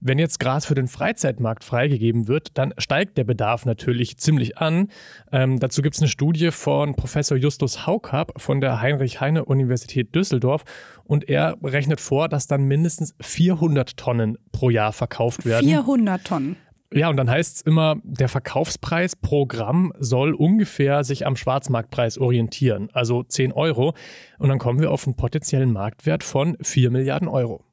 Wenn 0.00 0.18
jetzt 0.18 0.40
Gras 0.40 0.66
für 0.66 0.74
den 0.74 0.88
Freizeitmarkt 0.88 1.64
freigegeben 1.64 2.28
wird, 2.28 2.58
dann 2.58 2.74
steigt 2.76 3.16
der 3.16 3.24
Bedarf 3.24 3.64
natürlich 3.64 4.18
ziemlich 4.18 4.58
an. 4.58 4.88
Ähm, 5.32 5.58
dazu 5.58 5.80
gibt 5.80 5.94
es 5.96 6.02
eine 6.02 6.08
Studie 6.08 6.50
von 6.50 6.94
Professor 6.94 7.36
Justus 7.36 7.86
Haukap 7.86 8.40
von 8.40 8.60
der 8.60 8.82
Heinrich-Heine-Universität 8.82 10.14
Düsseldorf 10.14 10.64
und 11.04 11.28
er 11.28 11.56
rechnet 11.62 12.00
vor, 12.00 12.28
dass 12.28 12.46
dann 12.46 12.64
mindestens 12.64 13.14
400 13.20 13.96
Tonnen 13.96 14.36
pro 14.52 14.68
Jahr 14.68 14.92
verkauft 14.92 15.46
werden. 15.46 15.66
400 15.66 16.24
Tonnen. 16.24 16.56
Ja, 16.92 17.08
und 17.08 17.16
dann 17.16 17.28
heißt 17.28 17.56
es 17.56 17.60
immer, 17.62 17.96
der 18.04 18.28
Verkaufspreis 18.28 19.16
pro 19.16 19.46
Gramm 19.46 19.92
soll 19.98 20.34
ungefähr 20.34 21.02
sich 21.04 21.26
am 21.26 21.36
Schwarzmarktpreis 21.36 22.18
orientieren, 22.18 22.90
also 22.92 23.22
10 23.22 23.52
Euro. 23.52 23.94
Und 24.38 24.50
dann 24.50 24.58
kommen 24.58 24.80
wir 24.80 24.90
auf 24.90 25.06
einen 25.06 25.16
potenziellen 25.16 25.72
Marktwert 25.72 26.22
von 26.22 26.56
4 26.62 26.90
Milliarden 26.90 27.28
Euro. 27.28 27.65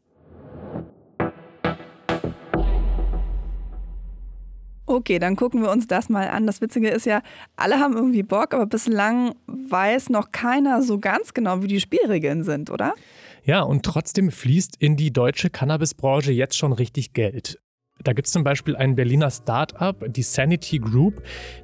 Okay, 4.86 5.18
dann 5.18 5.36
gucken 5.38 5.62
wir 5.62 5.72
uns 5.72 5.88
das 5.88 6.10
mal 6.10 6.28
an. 6.28 6.46
Das 6.46 6.60
Witzige 6.60 6.90
ist 6.90 7.06
ja, 7.06 7.22
alle 7.56 7.80
haben 7.80 7.96
irgendwie 7.96 8.24
Bock, 8.24 8.54
aber 8.54 8.66
bislang 8.66 9.34
weiß 9.48 10.10
noch 10.10 10.32
keiner 10.32 10.82
so 10.82 11.00
ganz 11.00 11.34
genau, 11.34 11.62
wie 11.62 11.68
die 11.68 11.80
Spielregeln 11.80 12.44
sind, 12.44 12.70
oder? 12.70 12.94
Ja, 13.46 13.62
und 13.62 13.84
trotzdem 13.84 14.32
fließt 14.32 14.76
in 14.80 14.96
die 14.98 15.12
deutsche 15.12 15.50
Cannabisbranche 15.50 16.32
jetzt 16.32 16.58
schon 16.58 16.74
richtig 16.74 17.14
Geld. 17.14 17.60
Da 18.04 18.12
gibt 18.12 18.28
es 18.28 18.34
zum 18.34 18.44
Beispiel 18.44 18.76
ein 18.76 18.96
Berliner 18.96 19.30
Start-up, 19.30 20.04
die 20.10 20.24
Sanity 20.24 20.80
Group, 20.80 21.22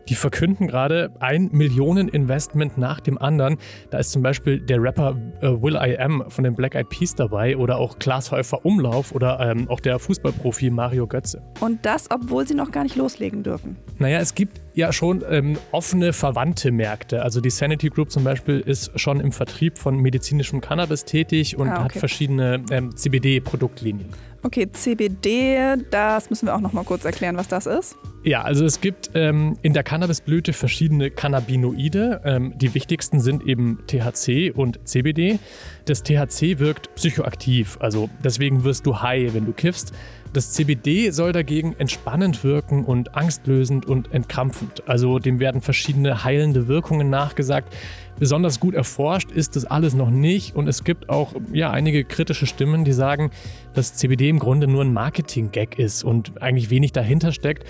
die 0.07 0.15
verkünden 0.15 0.67
gerade 0.67 1.11
ein 1.19 1.49
Millionen 1.51 2.07
Investment 2.07 2.77
nach 2.77 2.99
dem 2.99 3.17
anderen. 3.17 3.57
Da 3.89 3.97
ist 3.97 4.11
zum 4.11 4.21
Beispiel 4.21 4.59
der 4.61 4.81
Rapper 4.81 5.17
äh, 5.41 5.47
Will 5.47 5.75
I 5.75 5.97
Am 5.97 6.23
von 6.29 6.43
den 6.43 6.55
Black 6.55 6.75
Eyed 6.75 6.87
Peas 6.89 7.15
dabei 7.15 7.57
oder 7.57 7.77
auch 7.77 7.99
Klaas 7.99 8.31
Häufer 8.31 8.63
Umlauf 8.63 9.13
oder 9.13 9.39
ähm, 9.39 9.69
auch 9.69 9.79
der 9.79 9.99
Fußballprofi 9.99 10.69
Mario 10.69 11.07
Götze. 11.07 11.41
Und 11.59 11.85
das, 11.85 12.09
obwohl 12.09 12.47
sie 12.47 12.53
noch 12.53 12.71
gar 12.71 12.83
nicht 12.83 12.95
loslegen 12.95 13.43
dürfen. 13.43 13.75
Naja, 13.97 14.19
es 14.19 14.33
gibt 14.33 14.61
ja 14.75 14.93
schon 14.93 15.23
ähm, 15.29 15.57
offene 15.71 16.13
verwandte 16.13 16.71
Märkte. 16.71 17.21
Also 17.21 17.41
die 17.41 17.49
Sanity 17.49 17.89
Group 17.89 18.11
zum 18.11 18.23
Beispiel 18.23 18.59
ist 18.61 18.97
schon 18.97 19.19
im 19.19 19.31
Vertrieb 19.31 19.77
von 19.77 19.97
medizinischem 19.97 20.61
Cannabis 20.61 21.03
tätig 21.03 21.57
und 21.57 21.67
ah, 21.67 21.73
okay. 21.73 21.83
hat 21.83 21.91
verschiedene 21.93 22.63
ähm, 22.71 22.95
CBD-Produktlinien. 22.95 24.09
Okay, 24.41 24.71
CBD, 24.71 25.75
das 25.91 26.29
müssen 26.29 26.45
wir 26.45 26.55
auch 26.55 26.61
noch 26.61 26.71
mal 26.71 26.85
kurz 26.85 27.03
erklären, 27.03 27.35
was 27.35 27.49
das 27.49 27.65
ist. 27.65 27.97
Ja, 28.23 28.41
also 28.41 28.65
es 28.65 28.79
gibt 28.79 29.11
ähm, 29.13 29.57
in 29.61 29.73
der 29.73 29.83
Cannabisblüte 29.83 30.53
verschiedene 30.53 31.09
Cannabinoide. 31.09 32.21
Ähm, 32.23 32.53
die 32.57 32.73
wichtigsten 32.73 33.19
sind 33.19 33.45
eben 33.45 33.79
THC 33.87 34.51
und 34.55 34.79
CBD. 34.87 35.39
Das 35.85 36.03
THC 36.03 36.59
wirkt 36.59 36.95
psychoaktiv, 36.95 37.77
also 37.81 38.09
deswegen 38.23 38.63
wirst 38.63 38.85
du 38.85 39.01
high, 39.01 39.33
wenn 39.33 39.45
du 39.45 39.53
kiffst. 39.53 39.93
Das 40.31 40.51
CBD 40.51 41.09
soll 41.09 41.31
dagegen 41.31 41.75
entspannend 41.79 42.43
wirken 42.43 42.85
und 42.85 43.15
angstlösend 43.15 43.87
und 43.87 44.13
entkrampfend. 44.13 44.87
Also 44.87 45.17
dem 45.17 45.39
werden 45.39 45.61
verschiedene 45.61 46.23
heilende 46.23 46.67
Wirkungen 46.67 47.09
nachgesagt. 47.09 47.75
Besonders 48.19 48.59
gut 48.59 48.75
erforscht 48.75 49.31
ist 49.31 49.55
das 49.55 49.65
alles 49.65 49.93
noch 49.93 50.09
nicht 50.09 50.55
und 50.55 50.67
es 50.67 50.83
gibt 50.83 51.09
auch 51.09 51.33
ja, 51.53 51.71
einige 51.71 52.03
kritische 52.03 52.45
Stimmen, 52.45 52.83
die 52.83 52.91
sagen, 52.91 53.31
dass 53.73 53.95
CBD 53.95 54.29
im 54.29 54.39
Grunde 54.39 54.67
nur 54.67 54.83
ein 54.83 54.93
Marketing-Gag 54.93 55.79
ist 55.79 56.03
und 56.03 56.41
eigentlich 56.41 56.69
wenig 56.69 56.91
dahinter 56.91 57.31
steckt. 57.31 57.63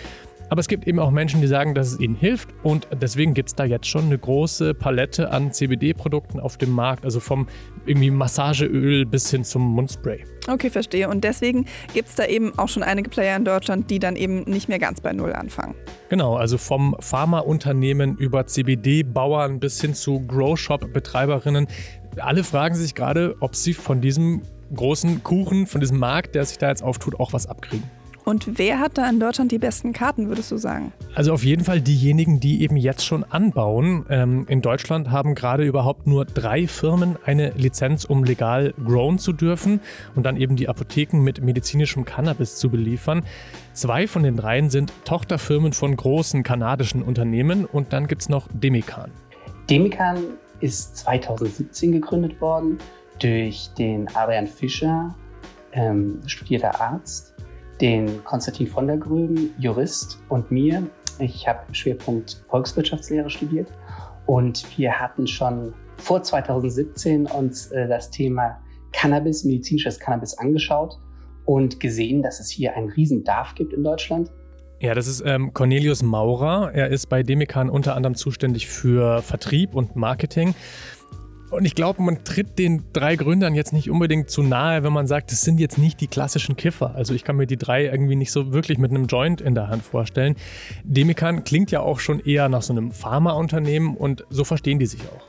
Aber 0.50 0.60
es 0.60 0.68
gibt 0.68 0.88
eben 0.88 1.00
auch 1.00 1.12
Menschen, 1.12 1.42
die 1.42 1.48
sagen, 1.48 1.76
dass 1.76 1.94
es 1.94 2.00
ihnen 2.00 2.16
hilft 2.16 2.50
und 2.64 2.88
deswegen 3.02 3.34
gibt 3.34 3.50
es 3.50 3.56
da 3.56 3.66
jetzt 3.66 3.88
schon 3.88 4.06
eine 4.06 4.18
große 4.18 4.74
Palette 4.74 5.32
an 5.32 5.54
CBD-Produkten 5.54 6.40
auf 6.40 6.58
dem 6.58 6.72
Markt, 6.72 7.06
also 7.06 7.20
vom 7.20 7.48
irgendwie 7.86 8.10
Massageöl 8.10 9.06
bis 9.06 9.30
hin 9.30 9.44
zum 9.44 9.62
Mundspray. 9.62 10.24
Okay, 10.48 10.70
verstehe. 10.70 11.10
Und 11.10 11.24
deswegen 11.24 11.66
gibt 11.94 12.10
es 12.10 12.16
da 12.16 12.26
eben 12.26 12.58
auch 12.58 12.68
schon 12.68 12.82
einige 12.82 13.10
Player 13.10 13.38
in 13.38 13.46
Deutschland, 13.46 13.92
die 13.92 14.00
dann 14.00 14.16
eben 14.16 14.44
nicht 14.44 14.70
mehr 14.70 14.80
ganz 14.80 15.02
bei 15.02 15.14
Null 15.14 15.34
anfangen. 15.34 15.76
Genau, 16.10 16.36
also 16.36 16.58
vom 16.58 16.96
Pharmaunternehmen 17.00 18.18
über 18.18 18.48
CBD-Bauern 18.48 19.60
bis 19.60 19.80
hin 19.80 19.94
zu 19.94 20.22
Grow-Shop-Betreiberinnen. 20.22 21.68
Alle 22.18 22.44
fragen 22.44 22.76
sich 22.76 22.96
gerade, 22.96 23.36
ob 23.40 23.56
sie 23.56 23.74
von 23.74 24.02
diesem 24.02 24.42
großen 24.76 25.24
Kuchen, 25.24 25.68
von 25.68 25.82
diesem 25.82 26.00
Markt, 26.00 26.34
der 26.34 26.46
sich 26.46 26.58
da 26.58 26.70
jetzt 26.70 26.84
auftut, 26.84 27.20
auch 27.20 27.34
was 27.34 27.46
abkriegen. 27.46 27.84
Und 28.30 28.60
wer 28.60 28.80
hat 28.80 29.00
da 29.00 29.10
in 29.10 29.20
Deutschland 29.20 29.52
die 29.52 29.58
besten 29.58 29.92
Karten, 29.92 30.28
würdest 30.28 30.52
du 30.52 30.58
sagen? 30.58 30.94
Also 31.16 31.34
auf 31.34 31.44
jeden 31.44 31.64
Fall 31.64 31.82
diejenigen, 31.82 32.40
die 32.40 32.62
eben 32.62 32.78
jetzt 32.78 33.04
schon 33.04 33.24
anbauen. 33.24 34.06
Ähm, 34.08 34.46
in 34.48 34.62
Deutschland 34.62 35.10
haben 35.10 35.34
gerade 35.34 35.64
überhaupt 35.66 36.06
nur 36.06 36.26
drei 36.26 36.68
Firmen 36.68 37.18
eine 37.26 37.54
Lizenz, 37.58 38.06
um 38.06 38.24
legal 38.24 38.76
grown 38.86 39.18
zu 39.18 39.34
dürfen 39.34 39.80
und 40.14 40.28
dann 40.28 40.38
eben 40.38 40.58
die 40.58 40.70
Apotheken 40.70 41.24
mit 41.24 41.44
medizinischem 41.44 42.06
Cannabis 42.06 42.58
zu 42.58 42.70
beliefern. 42.70 43.26
Zwei 43.74 44.06
von 44.06 44.22
den 44.22 44.38
dreien 44.38 44.70
sind 44.70 44.94
Tochterfirmen 45.06 45.74
von 45.74 45.96
großen 45.96 46.44
kanadischen 46.44 47.02
Unternehmen 47.02 47.66
und 47.66 47.94
dann 47.94 48.06
gibt 48.06 48.22
es 48.22 48.30
noch 48.30 48.48
Demikan. 48.54 49.10
Demikan 49.72 50.20
ist 50.60 50.98
2017 50.98 51.94
gegründet 51.94 52.40
worden 52.40 52.78
durch 53.18 53.72
den 53.76 54.08
Adrian 54.14 54.46
Fischer, 54.46 55.16
ähm, 55.74 56.22
studierter 56.28 56.80
Arzt 56.80 57.34
den 57.82 58.24
Konstantin 58.24 58.68
von 58.68 58.88
der 58.88 58.98
Gröben, 58.98 59.54
Jurist, 59.58 60.20
und 60.30 60.52
mir. 60.52 60.84
Ich 61.20 61.48
habe 61.48 61.60
Schwerpunkt 61.74 62.44
Volkswirtschaftslehre 62.50 63.30
studiert 63.30 63.68
und 64.26 64.66
wir 64.78 65.00
hatten 65.00 65.28
schon 65.28 65.74
vor 65.98 66.24
2017 66.24 67.26
uns 67.28 67.68
äh, 67.72 67.88
das 67.88 68.10
Thema 68.10 68.60
Cannabis, 68.92 69.44
medizinisches 69.44 70.00
Cannabis 70.00 70.38
angeschaut 70.38 70.98
und 71.46 71.80
gesehen, 71.80 72.22
dass 72.22 72.40
es 72.40 72.50
hier 72.50 72.76
einen 72.76 72.90
riesen 72.90 73.20
Bedarf 73.20 73.56
gibt 73.56 73.74
in 73.74 73.84
Deutschland. 73.84 74.32
Ja, 74.82 74.94
das 74.94 75.08
ist 75.08 75.22
ähm, 75.26 75.54
Cornelius 75.54 76.02
Maurer. 76.02 76.72
Er 76.74 76.88
ist 76.88 77.08
bei 77.08 77.22
Demikan 77.22 77.70
unter 77.70 77.96
anderem 77.96 78.16
zuständig 78.16 78.68
für 78.68 79.22
Vertrieb 79.22 79.76
und 79.76 79.98
Marketing. 79.98 80.56
Und 81.50 81.66
ich 81.66 81.74
glaube, 81.74 82.02
man 82.04 82.24
tritt 82.24 82.60
den 82.60 82.84
drei 82.94 83.16
Gründern 83.16 83.56
jetzt 83.56 83.74
nicht 83.74 83.90
unbedingt 83.90 84.30
zu 84.30 84.44
nahe, 84.44 84.84
wenn 84.84 84.94
man 84.94 85.08
sagt, 85.08 85.32
das 85.32 85.42
sind 85.42 85.60
jetzt 85.60 85.78
nicht 85.78 86.00
die 86.00 86.08
klassischen 86.08 86.56
Kiffer. 86.56 86.94
Also 86.96 87.14
ich 87.16 87.24
kann 87.24 87.38
mir 87.38 87.48
die 87.48 87.58
drei 87.58 87.86
irgendwie 87.86 88.16
nicht 88.16 88.32
so 88.32 88.54
wirklich 88.54 88.78
mit 88.78 88.92
einem 88.92 89.08
Joint 89.08 89.42
in 89.42 89.56
der 89.56 89.68
Hand 89.68 89.84
vorstellen. 89.84 90.36
Demikan 90.84 91.44
klingt 91.44 91.72
ja 91.72 91.80
auch 91.80 92.00
schon 92.00 92.20
eher 92.20 92.50
nach 92.50 92.62
so 92.62 92.74
einem 92.74 92.92
Pharmaunternehmen 92.92 93.98
und 93.98 94.26
so 94.30 94.44
verstehen 94.44 94.78
die 94.78 94.86
sich 94.86 95.02
auch. 95.02 95.26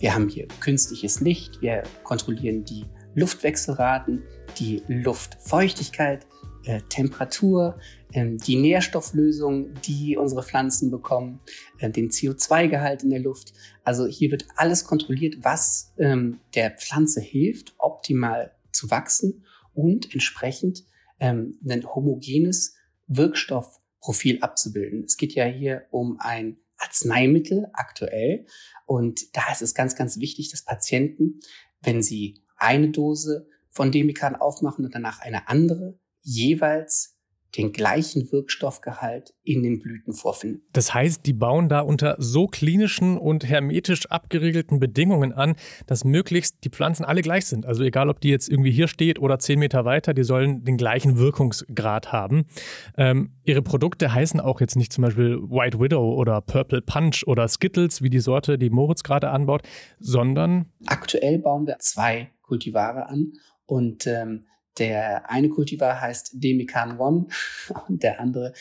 Wir 0.00 0.14
haben 0.14 0.28
hier 0.28 0.48
künstliches 0.60 1.20
Licht, 1.20 1.60
wir 1.60 1.82
kontrollieren 2.02 2.64
die 2.64 2.86
Luftwechselraten, 3.14 4.22
die 4.58 4.82
Luftfeuchtigkeit, 4.88 6.26
äh, 6.64 6.80
Temperatur, 6.88 7.78
äh, 8.12 8.26
die 8.36 8.56
Nährstofflösung, 8.56 9.74
die 9.84 10.16
unsere 10.16 10.42
Pflanzen 10.42 10.90
bekommen, 10.90 11.40
äh, 11.78 11.90
den 11.90 12.10
CO2-Gehalt 12.10 13.02
in 13.02 13.10
der 13.10 13.20
Luft. 13.20 13.52
Also 13.84 14.06
hier 14.06 14.30
wird 14.30 14.46
alles 14.56 14.84
kontrolliert, 14.84 15.42
was 15.42 15.92
ähm, 15.98 16.40
der 16.54 16.70
Pflanze 16.70 17.20
hilft, 17.20 17.74
optimal 17.78 18.52
zu 18.72 18.90
wachsen 18.90 19.44
und 19.74 20.12
entsprechend 20.12 20.84
ähm, 21.18 21.58
ein 21.68 21.84
homogenes 21.94 22.76
Wirkstoffprofil 23.06 24.40
abzubilden. 24.40 25.04
Es 25.04 25.16
geht 25.16 25.34
ja 25.34 25.44
hier 25.44 25.86
um 25.90 26.18
ein 26.20 26.58
Arzneimittel 26.78 27.68
aktuell 27.72 28.46
und 28.86 29.36
da 29.36 29.52
ist 29.52 29.62
es 29.62 29.74
ganz, 29.74 29.96
ganz 29.96 30.18
wichtig, 30.18 30.50
dass 30.50 30.64
Patienten, 30.64 31.40
wenn 31.82 32.02
sie 32.02 32.42
eine 32.56 32.90
Dose 32.90 33.48
von 33.70 33.92
Demikan 33.92 34.36
aufmachen 34.36 34.84
und 34.84 34.94
danach 34.94 35.20
eine 35.20 35.48
andere, 35.48 35.98
jeweils 36.22 37.19
den 37.56 37.72
gleichen 37.72 38.30
Wirkstoffgehalt 38.30 39.34
in 39.42 39.62
den 39.62 39.80
Blüten 39.80 40.12
vorfinden. 40.12 40.62
Das 40.72 40.94
heißt, 40.94 41.26
die 41.26 41.32
bauen 41.32 41.68
da 41.68 41.80
unter 41.80 42.16
so 42.18 42.46
klinischen 42.46 43.18
und 43.18 43.48
hermetisch 43.48 44.06
abgeriegelten 44.06 44.78
Bedingungen 44.78 45.32
an, 45.32 45.56
dass 45.86 46.04
möglichst 46.04 46.64
die 46.64 46.70
Pflanzen 46.70 47.04
alle 47.04 47.22
gleich 47.22 47.46
sind. 47.46 47.66
Also 47.66 47.82
egal, 47.82 48.08
ob 48.08 48.20
die 48.20 48.28
jetzt 48.28 48.48
irgendwie 48.48 48.70
hier 48.70 48.88
steht 48.88 49.18
oder 49.18 49.38
zehn 49.38 49.58
Meter 49.58 49.84
weiter, 49.84 50.14
die 50.14 50.22
sollen 50.22 50.64
den 50.64 50.76
gleichen 50.76 51.18
Wirkungsgrad 51.18 52.12
haben. 52.12 52.46
Ähm, 52.96 53.32
ihre 53.44 53.62
Produkte 53.62 54.14
heißen 54.14 54.40
auch 54.40 54.60
jetzt 54.60 54.76
nicht 54.76 54.92
zum 54.92 55.02
Beispiel 55.02 55.38
White 55.38 55.80
Widow 55.80 56.14
oder 56.14 56.40
Purple 56.40 56.82
Punch 56.82 57.24
oder 57.26 57.48
Skittles, 57.48 58.02
wie 58.02 58.10
die 58.10 58.20
Sorte, 58.20 58.58
die 58.58 58.70
Moritz 58.70 59.02
gerade 59.02 59.30
anbaut, 59.30 59.62
sondern... 59.98 60.66
Aktuell 60.86 61.38
bauen 61.38 61.66
wir 61.66 61.78
zwei 61.78 62.30
Kultivare 62.42 63.08
an 63.08 63.32
und 63.66 64.06
ähm, 64.06 64.46
der 64.80 65.30
eine 65.30 65.48
Kultivar 65.48 66.00
heißt 66.00 66.42
Demikan 66.42 66.98
One 66.98 67.26
und 67.88 68.02
der 68.02 68.20
andere 68.20 68.52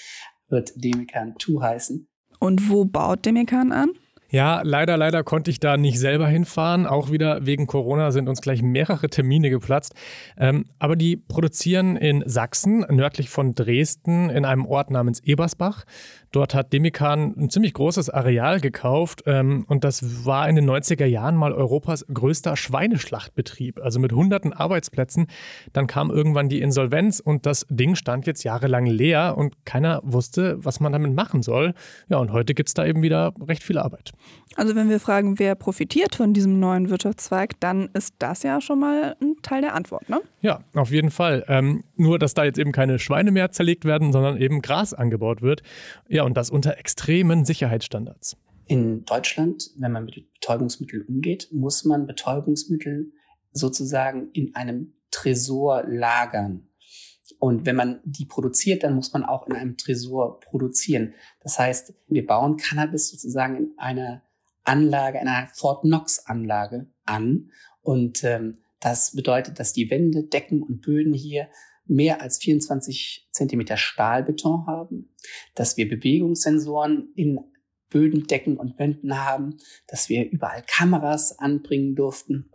wird 0.49 0.71
Demikan 0.75 1.35
2 1.39 1.61
heißen. 1.61 2.07
Und 2.39 2.69
wo 2.69 2.85
baut 2.85 3.25
Demikan 3.25 3.71
an? 3.71 3.91
Ja, 4.31 4.61
leider, 4.63 4.95
leider 4.95 5.23
konnte 5.23 5.49
ich 5.49 5.59
da 5.59 5.75
nicht 5.75 5.97
selber 5.97 6.27
hinfahren. 6.27 6.85
Auch 6.85 7.11
wieder 7.11 7.47
wegen 7.47 7.65
Corona 7.65 8.11
sind 8.11 8.29
uns 8.29 8.41
gleich 8.41 8.61
mehrere 8.61 9.09
Termine 9.09 9.49
geplatzt. 9.49 9.95
Ähm, 10.37 10.65
aber 10.77 10.95
die 10.95 11.17
produzieren 11.17 11.95
in 11.95 12.23
Sachsen, 12.27 12.85
nördlich 12.89 13.31
von 13.31 13.55
Dresden, 13.55 14.29
in 14.29 14.45
einem 14.45 14.67
Ort 14.67 14.91
namens 14.91 15.19
Ebersbach. 15.21 15.83
Dort 16.31 16.53
hat 16.53 16.73
Demikan 16.73 17.33
ein 17.37 17.49
ziemlich 17.49 17.73
großes 17.73 18.09
Areal 18.09 18.59
gekauft 18.59 19.23
ähm, 19.25 19.65
und 19.67 19.83
das 19.83 20.25
war 20.25 20.47
in 20.47 20.55
den 20.55 20.69
90er 20.69 21.05
Jahren 21.05 21.35
mal 21.35 21.53
Europas 21.53 22.05
größter 22.13 22.55
Schweineschlachtbetrieb, 22.55 23.79
also 23.81 23.99
mit 23.99 24.11
hunderten 24.11 24.53
Arbeitsplätzen. 24.53 25.27
Dann 25.73 25.87
kam 25.87 26.11
irgendwann 26.11 26.49
die 26.49 26.61
Insolvenz 26.61 27.19
und 27.19 27.45
das 27.45 27.65
Ding 27.69 27.95
stand 27.95 28.27
jetzt 28.27 28.43
jahrelang 28.43 28.85
leer 28.85 29.35
und 29.37 29.65
keiner 29.65 30.01
wusste, 30.03 30.63
was 30.63 30.79
man 30.79 30.91
damit 30.91 31.13
machen 31.13 31.41
soll. 31.41 31.73
Ja, 32.09 32.17
und 32.17 32.31
heute 32.31 32.53
gibt 32.53 32.69
es 32.69 32.73
da 32.73 32.85
eben 32.85 33.01
wieder 33.01 33.33
recht 33.47 33.63
viel 33.63 33.77
Arbeit. 33.77 34.11
Also 34.59 34.75
wenn 34.75 34.89
wir 34.89 34.99
fragen, 34.99 35.39
wer 35.39 35.55
profitiert 35.55 36.15
von 36.15 36.33
diesem 36.33 36.59
neuen 36.59 36.89
Wirtschaftszweig, 36.89 37.57
dann 37.61 37.89
ist 37.93 38.15
das 38.19 38.43
ja 38.43 38.59
schon 38.59 38.79
mal 38.79 39.15
ein 39.21 39.37
Teil 39.41 39.61
der 39.61 39.73
Antwort, 39.73 40.09
ne? 40.09 40.19
Ja, 40.41 40.65
auf 40.73 40.91
jeden 40.91 41.11
Fall. 41.11 41.45
Ähm, 41.47 41.85
nur, 41.95 42.19
dass 42.19 42.33
da 42.33 42.43
jetzt 42.43 42.59
eben 42.59 42.73
keine 42.73 42.99
Schweine 42.99 43.31
mehr 43.31 43.51
zerlegt 43.51 43.85
werden, 43.85 44.11
sondern 44.11 44.35
eben 44.35 44.61
Gras 44.61 44.93
angebaut 44.93 45.41
wird. 45.41 45.63
Ja, 46.09 46.23
und 46.23 46.35
das 46.35 46.49
unter 46.49 46.77
extremen 46.77 47.45
Sicherheitsstandards. 47.45 48.35
In 48.65 49.05
Deutschland, 49.05 49.71
wenn 49.77 49.93
man 49.93 50.03
mit 50.03 50.29
Betäubungsmitteln 50.33 51.05
umgeht, 51.07 51.47
muss 51.53 51.85
man 51.85 52.05
Betäubungsmittel 52.05 53.13
sozusagen 53.53 54.29
in 54.33 54.55
einem 54.55 54.91
Tresor 55.09 55.85
lagern. 55.87 56.67
Und 57.39 57.65
wenn 57.65 57.77
man 57.77 58.01
die 58.03 58.25
produziert, 58.25 58.83
dann 58.83 58.95
muss 58.95 59.13
man 59.13 59.23
auch 59.23 59.47
in 59.47 59.53
einem 59.53 59.77
Tresor 59.77 60.41
produzieren. 60.41 61.13
Das 61.39 61.57
heißt, 61.57 61.93
wir 62.09 62.25
bauen 62.25 62.57
Cannabis 62.57 63.09
sozusagen 63.09 63.55
in 63.55 63.73
einer 63.77 64.21
Anlage, 64.69 65.19
einer 65.19 65.47
Fort 65.53 65.81
Knox 65.81 66.25
Anlage 66.25 66.87
an. 67.05 67.51
Und 67.81 68.23
ähm, 68.23 68.59
das 68.79 69.15
bedeutet, 69.15 69.59
dass 69.59 69.73
die 69.73 69.89
Wände, 69.89 70.23
Decken 70.23 70.61
und 70.61 70.81
Böden 70.81 71.13
hier 71.13 71.49
mehr 71.85 72.21
als 72.21 72.37
24 72.37 73.27
Zentimeter 73.31 73.75
Stahlbeton 73.75 74.67
haben, 74.67 75.15
dass 75.55 75.75
wir 75.75 75.89
Bewegungssensoren 75.89 77.11
in 77.15 77.39
Böden, 77.89 78.27
Decken 78.27 78.57
und 78.57 78.77
Wänden 78.77 79.17
haben, 79.17 79.57
dass 79.87 80.07
wir 80.07 80.29
überall 80.29 80.63
Kameras 80.67 81.39
anbringen 81.39 81.95
durften 81.95 82.51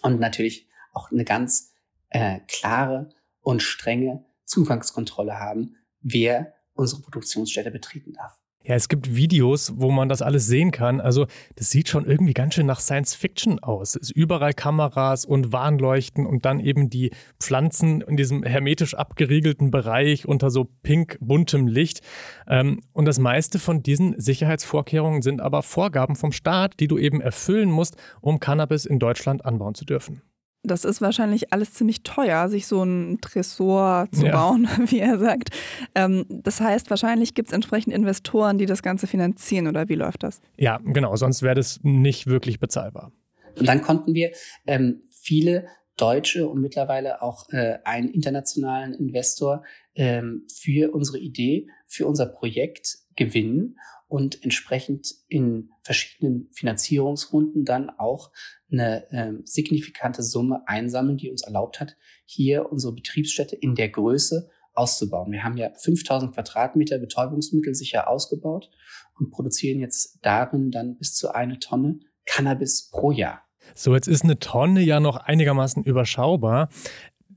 und 0.00 0.18
natürlich 0.18 0.68
auch 0.94 1.12
eine 1.12 1.24
ganz 1.24 1.74
äh, 2.08 2.40
klare 2.48 3.10
und 3.42 3.62
strenge 3.62 4.24
Zugangskontrolle 4.44 5.38
haben, 5.38 5.76
wer 6.00 6.54
unsere 6.72 7.02
Produktionsstätte 7.02 7.70
betreten 7.70 8.14
darf. 8.14 8.41
Ja, 8.64 8.76
es 8.76 8.88
gibt 8.88 9.16
Videos, 9.16 9.72
wo 9.76 9.90
man 9.90 10.08
das 10.08 10.22
alles 10.22 10.46
sehen 10.46 10.70
kann. 10.70 11.00
Also, 11.00 11.26
das 11.56 11.70
sieht 11.70 11.88
schon 11.88 12.04
irgendwie 12.04 12.32
ganz 12.32 12.54
schön 12.54 12.66
nach 12.66 12.80
Science 12.80 13.14
Fiction 13.14 13.58
aus. 13.58 13.96
Es 13.96 14.02
ist 14.02 14.10
überall 14.12 14.52
Kameras 14.54 15.24
und 15.24 15.52
Warnleuchten 15.52 16.26
und 16.26 16.44
dann 16.44 16.60
eben 16.60 16.88
die 16.88 17.10
Pflanzen 17.40 18.00
in 18.02 18.16
diesem 18.16 18.44
hermetisch 18.44 18.94
abgeriegelten 18.94 19.70
Bereich 19.70 20.26
unter 20.26 20.50
so 20.50 20.68
pink 20.82 21.18
buntem 21.20 21.66
Licht. 21.66 22.00
Ähm, 22.46 22.80
und 22.92 23.06
das 23.06 23.18
meiste 23.18 23.58
von 23.58 23.82
diesen 23.82 24.18
Sicherheitsvorkehrungen 24.20 25.22
sind 25.22 25.40
aber 25.40 25.62
Vorgaben 25.62 26.16
vom 26.16 26.32
Staat, 26.32 26.78
die 26.80 26.88
du 26.88 26.98
eben 26.98 27.20
erfüllen 27.20 27.70
musst, 27.70 27.96
um 28.20 28.38
Cannabis 28.40 28.84
in 28.84 28.98
Deutschland 28.98 29.44
anbauen 29.44 29.74
zu 29.74 29.84
dürfen 29.84 30.22
das 30.62 30.84
ist 30.84 31.00
wahrscheinlich 31.00 31.52
alles 31.52 31.72
ziemlich 31.72 32.02
teuer, 32.02 32.48
sich 32.48 32.66
so 32.66 32.82
ein 32.82 33.18
Tresor 33.20 34.06
zu 34.12 34.26
ja. 34.26 34.32
bauen, 34.32 34.68
wie 34.86 35.00
er 35.00 35.18
sagt. 35.18 35.50
Ähm, 35.94 36.24
das 36.28 36.60
heißt, 36.60 36.90
wahrscheinlich 36.90 37.34
gibt 37.34 37.48
es 37.48 37.52
entsprechend 37.52 37.92
Investoren, 37.92 38.58
die 38.58 38.66
das 38.66 38.82
Ganze 38.82 39.06
finanzieren 39.06 39.66
oder 39.66 39.88
wie 39.88 39.94
läuft 39.94 40.22
das? 40.22 40.40
Ja, 40.56 40.78
genau, 40.84 41.16
sonst 41.16 41.42
wäre 41.42 41.56
das 41.56 41.80
nicht 41.82 42.26
wirklich 42.26 42.60
bezahlbar. 42.60 43.12
Und 43.58 43.66
dann 43.66 43.82
konnten 43.82 44.14
wir 44.14 44.30
ähm, 44.66 45.02
viele 45.10 45.66
deutsche 45.96 46.48
und 46.48 46.60
mittlerweile 46.60 47.22
auch 47.22 47.48
äh, 47.50 47.78
einen 47.84 48.08
internationalen 48.08 48.94
Investor 48.94 49.62
ähm, 49.94 50.46
für 50.52 50.92
unsere 50.94 51.18
Idee, 51.18 51.66
für 51.86 52.06
unser 52.06 52.26
Projekt 52.26 52.98
gewinnen 53.14 53.76
und 54.08 54.42
entsprechend 54.42 55.14
in 55.28 55.70
verschiedenen 55.82 56.48
Finanzierungsrunden 56.52 57.64
dann 57.64 57.90
auch 57.90 58.30
eine 58.72 59.10
äh, 59.12 59.32
signifikante 59.44 60.22
Summe 60.22 60.62
einsammeln, 60.66 61.16
die 61.16 61.30
uns 61.30 61.42
erlaubt 61.42 61.80
hat, 61.80 61.96
hier 62.24 62.70
unsere 62.72 62.94
Betriebsstätte 62.94 63.56
in 63.56 63.74
der 63.74 63.88
Größe 63.88 64.50
auszubauen. 64.74 65.32
Wir 65.32 65.44
haben 65.44 65.56
ja 65.56 65.70
5000 65.74 66.34
Quadratmeter 66.34 66.98
Betäubungsmittel 66.98 67.74
sicher 67.74 68.08
ausgebaut 68.08 68.70
und 69.18 69.30
produzieren 69.30 69.80
jetzt 69.80 70.18
darin 70.22 70.70
dann 70.70 70.96
bis 70.96 71.14
zu 71.14 71.34
eine 71.34 71.58
Tonne 71.58 72.00
Cannabis 72.24 72.90
pro 72.90 73.10
Jahr. 73.10 73.42
So, 73.74 73.94
jetzt 73.94 74.08
ist 74.08 74.24
eine 74.24 74.38
Tonne 74.38 74.80
ja 74.80 75.00
noch 75.00 75.16
einigermaßen 75.16 75.84
überschaubar. 75.84 76.68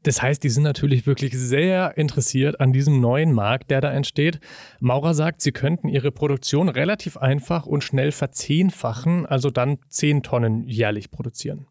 Das 0.05 0.21
heißt, 0.21 0.43
die 0.43 0.49
sind 0.49 0.61
natürlich 0.61 1.07
wirklich 1.07 1.35
sehr 1.35 1.97
interessiert 1.97 2.59
an 2.59 2.71
diesem 2.71 3.01
neuen 3.01 3.33
Markt, 3.33 3.71
der 3.71 3.81
da 3.81 3.91
entsteht. 3.91 4.39
Maurer 4.79 5.15
sagt, 5.15 5.41
sie 5.41 5.51
könnten 5.51 5.87
ihre 5.87 6.11
Produktion 6.11 6.69
relativ 6.69 7.17
einfach 7.17 7.65
und 7.65 7.83
schnell 7.83 8.11
verzehnfachen, 8.11 9.25
also 9.25 9.49
dann 9.49 9.79
10 9.89 10.21
Tonnen 10.21 10.63
jährlich 10.67 11.09
produzieren. 11.09 11.65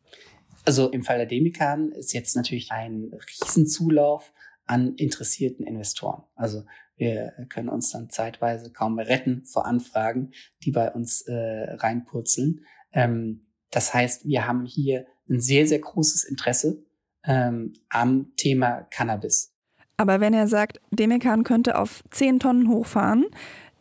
Also 0.65 0.91
im 0.91 1.05
Fall 1.05 1.19
der 1.19 1.27
Demikan 1.27 1.93
ist 1.93 2.13
jetzt 2.13 2.35
natürlich 2.35 2.73
ein 2.73 3.13
Riesenzulauf 3.13 4.33
an 4.67 4.97
interessierten 4.97 5.65
Investoren. 5.65 6.25
Also 6.35 6.65
wir 6.97 7.33
können 7.51 7.69
uns 7.69 7.93
dann 7.93 8.11
zeitweise 8.11 8.73
kaum 8.73 8.97
mehr 8.97 9.07
retten 9.07 9.45
vor 9.45 9.65
Anfragen, 9.65 10.33
die 10.65 10.73
bei 10.73 10.91
uns 10.91 11.23
äh, 11.23 11.35
reinpurzeln. 11.75 12.65
Ähm, 12.93 13.47
das 13.71 13.95
heißt, 13.95 14.27
wir 14.27 14.49
haben 14.49 14.65
hier 14.65 15.07
ein 15.31 15.41
sehr, 15.41 15.69
sehr 15.69 15.79
großes 15.79 16.25
Interesse 16.25 16.84
ähm, 17.27 17.75
am 17.89 18.33
Thema 18.37 18.87
Cannabis. 18.91 19.53
Aber 19.97 20.21
wenn 20.21 20.35
er 20.35 20.49
sagt, 20.49 20.81
Demekan 20.91 21.45
könnte 21.45 21.79
auf 21.79 22.03
10 22.11 22.41
Tonnen 22.41 22.69
hochfahren, 22.69 23.27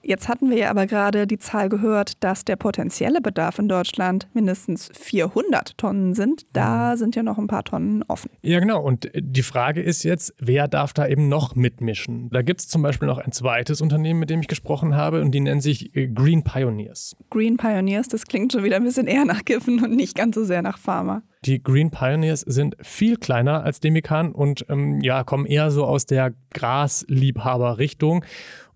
Jetzt 0.05 0.27
hatten 0.27 0.49
wir 0.49 0.57
ja 0.57 0.69
aber 0.69 0.85
gerade 0.85 1.25
die 1.27 1.39
Zahl 1.39 1.69
gehört, 1.69 2.21
dass 2.23 2.43
der 2.43 2.57
potenzielle 2.57 3.21
Bedarf 3.21 3.57
in 3.57 3.69
Deutschland 3.69 4.27
mindestens 4.33 4.89
400 4.93 5.77
Tonnen 5.77 6.13
sind. 6.13 6.45
Da 6.51 6.91
mhm. 6.91 6.97
sind 6.97 7.15
ja 7.15 7.23
noch 7.23 7.37
ein 7.37 7.47
paar 7.47 7.63
Tonnen 7.63 8.03
offen. 8.09 8.29
Ja, 8.41 8.59
genau. 8.59 8.81
Und 8.81 9.09
die 9.15 9.43
Frage 9.43 9.81
ist 9.81 10.03
jetzt, 10.03 10.33
wer 10.39 10.67
darf 10.67 10.91
da 10.91 11.07
eben 11.07 11.29
noch 11.29 11.55
mitmischen? 11.55 12.29
Da 12.31 12.41
gibt 12.41 12.59
es 12.59 12.67
zum 12.67 12.81
Beispiel 12.81 13.07
noch 13.07 13.17
ein 13.17 13.31
zweites 13.31 13.79
Unternehmen, 13.79 14.19
mit 14.19 14.29
dem 14.29 14.41
ich 14.41 14.47
gesprochen 14.47 14.95
habe, 14.95 15.21
und 15.21 15.31
die 15.31 15.39
nennen 15.39 15.61
sich 15.61 15.95
äh, 15.95 16.07
Green 16.07 16.43
Pioneers. 16.43 17.15
Green 17.29 17.55
Pioneers, 17.55 18.09
das 18.09 18.25
klingt 18.25 18.51
schon 18.51 18.63
wieder 18.63 18.75
ein 18.75 18.83
bisschen 18.83 19.07
eher 19.07 19.23
nach 19.23 19.45
Giffen 19.45 19.81
und 19.83 19.95
nicht 19.95 20.15
ganz 20.15 20.35
so 20.35 20.43
sehr 20.43 20.61
nach 20.61 20.77
Pharma. 20.77 21.23
Die 21.45 21.61
Green 21.61 21.91
Pioneers 21.91 22.41
sind 22.41 22.77
viel 22.79 23.17
kleiner 23.17 23.63
als 23.63 23.81
Demikan 23.81 24.31
und 24.31 24.65
ähm, 24.69 25.01
ja, 25.01 25.23
kommen 25.25 25.45
eher 25.45 25.71
so 25.71 25.85
aus 25.85 26.05
der 26.05 26.33
Grasliebhaber-Richtung. 26.53 28.23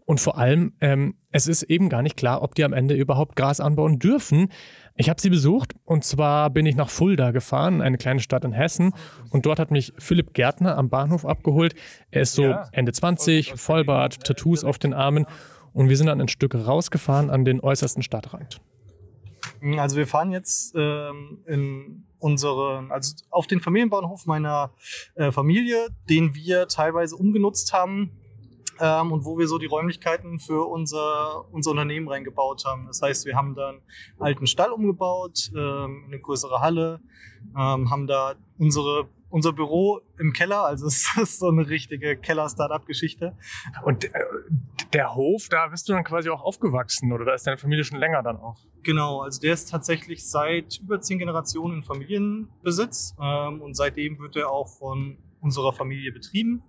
Und 0.08 0.22
vor 0.22 0.38
allem, 0.38 0.72
ähm, 0.80 1.16
es 1.32 1.48
ist 1.48 1.64
eben 1.64 1.90
gar 1.90 2.02
nicht 2.02 2.16
klar, 2.16 2.42
ob 2.42 2.56
die 2.56 2.64
am 2.64 2.72
Ende 2.72 2.96
überhaupt 2.96 3.36
Gras 3.36 3.60
anbauen 3.60 4.00
dürfen. 4.00 4.48
Ich 4.96 5.10
habe 5.10 5.20
sie 5.20 5.30
besucht 5.30 5.76
und 5.84 6.06
zwar 6.06 6.50
bin 6.50 6.66
ich 6.66 6.78
nach 6.78 6.90
Fulda 6.90 7.32
gefahren, 7.32 7.82
eine 7.82 7.98
kleine 7.98 8.22
Stadt 8.22 8.46
in 8.46 8.54
Hessen. 8.54 8.94
Und 9.32 9.46
dort 9.46 9.60
hat 9.60 9.70
mich 9.70 9.92
Philipp 9.98 10.34
Gärtner 10.34 10.78
am 10.78 10.88
Bahnhof 10.88 11.26
abgeholt. 11.26 11.76
Er 12.10 12.22
ist 12.22 12.36
so 12.36 12.56
Ende 12.72 12.94
20, 12.94 13.56
Vollbart, 13.58 14.24
Tattoos 14.24 14.64
auf 14.64 14.80
den 14.80 14.94
Armen. 14.94 15.26
Und 15.74 15.90
wir 15.90 15.98
sind 15.98 16.08
dann 16.08 16.22
ein 16.22 16.30
Stück 16.30 16.56
rausgefahren 16.56 17.30
an 17.30 17.44
den 17.44 17.60
äußersten 17.60 18.02
Stadtrand. 18.02 18.62
Also 19.78 19.98
wir 19.98 20.08
fahren 20.08 20.32
jetzt 20.32 20.74
ähm, 20.78 21.44
in 21.46 22.06
unsere, 22.18 22.88
also 22.92 23.14
auf 23.30 23.46
den 23.46 23.60
Familienbahnhof 23.60 24.26
meiner 24.26 24.72
äh, 25.16 25.34
Familie, 25.34 25.90
den 26.10 26.34
wir 26.34 26.70
teilweise 26.70 27.18
umgenutzt 27.18 27.74
haben 27.74 28.18
ähm, 28.80 29.12
und 29.12 29.26
wo 29.26 29.38
wir 29.38 29.48
so 29.48 29.58
die 29.58 29.66
Räumlichkeiten 29.66 30.40
für 30.40 30.66
unser, 30.68 31.46
unser 31.52 31.72
Unternehmen 31.72 32.08
reingebaut 32.08 32.66
haben. 32.66 32.86
Das 32.88 33.02
heißt, 33.02 33.26
wir 33.26 33.36
haben 33.36 33.56
da 33.56 33.70
einen 33.70 33.82
alten 34.20 34.48
Stall 34.48 34.72
umgebaut, 34.72 35.52
ähm, 35.56 36.06
eine 36.08 36.20
größere 36.20 36.62
Halle, 36.62 37.02
ähm, 37.56 37.90
haben 37.90 38.08
da 38.08 38.36
unsere 38.58 39.08
unser 39.30 39.52
Büro 39.52 40.02
im 40.20 40.34
Keller, 40.34 40.64
also 40.64 40.86
es 40.88 41.10
ist 41.18 41.40
so 41.40 41.50
eine 41.50 41.68
richtige 41.68 42.18
Keller-Startup-Geschichte. 42.18 43.36
Und 43.84 44.06
äh, 44.06 44.10
der 44.94 45.16
Hof, 45.16 45.48
da 45.50 45.68
bist 45.68 45.88
du 45.90 45.94
dann 45.94 46.04
quasi 46.04 46.30
auch 46.30 46.42
aufgewachsen 46.42 47.12
oder 47.12 47.26
da 47.26 47.34
ist 47.34 47.46
deine 47.46 47.58
Familie 47.58 47.84
schon 47.84 48.00
länger 48.00 48.24
dann 48.24 48.38
auch? 48.38 48.58
Genau, 48.84 49.22
also 49.22 49.42
der 49.42 49.54
ist 49.54 49.70
tatsächlich 49.70 50.28
seit 50.30 50.80
über 50.80 51.02
zehn 51.02 51.20
Generationen 51.20 51.78
in 51.78 51.84
Familienbesitz 51.84 53.16
ähm, 53.22 53.62
und 53.62 53.76
seitdem 53.76 54.18
wird 54.20 54.36
er 54.36 54.50
auch 54.50 54.68
von 54.68 55.18
unserer 55.42 55.74
Familie 55.74 56.12
betrieben. 56.12 56.64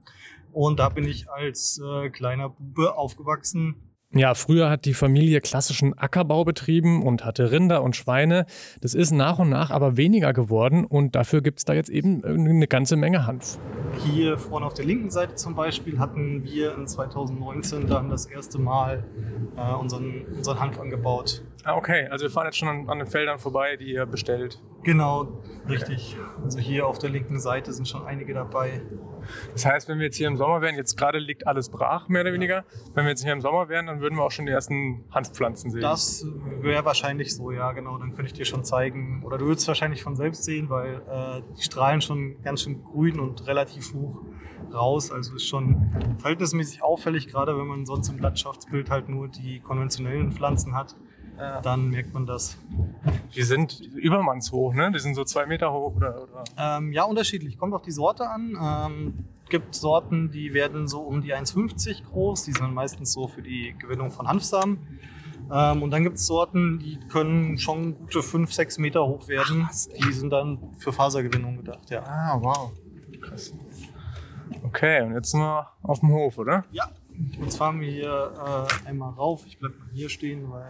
Und 0.53 0.79
da 0.79 0.89
bin 0.89 1.05
ich 1.05 1.31
als 1.31 1.81
äh, 1.85 2.11
kleiner 2.11 2.51
Bube 2.51 2.97
aufgewachsen. 2.97 3.77
Ja, 4.11 4.33
früher 4.33 4.71
hat 4.71 4.87
die 4.87 4.95
Familie 4.95 5.43
klassischen 5.43 5.97
Ackerbau 5.99 6.43
betrieben 6.43 7.03
und 7.03 7.27
hatte 7.27 7.53
Rinder 7.53 7.83
und 7.83 7.95
Schweine. 7.95 8.47
Das 8.81 8.95
ist 8.95 9.11
nach 9.11 9.39
und 9.39 9.51
nach 9.51 9.71
aber 9.71 9.99
weniger 9.99 10.33
geworden 10.33 10.87
und 10.87 11.15
dafür 11.15 11.43
gibt 11.43 11.59
es 11.59 11.67
da 11.67 11.75
jetzt 11.75 11.91
eben 11.91 12.25
eine 12.25 12.67
ganze 12.67 12.97
Menge 12.97 13.27
Hanf. 13.27 13.59
hier 14.07 14.39
vorne 14.39 14.65
auf 14.65 14.73
der 14.73 14.87
linken 14.87 15.11
Seite 15.11 15.35
zum 15.35 15.55
Beispiel 15.55 15.99
hatten 15.99 16.43
wir 16.43 16.75
in 16.75 16.87
2019 16.87 17.87
dann 17.87 18.09
das 18.09 18.25
erste 18.25 18.59
Mal 18.59 19.05
äh, 19.59 19.75
unseren, 19.75 20.25
unseren 20.35 20.59
Hanf 20.59 20.81
angebaut. 20.81 21.43
Ah, 21.65 21.77
okay. 21.77 22.09
Also 22.11 22.25
wir 22.25 22.31
fahren 22.31 22.47
jetzt 22.47 22.57
schon 22.57 22.69
an, 22.69 22.89
an 22.89 22.99
den 22.99 23.09
Feldern 23.09 23.39
vorbei, 23.39 23.77
die 23.77 23.93
ihr 23.93 24.07
bestellt. 24.07 24.59
Genau, 24.85 25.43
richtig. 25.69 26.17
Also 26.43 26.59
hier 26.59 26.87
auf 26.87 26.99
der 26.99 27.11
linken 27.11 27.39
Seite 27.41 27.75
sind 27.75 27.87
schon 27.87 28.07
einige 28.07 28.33
dabei. 28.33 28.81
Das 29.53 29.65
heißt, 29.65 29.89
wenn 29.89 29.99
wir 29.99 30.07
jetzt 30.07 30.17
hier 30.17 30.29
im 30.29 30.37
Sommer 30.37 30.61
wären, 30.61 30.77
jetzt 30.77 30.97
gerade 30.97 31.19
liegt 31.19 31.47
alles 31.47 31.69
brach, 31.69 32.09
mehr 32.09 32.23
oder 32.23 32.33
weniger. 32.33 32.65
Wenn 32.95 33.05
wir 33.05 33.11
jetzt 33.11 33.23
hier 33.23 33.33
im 33.33 33.41
Sommer 33.41 33.69
wären, 33.69 33.87
dann 33.87 34.01
würden 34.01 34.17
wir 34.17 34.23
auch 34.23 34.31
schon 34.31 34.47
die 34.47 34.53
ersten 34.53 35.05
Hanfpflanzen 35.11 35.71
sehen. 35.71 35.81
Das 35.81 36.25
wäre 36.61 36.85
wahrscheinlich 36.85 37.35
so, 37.35 37.51
ja, 37.51 37.73
genau. 37.73 37.99
Dann 37.99 38.15
könnte 38.15 38.27
ich 38.27 38.33
dir 38.33 38.45
schon 38.45 38.65
zeigen. 38.65 39.23
Oder 39.25 39.39
du 39.39 39.47
würdest 39.47 39.63
es 39.63 39.69
wahrscheinlich 39.69 40.03
von 40.03 40.17
selbst 40.17 40.45
sehen, 40.45 40.71
weil 40.71 41.03
äh, 41.09 41.43
die 41.57 41.63
strahlen 41.63 42.01
schon 42.01 42.41
ganz 42.43 42.63
schön 42.63 42.83
grün 42.85 43.21
und 43.21 43.47
relativ 43.47 43.93
hoch 43.95 44.23
raus. 44.73 45.11
Also 45.11 45.35
ist 45.37 45.47
schon 45.47 46.17
verhältnismäßig 46.19 46.83
auffällig, 46.83 47.29
gerade 47.29 47.57
wenn 47.59 47.67
man 47.67 47.87
sonst 47.87 48.09
im 48.09 48.19
Landschaftsbild 48.19 48.91
halt 48.91 49.09
nur 49.09 49.29
die 49.29 49.61
konventionellen 49.61 50.33
Pflanzen 50.33 50.75
hat. 50.75 50.97
Dann 51.63 51.91
merkt 51.91 52.13
man 52.13 52.27
das. 52.27 52.59
Die 53.35 53.43
sind 53.43 53.81
übermannshoch, 53.81 54.75
ne? 54.75 54.91
Die 54.93 54.99
sind 54.99 55.15
so 55.15 55.25
zwei 55.25 55.47
Meter 55.47 55.73
hoch 55.73 55.97
oder. 55.97 56.23
oder? 56.23 56.45
Ähm, 56.57 56.93
ja, 56.93 57.05
unterschiedlich. 57.05 57.59
Kommt 57.59 57.75
auf 57.75 57.83
die 57.83 57.93
Sorte 57.93 58.29
an. 58.29 58.57
Ähm, 58.61 59.25
gibt 59.49 59.75
Sorten, 59.75 60.31
die 60.31 60.53
werden 60.53 60.89
so 60.89 61.01
um 61.01 61.23
die 61.23 61.35
1,50 61.35 62.05
groß. 62.05 62.45
Die 62.45 62.53
sind 62.53 62.75
meistens 62.75 63.13
so 63.13 63.29
für 63.29 63.43
die 63.43 63.75
Gewinnung 63.79 64.11
von 64.11 64.27
Hanfsamen. 64.27 64.79
Ähm, 65.51 65.83
und 65.83 65.91
dann 65.91 66.03
gibt 66.03 66.17
es 66.17 66.27
Sorten, 66.27 66.79
die 66.79 66.99
können 67.09 67.59
schon 67.59 67.97
gute 67.99 68.23
5, 68.23 68.53
6 68.53 68.79
Meter 68.79 69.07
hoch 69.07 69.29
werden. 69.29 69.65
Krass, 69.65 69.89
die 69.89 70.13
sind 70.13 70.31
dann 70.31 70.59
für 70.79 70.93
Fasergewinnung 70.93 71.57
gedacht, 71.59 71.89
ja. 71.91 72.03
Ah, 72.03 72.39
wow. 72.41 72.73
Krass. 73.21 73.55
Okay, 74.63 75.03
und 75.03 75.15
jetzt 75.15 75.31
sind 75.31 75.41
wir 75.41 75.69
auf 75.83 76.01
dem 76.01 76.11
Hof, 76.11 76.39
oder? 76.39 76.65
Ja. 76.71 76.91
Jetzt 77.41 77.57
fahren 77.57 77.81
wir 77.81 77.91
hier 77.91 78.67
äh, 78.85 78.89
einmal 78.89 79.11
rauf. 79.11 79.45
Ich 79.47 79.59
bleib 79.59 79.77
mal 79.79 79.89
hier 79.93 80.09
stehen, 80.09 80.51
weil 80.51 80.69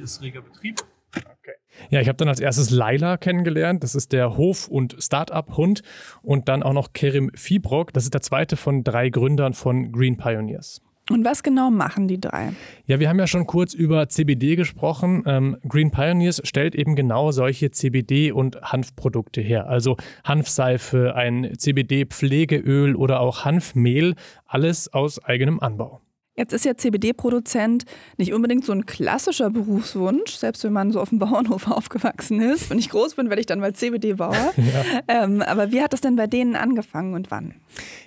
ist 0.00 0.22
reger 0.22 0.42
Betrieb. 0.42 0.80
Okay. 1.16 1.54
Ja, 1.90 2.00
ich 2.00 2.08
habe 2.08 2.16
dann 2.16 2.28
als 2.28 2.40
erstes 2.40 2.70
Laila 2.70 3.16
kennengelernt. 3.16 3.82
Das 3.82 3.94
ist 3.94 4.12
der 4.12 4.36
Hof- 4.36 4.68
und 4.68 4.96
Start-up-Hund. 4.98 5.82
Und 6.22 6.48
dann 6.48 6.62
auch 6.62 6.72
noch 6.72 6.92
Kerim 6.92 7.30
Fibrock. 7.34 7.92
Das 7.92 8.04
ist 8.04 8.14
der 8.14 8.22
zweite 8.22 8.56
von 8.56 8.84
drei 8.84 9.10
Gründern 9.10 9.54
von 9.54 9.92
Green 9.92 10.16
Pioneers. 10.16 10.80
Und 11.10 11.22
was 11.22 11.42
genau 11.42 11.70
machen 11.70 12.08
die 12.08 12.18
drei? 12.18 12.52
Ja, 12.86 12.98
wir 12.98 13.10
haben 13.10 13.18
ja 13.18 13.26
schon 13.26 13.46
kurz 13.46 13.74
über 13.74 14.08
CBD 14.08 14.56
gesprochen. 14.56 15.22
Ähm, 15.26 15.58
Green 15.68 15.90
Pioneers 15.90 16.40
stellt 16.44 16.74
eben 16.74 16.96
genau 16.96 17.30
solche 17.30 17.66
CBD- 17.66 18.32
und 18.32 18.62
Hanfprodukte 18.62 19.42
her. 19.42 19.68
Also 19.68 19.98
Hanfseife, 20.24 21.14
ein 21.14 21.58
CBD-Pflegeöl 21.58 22.96
oder 22.96 23.20
auch 23.20 23.44
Hanfmehl. 23.44 24.14
Alles 24.46 24.92
aus 24.94 25.22
eigenem 25.22 25.60
Anbau. 25.60 26.00
Jetzt 26.36 26.52
ist 26.52 26.64
ja 26.64 26.76
CBD-Produzent 26.76 27.84
nicht 28.16 28.32
unbedingt 28.32 28.64
so 28.64 28.72
ein 28.72 28.86
klassischer 28.86 29.50
Berufswunsch, 29.50 30.32
selbst 30.32 30.64
wenn 30.64 30.72
man 30.72 30.90
so 30.90 31.00
auf 31.00 31.10
dem 31.10 31.20
Bauernhof 31.20 31.66
aufgewachsen 31.70 32.40
ist. 32.40 32.70
Wenn 32.70 32.78
ich 32.78 32.88
groß 32.88 33.14
bin, 33.14 33.28
werde 33.28 33.38
ich 33.38 33.46
dann 33.46 33.60
mal 33.60 33.72
CBD-Bauer. 33.72 34.34
ja. 34.56 35.00
ähm, 35.06 35.42
aber 35.42 35.70
wie 35.70 35.80
hat 35.80 35.92
das 35.92 36.00
denn 36.00 36.16
bei 36.16 36.26
denen 36.26 36.56
angefangen 36.56 37.14
und 37.14 37.30
wann? 37.30 37.54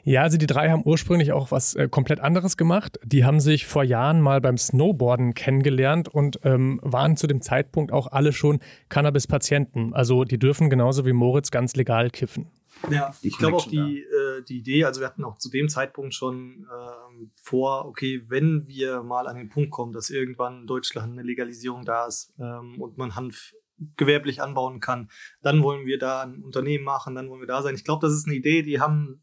Ja, 0.03 0.23
also 0.23 0.37
die 0.37 0.45
drei 0.45 0.69
haben 0.69 0.81
ursprünglich 0.83 1.31
auch 1.31 1.51
was 1.51 1.75
äh, 1.75 1.87
komplett 1.87 2.19
anderes 2.19 2.57
gemacht. 2.57 2.99
Die 3.05 3.23
haben 3.23 3.39
sich 3.39 3.65
vor 3.65 3.85
Jahren 3.85 4.19
mal 4.19 4.41
beim 4.41 4.57
Snowboarden 4.57 5.33
kennengelernt 5.33 6.09
und 6.09 6.41
ähm, 6.43 6.81
waren 6.83 7.15
zu 7.15 7.27
dem 7.27 7.41
Zeitpunkt 7.41 7.93
auch 7.93 8.07
alle 8.11 8.33
schon 8.33 8.59
Cannabis-Patienten. 8.89 9.93
Also 9.93 10.25
die 10.25 10.37
dürfen 10.37 10.69
genauso 10.69 11.05
wie 11.05 11.13
Moritz 11.13 11.49
ganz 11.49 11.77
legal 11.77 12.09
kiffen. 12.09 12.47
Ja, 12.89 13.13
ich 13.21 13.37
glaube 13.37 13.57
auch 13.57 13.67
die, 13.67 14.01
äh, 14.01 14.43
die 14.43 14.59
Idee, 14.59 14.85
also 14.85 15.01
wir 15.01 15.07
hatten 15.07 15.23
auch 15.23 15.37
zu 15.37 15.49
dem 15.49 15.69
Zeitpunkt 15.69 16.13
schon 16.13 16.67
ähm, 16.71 17.31
vor, 17.41 17.85
okay, 17.85 18.23
wenn 18.27 18.67
wir 18.67 19.03
mal 19.03 19.27
an 19.27 19.35
den 19.35 19.49
Punkt 19.49 19.71
kommen, 19.71 19.93
dass 19.93 20.09
irgendwann 20.09 20.61
in 20.61 20.67
Deutschland 20.67 21.13
eine 21.13 21.23
Legalisierung 21.23 21.85
da 21.85 22.07
ist 22.07 22.33
ähm, 22.39 22.79
und 22.79 22.97
man 22.97 23.15
Hanf 23.15 23.53
gewerblich 23.95 24.41
anbauen 24.41 24.79
kann, 24.79 25.09
dann 25.41 25.61
wollen 25.61 25.85
wir 25.85 25.99
da 25.99 26.21
ein 26.21 26.43
Unternehmen 26.43 26.83
machen, 26.83 27.15
dann 27.15 27.29
wollen 27.29 27.41
wir 27.41 27.47
da 27.47 27.61
sein. 27.61 27.75
Ich 27.75 27.83
glaube, 27.83 28.05
das 28.05 28.15
ist 28.15 28.25
eine 28.25 28.35
Idee, 28.35 28.63
die 28.63 28.79
haben 28.79 29.21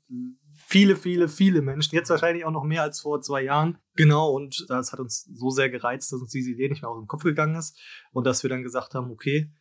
viele, 0.67 0.97
viele, 0.97 1.29
viele 1.29 1.63
Menschen, 1.63 1.95
jetzt 1.95 2.11
wahrscheinlich 2.11 2.45
auch 2.45 2.51
noch 2.51 2.65
mehr 2.65 2.83
als 2.83 3.01
vor 3.01 3.21
zwei 3.21 3.43
Jahren. 3.43 3.79
Genau, 3.95 4.31
und 4.31 4.67
das 4.69 4.93
hat 4.93 5.01
uns 5.01 5.29
so 5.35 5.51
sehr 5.51 5.71
gereizt, 5.71 6.13
dass 6.13 6.21
uns 6.21 6.31
diese 6.31 6.51
Idee 6.51 6.69
nicht 6.69 6.83
mehr 6.83 6.91
aus 6.91 7.01
dem 7.01 7.09
Kopf 7.09 7.25
gegangen 7.25 7.57
ist 7.57 7.81
und 8.13 8.27
dass 8.27 8.43
wir 8.43 8.51
dann 8.51 8.63
gesagt 8.63 8.95
haben, 8.95 9.11
okay, 9.11 9.53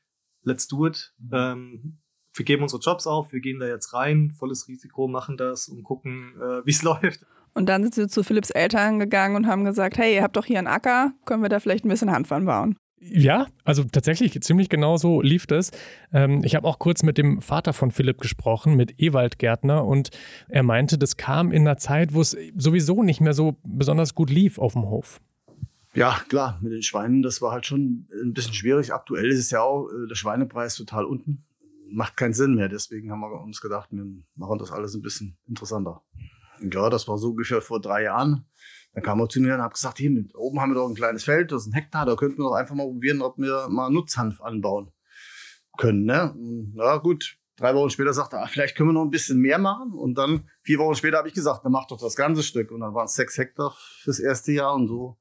let's 0.44 0.68
do 0.68 0.86
it. 0.86 1.14
Ähm, 1.32 2.03
wir 2.34 2.46
geben 2.46 2.64
unsere 2.64 2.82
Jobs 2.82 3.08
auf, 3.08 3.32
wir 3.32 3.40
gehen 3.40 3.60
da 3.60 3.68
jetzt 3.68 3.94
rein, 3.94 4.32
volles 4.32 4.68
Risiko, 4.68 5.08
machen 5.08 5.38
das 5.38 5.68
und 5.68 5.84
gucken, 5.84 6.34
äh, 6.42 6.62
wie 6.66 6.72
es 6.72 6.84
läuft. 6.84 7.26
Und 7.54 7.68
dann 7.68 7.84
sind 7.84 7.94
sie 7.94 8.08
zu 8.08 8.24
Philipps 8.24 8.50
Eltern 8.50 9.00
gegangen 9.00 9.36
und 9.36 9.48
haben 9.48 9.64
gesagt, 9.64 9.98
hey, 9.98 10.16
ihr 10.16 10.24
habt 10.24 10.36
doch 10.36 10.46
hier 10.46 10.58
einen 10.58 10.68
Acker, 10.68 11.14
können 11.26 11.44
wir 11.44 11.50
da 11.50 11.60
vielleicht 11.60 11.86
ein 11.86 11.90
bisschen 11.90 12.12
Hanf 12.12 12.32
anbauen? 12.32 12.76
Ja, 13.06 13.48
also 13.66 13.84
tatsächlich 13.84 14.40
ziemlich 14.42 14.70
genau 14.70 14.96
so 14.96 15.22
lief 15.22 15.46
das. 15.46 15.72
Ähm, 16.14 16.42
ich 16.46 16.56
habe 16.56 16.68
auch 16.68 16.80
kurz 16.80 17.04
mit 17.04 17.18
dem 17.18 17.42
Vater 17.42 17.74
von 17.74 17.92
Philipp 17.92 18.22
gesprochen, 18.22 18.76
mit 18.76 18.98
Ewald 18.98 19.40
Gärtner, 19.40 19.86
und 19.86 20.10
er 20.48 20.64
meinte, 20.64 20.98
das 20.98 21.18
kam 21.18 21.52
in 21.52 21.68
einer 21.68 21.78
Zeit, 21.78 22.14
wo 22.14 22.22
es 22.22 22.36
sowieso 22.58 23.04
nicht 23.04 23.20
mehr 23.20 23.34
so 23.34 23.58
besonders 23.64 24.16
gut 24.16 24.30
lief 24.30 24.58
auf 24.58 24.74
dem 24.74 24.84
Hof. 24.84 25.20
Ja, 25.94 26.18
klar, 26.30 26.58
mit 26.62 26.72
den 26.72 26.82
Schweinen, 26.82 27.22
das 27.22 27.42
war 27.42 27.52
halt 27.52 27.66
schon 27.66 28.08
ein 28.24 28.34
bisschen 28.34 28.54
schwierig. 28.54 28.94
Aktuell 28.94 29.30
ist 29.30 29.40
es 29.40 29.52
ja 29.52 29.62
auch 29.62 29.90
äh, 29.90 30.08
der 30.08 30.16
Schweinepreis 30.16 30.76
total 30.76 31.04
unten 31.06 31.44
macht 31.90 32.18
keinen 32.18 32.34
Sinn 32.34 32.56
mehr. 32.56 32.70
Deswegen 32.70 33.12
haben 33.12 33.22
wir 33.22 33.42
uns 33.42 33.62
gedacht, 33.62 33.90
wir 33.92 34.06
machen 34.36 34.60
das 34.60 34.72
alles 34.72 34.96
ein 34.96 35.02
bisschen 35.02 35.38
interessanter. 35.48 36.02
Und 36.62 36.74
ja, 36.74 36.90
das 36.90 37.08
war 37.08 37.18
so 37.18 37.30
ungefähr 37.30 37.62
vor 37.62 37.82
drei 37.82 38.04
Jahren. 38.04 38.46
Dann 38.94 39.04
kam 39.04 39.20
er 39.20 39.30
zu 39.30 39.42
mir 39.42 39.56
und 39.56 39.62
hat 39.62 39.74
gesagt, 39.74 39.98
hier, 39.98 40.12
oben 40.36 40.62
haben 40.62 40.72
wir 40.72 40.76
doch 40.76 40.88
ein 40.88 40.96
kleines 40.96 41.24
Feld, 41.24 41.52
das 41.52 41.64
ist 41.64 41.70
ein 41.70 41.74
Hektar, 41.74 42.06
da 42.06 42.16
könnten 42.16 42.38
wir 42.38 42.44
doch 42.44 42.54
einfach 42.54 42.76
mal 42.76 42.86
probieren, 42.86 43.24
ob 43.24 43.40
wir 43.40 43.68
mal 43.68 43.90
Nutzhanf 43.90 44.40
anbauen 44.40 44.92
können. 45.78 46.04
Ne? 46.04 46.36
Ja 46.76 46.98
gut, 46.98 47.40
drei 47.58 47.74
Wochen 47.74 47.90
später 47.90 48.14
sagte 48.14 48.36
er, 48.36 48.44
ah, 48.44 48.48
vielleicht 48.48 48.78
können 48.78 48.90
wir 48.90 48.94
noch 48.94 49.04
ein 49.04 49.10
bisschen 49.10 49.40
mehr 49.40 49.58
machen. 49.58 49.94
Und 49.94 50.16
dann 50.16 50.48
vier 50.62 50.78
Wochen 50.78 50.94
später 50.94 51.18
habe 51.18 51.28
ich 51.28 51.34
gesagt, 51.34 51.66
dann 51.66 51.72
mach 51.72 51.88
doch 51.88 52.00
das 52.00 52.16
ganze 52.16 52.44
Stück. 52.44 52.70
Und 52.70 52.82
dann 52.82 52.94
waren 52.94 53.06
es 53.06 53.16
sechs 53.16 53.36
Hektar 53.38 53.76
fürs 54.04 54.20
erste 54.20 54.52
Jahr 54.52 54.76
und 54.76 54.88
so 54.88 55.18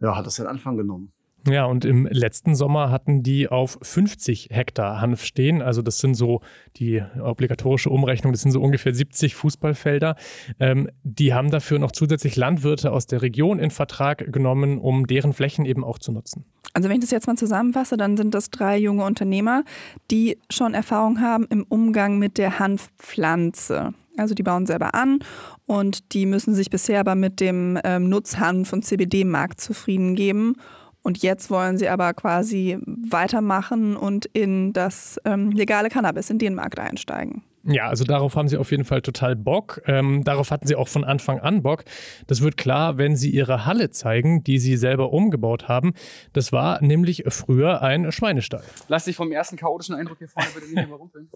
ja, 0.00 0.16
hat 0.16 0.26
das 0.26 0.36
den 0.36 0.46
Anfang 0.46 0.76
genommen. 0.76 1.12
Ja, 1.46 1.64
und 1.64 1.84
im 1.84 2.06
letzten 2.06 2.54
Sommer 2.54 2.90
hatten 2.90 3.22
die 3.22 3.48
auf 3.48 3.78
50 3.80 4.48
Hektar 4.50 5.00
Hanf 5.00 5.24
stehen. 5.24 5.62
Also 5.62 5.82
das 5.82 5.98
sind 5.98 6.14
so 6.14 6.40
die 6.76 7.02
obligatorische 7.20 7.90
Umrechnung, 7.90 8.32
das 8.32 8.42
sind 8.42 8.52
so 8.52 8.60
ungefähr 8.60 8.94
70 8.94 9.34
Fußballfelder. 9.34 10.16
Ähm, 10.58 10.88
die 11.04 11.32
haben 11.32 11.50
dafür 11.50 11.78
noch 11.78 11.92
zusätzlich 11.92 12.36
Landwirte 12.36 12.92
aus 12.92 13.06
der 13.06 13.22
Region 13.22 13.58
in 13.58 13.70
Vertrag 13.70 14.32
genommen, 14.32 14.78
um 14.78 15.06
deren 15.06 15.32
Flächen 15.32 15.64
eben 15.64 15.84
auch 15.84 15.98
zu 15.98 16.12
nutzen. 16.12 16.44
Also 16.74 16.88
wenn 16.88 16.96
ich 16.96 17.02
das 17.02 17.10
jetzt 17.10 17.26
mal 17.26 17.36
zusammenfasse, 17.36 17.96
dann 17.96 18.16
sind 18.16 18.34
das 18.34 18.50
drei 18.50 18.76
junge 18.76 19.04
Unternehmer, 19.04 19.64
die 20.10 20.38
schon 20.50 20.74
Erfahrung 20.74 21.20
haben 21.20 21.46
im 21.48 21.64
Umgang 21.64 22.18
mit 22.18 22.36
der 22.36 22.58
Hanfpflanze. 22.58 23.94
Also 24.16 24.34
die 24.34 24.42
bauen 24.42 24.66
selber 24.66 24.94
an 24.94 25.20
und 25.66 26.12
die 26.12 26.26
müssen 26.26 26.54
sich 26.54 26.70
bisher 26.70 27.00
aber 27.00 27.14
mit 27.14 27.40
dem 27.40 27.78
ähm, 27.84 28.08
Nutzhanf- 28.08 28.72
und 28.72 28.84
CBD-Markt 28.84 29.60
zufrieden 29.60 30.14
geben. 30.14 30.56
Und 31.02 31.22
jetzt 31.22 31.50
wollen 31.50 31.78
sie 31.78 31.88
aber 31.88 32.12
quasi 32.14 32.78
weitermachen 32.84 33.96
und 33.96 34.26
in 34.26 34.72
das 34.72 35.20
ähm, 35.24 35.50
legale 35.52 35.88
Cannabis, 35.88 36.30
in 36.30 36.38
den 36.38 36.54
Markt 36.54 36.78
einsteigen. 36.78 37.42
Ja, 37.64 37.88
also 37.88 38.04
darauf 38.04 38.34
haben 38.34 38.48
sie 38.48 38.56
auf 38.56 38.70
jeden 38.70 38.84
Fall 38.84 39.02
total 39.02 39.36
Bock. 39.36 39.82
Ähm, 39.86 40.24
darauf 40.24 40.50
hatten 40.50 40.66
sie 40.66 40.74
auch 40.74 40.88
von 40.88 41.04
Anfang 41.04 41.38
an 41.40 41.62
Bock. 41.62 41.84
Das 42.26 42.40
wird 42.40 42.56
klar, 42.56 42.96
wenn 42.96 43.14
sie 43.14 43.30
ihre 43.30 43.66
Halle 43.66 43.90
zeigen, 43.90 44.42
die 44.42 44.58
sie 44.58 44.76
selber 44.76 45.12
umgebaut 45.12 45.68
haben. 45.68 45.92
Das 46.32 46.50
war 46.50 46.82
nämlich 46.82 47.24
früher 47.28 47.82
ein 47.82 48.10
Schweinestall. 48.10 48.64
Lass 48.88 49.04
dich 49.04 49.16
vom 49.16 49.32
ersten 49.32 49.56
chaotischen 49.56 49.94
Eindruck 49.96 50.18
hier 50.18 50.28
vorne 50.28 50.48
bitte 50.54 50.66
nicht 50.72 50.86
überrumpeln. 50.86 51.30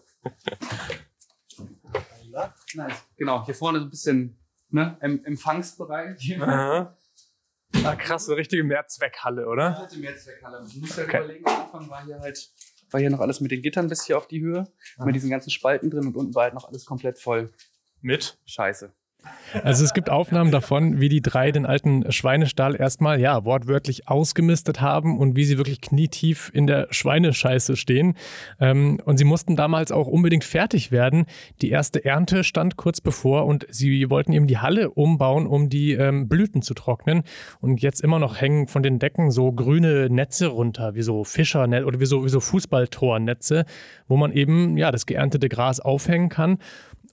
nice. 2.74 3.04
Genau, 3.16 3.44
hier 3.44 3.54
vorne 3.54 3.80
so 3.80 3.84
ein 3.84 3.90
bisschen 3.90 4.38
ne, 4.70 4.96
Empfangsbereich. 5.00 6.40
Aha. 6.40 6.96
Ah, 7.84 7.96
krass, 7.96 8.28
eine 8.28 8.36
richtige 8.36 8.64
Mehrzweckhalle, 8.64 9.46
oder? 9.46 9.70
Ja, 9.70 9.88
eine 9.90 10.00
Mehrzweckhalle. 10.00 10.66
Du 10.72 10.78
musst 10.80 10.98
ja 10.98 11.04
okay. 11.04 11.18
überlegen, 11.18 11.46
am 11.46 11.62
Anfang 11.62 11.90
war 11.90 12.04
hier 12.04 12.20
halt 12.20 12.52
war 12.92 13.00
hier 13.00 13.10
noch 13.10 13.20
alles 13.20 13.40
mit 13.40 13.50
den 13.50 13.62
Gittern 13.62 13.88
bis 13.88 14.04
hier 14.04 14.18
auf 14.18 14.28
die 14.28 14.40
Höhe, 14.40 14.66
ah. 14.98 15.04
mit 15.04 15.14
diesen 15.14 15.30
ganzen 15.30 15.50
Spalten 15.50 15.90
drin 15.90 16.06
und 16.06 16.16
unten 16.16 16.34
war 16.34 16.44
halt 16.44 16.54
noch 16.54 16.68
alles 16.68 16.84
komplett 16.84 17.18
voll. 17.18 17.52
Mit? 18.00 18.38
Scheiße. 18.46 18.92
Also 19.62 19.84
es 19.84 19.92
gibt 19.92 20.10
Aufnahmen 20.10 20.50
davon, 20.50 21.00
wie 21.00 21.08
die 21.08 21.20
drei 21.20 21.52
den 21.52 21.66
alten 21.66 22.10
Schweinestall 22.10 22.74
erstmal, 22.74 23.20
ja, 23.20 23.44
wortwörtlich 23.44 24.08
ausgemistet 24.08 24.80
haben 24.80 25.18
und 25.18 25.36
wie 25.36 25.44
sie 25.44 25.58
wirklich 25.58 25.80
knietief 25.80 26.50
in 26.54 26.66
der 26.66 26.88
Schweinescheiße 26.90 27.76
stehen. 27.76 28.14
Ähm, 28.60 29.00
und 29.04 29.18
sie 29.18 29.24
mussten 29.24 29.56
damals 29.56 29.92
auch 29.92 30.06
unbedingt 30.06 30.44
fertig 30.44 30.90
werden. 30.90 31.26
Die 31.60 31.70
erste 31.70 32.04
Ernte 32.04 32.44
stand 32.44 32.76
kurz 32.76 33.00
bevor 33.00 33.46
und 33.46 33.66
sie 33.68 34.08
wollten 34.10 34.32
eben 34.32 34.46
die 34.46 34.58
Halle 34.58 34.90
umbauen, 34.90 35.46
um 35.46 35.68
die 35.68 35.92
ähm, 35.92 36.28
Blüten 36.28 36.62
zu 36.62 36.74
trocknen. 36.74 37.22
Und 37.60 37.82
jetzt 37.82 38.00
immer 38.00 38.18
noch 38.18 38.40
hängen 38.40 38.68
von 38.68 38.82
den 38.82 38.98
Decken 38.98 39.30
so 39.30 39.52
grüne 39.52 40.08
Netze 40.08 40.46
runter, 40.46 40.94
wie 40.94 41.02
so 41.02 41.24
Fischernetze 41.24 41.86
oder 41.86 42.00
wie 42.00 42.06
so, 42.06 42.24
wie 42.24 42.30
so 42.30 42.40
Fußballtornetze, 42.40 43.64
wo 44.08 44.16
man 44.16 44.32
eben, 44.32 44.76
ja, 44.76 44.90
das 44.90 45.06
geerntete 45.06 45.48
Gras 45.48 45.80
aufhängen 45.80 46.28
kann. 46.28 46.58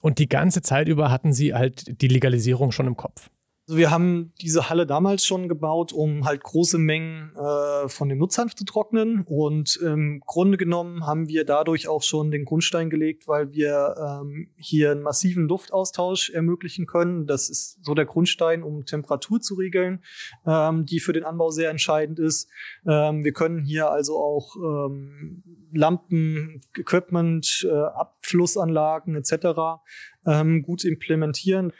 Und 0.00 0.18
die 0.18 0.28
ganze 0.28 0.62
Zeit 0.62 0.88
über 0.88 1.10
hatten 1.10 1.32
sie 1.32 1.54
halt 1.54 2.00
die 2.00 2.08
Legalisierung 2.08 2.72
schon 2.72 2.86
im 2.86 2.96
Kopf. 2.96 3.30
Also 3.70 3.78
wir 3.78 3.92
haben 3.92 4.32
diese 4.40 4.68
Halle 4.68 4.84
damals 4.84 5.24
schon 5.24 5.48
gebaut, 5.48 5.92
um 5.92 6.24
halt 6.24 6.42
große 6.42 6.76
Mengen 6.76 7.30
äh, 7.36 7.88
von 7.88 8.08
dem 8.08 8.18
Nutzhanf 8.18 8.56
zu 8.56 8.64
trocknen. 8.64 9.22
Und 9.28 9.76
im 9.76 10.24
Grunde 10.26 10.56
genommen 10.56 11.06
haben 11.06 11.28
wir 11.28 11.44
dadurch 11.44 11.86
auch 11.86 12.02
schon 12.02 12.32
den 12.32 12.44
Grundstein 12.44 12.90
gelegt, 12.90 13.28
weil 13.28 13.52
wir 13.52 13.94
ähm, 13.96 14.50
hier 14.56 14.90
einen 14.90 15.02
massiven 15.02 15.46
Luftaustausch 15.46 16.30
ermöglichen 16.30 16.86
können. 16.86 17.28
Das 17.28 17.48
ist 17.48 17.78
so 17.84 17.94
der 17.94 18.06
Grundstein, 18.06 18.64
um 18.64 18.86
Temperatur 18.86 19.40
zu 19.40 19.54
regeln, 19.54 20.02
ähm, 20.44 20.84
die 20.84 20.98
für 20.98 21.12
den 21.12 21.22
Anbau 21.22 21.50
sehr 21.50 21.70
entscheidend 21.70 22.18
ist. 22.18 22.50
Ähm, 22.88 23.22
wir 23.22 23.32
können 23.32 23.62
hier 23.62 23.88
also 23.88 24.18
auch 24.18 24.56
ähm, 24.56 25.44
Lampen, 25.72 26.60
Equipment, 26.76 27.64
äh, 27.70 27.72
Abflussanlagen 27.72 29.14
etc. 29.14 29.80
Ähm, 30.26 30.62
gut 30.62 30.84
implementieren 30.84 31.72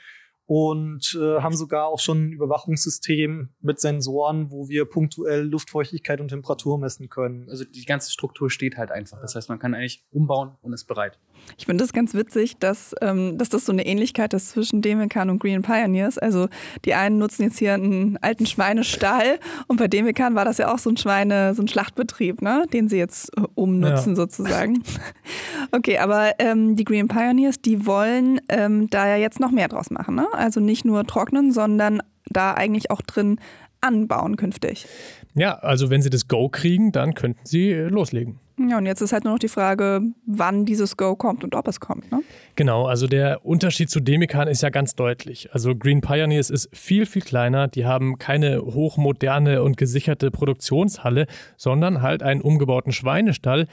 und 0.50 1.16
äh, 1.16 1.40
haben 1.42 1.54
sogar 1.54 1.86
auch 1.86 2.00
schon 2.00 2.24
ein 2.24 2.32
Überwachungssystem 2.32 3.50
mit 3.60 3.78
Sensoren, 3.78 4.50
wo 4.50 4.68
wir 4.68 4.84
punktuell 4.84 5.42
Luftfeuchtigkeit 5.42 6.20
und 6.20 6.26
Temperatur 6.26 6.76
messen 6.76 7.08
können. 7.08 7.48
Also 7.48 7.62
die 7.62 7.84
ganze 7.84 8.10
Struktur 8.10 8.50
steht 8.50 8.76
halt 8.76 8.90
einfach. 8.90 9.20
Das 9.20 9.36
heißt, 9.36 9.48
man 9.48 9.60
kann 9.60 9.74
eigentlich 9.74 10.02
umbauen 10.10 10.56
und 10.60 10.72
ist 10.72 10.86
bereit. 10.86 11.20
Ich 11.58 11.66
finde 11.66 11.84
das 11.84 11.92
ganz 11.92 12.14
witzig, 12.14 12.56
dass, 12.58 12.94
ähm, 13.02 13.36
dass 13.36 13.48
das 13.48 13.66
so 13.66 13.72
eine 13.72 13.84
Ähnlichkeit 13.84 14.32
ist 14.34 14.50
zwischen 14.50 14.82
Demekan 14.82 15.30
und 15.30 15.38
Green 15.38 15.62
Pioneers. 15.62 16.18
Also 16.18 16.48
die 16.84 16.94
einen 16.94 17.18
nutzen 17.18 17.44
jetzt 17.44 17.58
hier 17.58 17.74
einen 17.74 18.16
alten 18.18 18.46
Schweinestall 18.46 19.38
und 19.68 19.76
bei 19.76 19.88
Demekan 19.88 20.34
war 20.34 20.44
das 20.44 20.58
ja 20.58 20.72
auch 20.72 20.78
so 20.78 20.90
ein 20.90 20.96
Schweine, 20.96 21.54
so 21.54 21.62
ein 21.62 21.68
Schlachtbetrieb, 21.68 22.42
ne? 22.42 22.64
den 22.72 22.88
sie 22.88 22.96
jetzt 22.96 23.36
äh, 23.36 23.42
umnutzen 23.54 24.10
ja. 24.10 24.16
sozusagen. 24.16 24.82
okay, 25.72 25.98
aber 25.98 26.32
ähm, 26.38 26.76
die 26.76 26.84
Green 26.84 27.08
Pioneers, 27.08 27.60
die 27.60 27.86
wollen 27.86 28.40
ähm, 28.48 28.88
da 28.90 29.08
ja 29.08 29.16
jetzt 29.16 29.40
noch 29.40 29.50
mehr 29.50 29.68
draus 29.68 29.90
machen. 29.90 30.14
Ne? 30.14 30.26
Also 30.32 30.60
nicht 30.60 30.84
nur 30.84 31.06
trocknen, 31.06 31.52
sondern 31.52 32.00
da 32.30 32.54
eigentlich 32.54 32.90
auch 32.90 33.02
drin 33.02 33.38
anbauen 33.80 34.36
künftig. 34.36 34.86
Ja, 35.34 35.54
also 35.58 35.90
wenn 35.90 36.02
sie 36.02 36.10
das 36.10 36.28
Go 36.28 36.48
kriegen, 36.48 36.92
dann 36.92 37.14
könnten 37.14 37.40
sie 37.44 37.70
äh, 37.70 37.88
loslegen. 37.88 38.38
Ja, 38.70 38.78
und 38.78 38.86
jetzt 38.86 39.00
ist 39.00 39.12
halt 39.12 39.24
nur 39.24 39.32
noch 39.32 39.40
die 39.40 39.48
Frage, 39.48 40.00
wann 40.26 40.64
dieses 40.64 40.96
Go 40.96 41.16
kommt 41.16 41.42
und 41.42 41.56
ob 41.56 41.66
es 41.66 41.80
kommt. 41.80 42.12
Ne? 42.12 42.22
Genau, 42.54 42.86
also 42.86 43.08
der 43.08 43.44
Unterschied 43.44 43.90
zu 43.90 43.98
Demikan 43.98 44.46
ist 44.46 44.62
ja 44.62 44.70
ganz 44.70 44.94
deutlich. 44.94 45.52
Also 45.52 45.74
Green 45.74 46.00
Pioneers 46.00 46.50
ist 46.50 46.68
viel, 46.72 47.04
viel 47.04 47.22
kleiner. 47.22 47.66
Die 47.66 47.84
haben 47.84 48.18
keine 48.18 48.60
hochmoderne 48.60 49.64
und 49.64 49.76
gesicherte 49.76 50.30
Produktionshalle, 50.30 51.26
sondern 51.56 52.00
halt 52.00 52.22
einen 52.22 52.42
umgebauten 52.42 52.92
Schweinestall, 52.92 53.66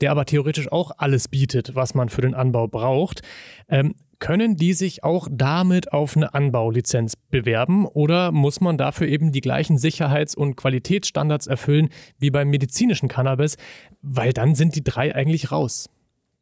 der 0.00 0.10
aber 0.10 0.24
theoretisch 0.24 0.72
auch 0.72 0.90
alles 0.98 1.28
bietet, 1.28 1.76
was 1.76 1.94
man 1.94 2.08
für 2.08 2.22
den 2.22 2.34
Anbau 2.34 2.66
braucht. 2.66 3.22
Ähm, 3.68 3.94
können 4.20 4.56
die 4.56 4.74
sich 4.74 5.02
auch 5.02 5.28
damit 5.30 5.92
auf 5.92 6.16
eine 6.16 6.34
Anbaulizenz 6.34 7.16
bewerben 7.16 7.86
oder 7.86 8.30
muss 8.30 8.60
man 8.60 8.78
dafür 8.78 9.08
eben 9.08 9.32
die 9.32 9.40
gleichen 9.40 9.78
Sicherheits- 9.78 10.36
und 10.36 10.56
Qualitätsstandards 10.56 11.46
erfüllen 11.46 11.88
wie 12.18 12.30
beim 12.30 12.48
medizinischen 12.48 13.08
Cannabis? 13.08 13.56
Weil 14.02 14.32
dann 14.32 14.54
sind 14.54 14.76
die 14.76 14.84
drei 14.84 15.14
eigentlich 15.14 15.50
raus. 15.50 15.88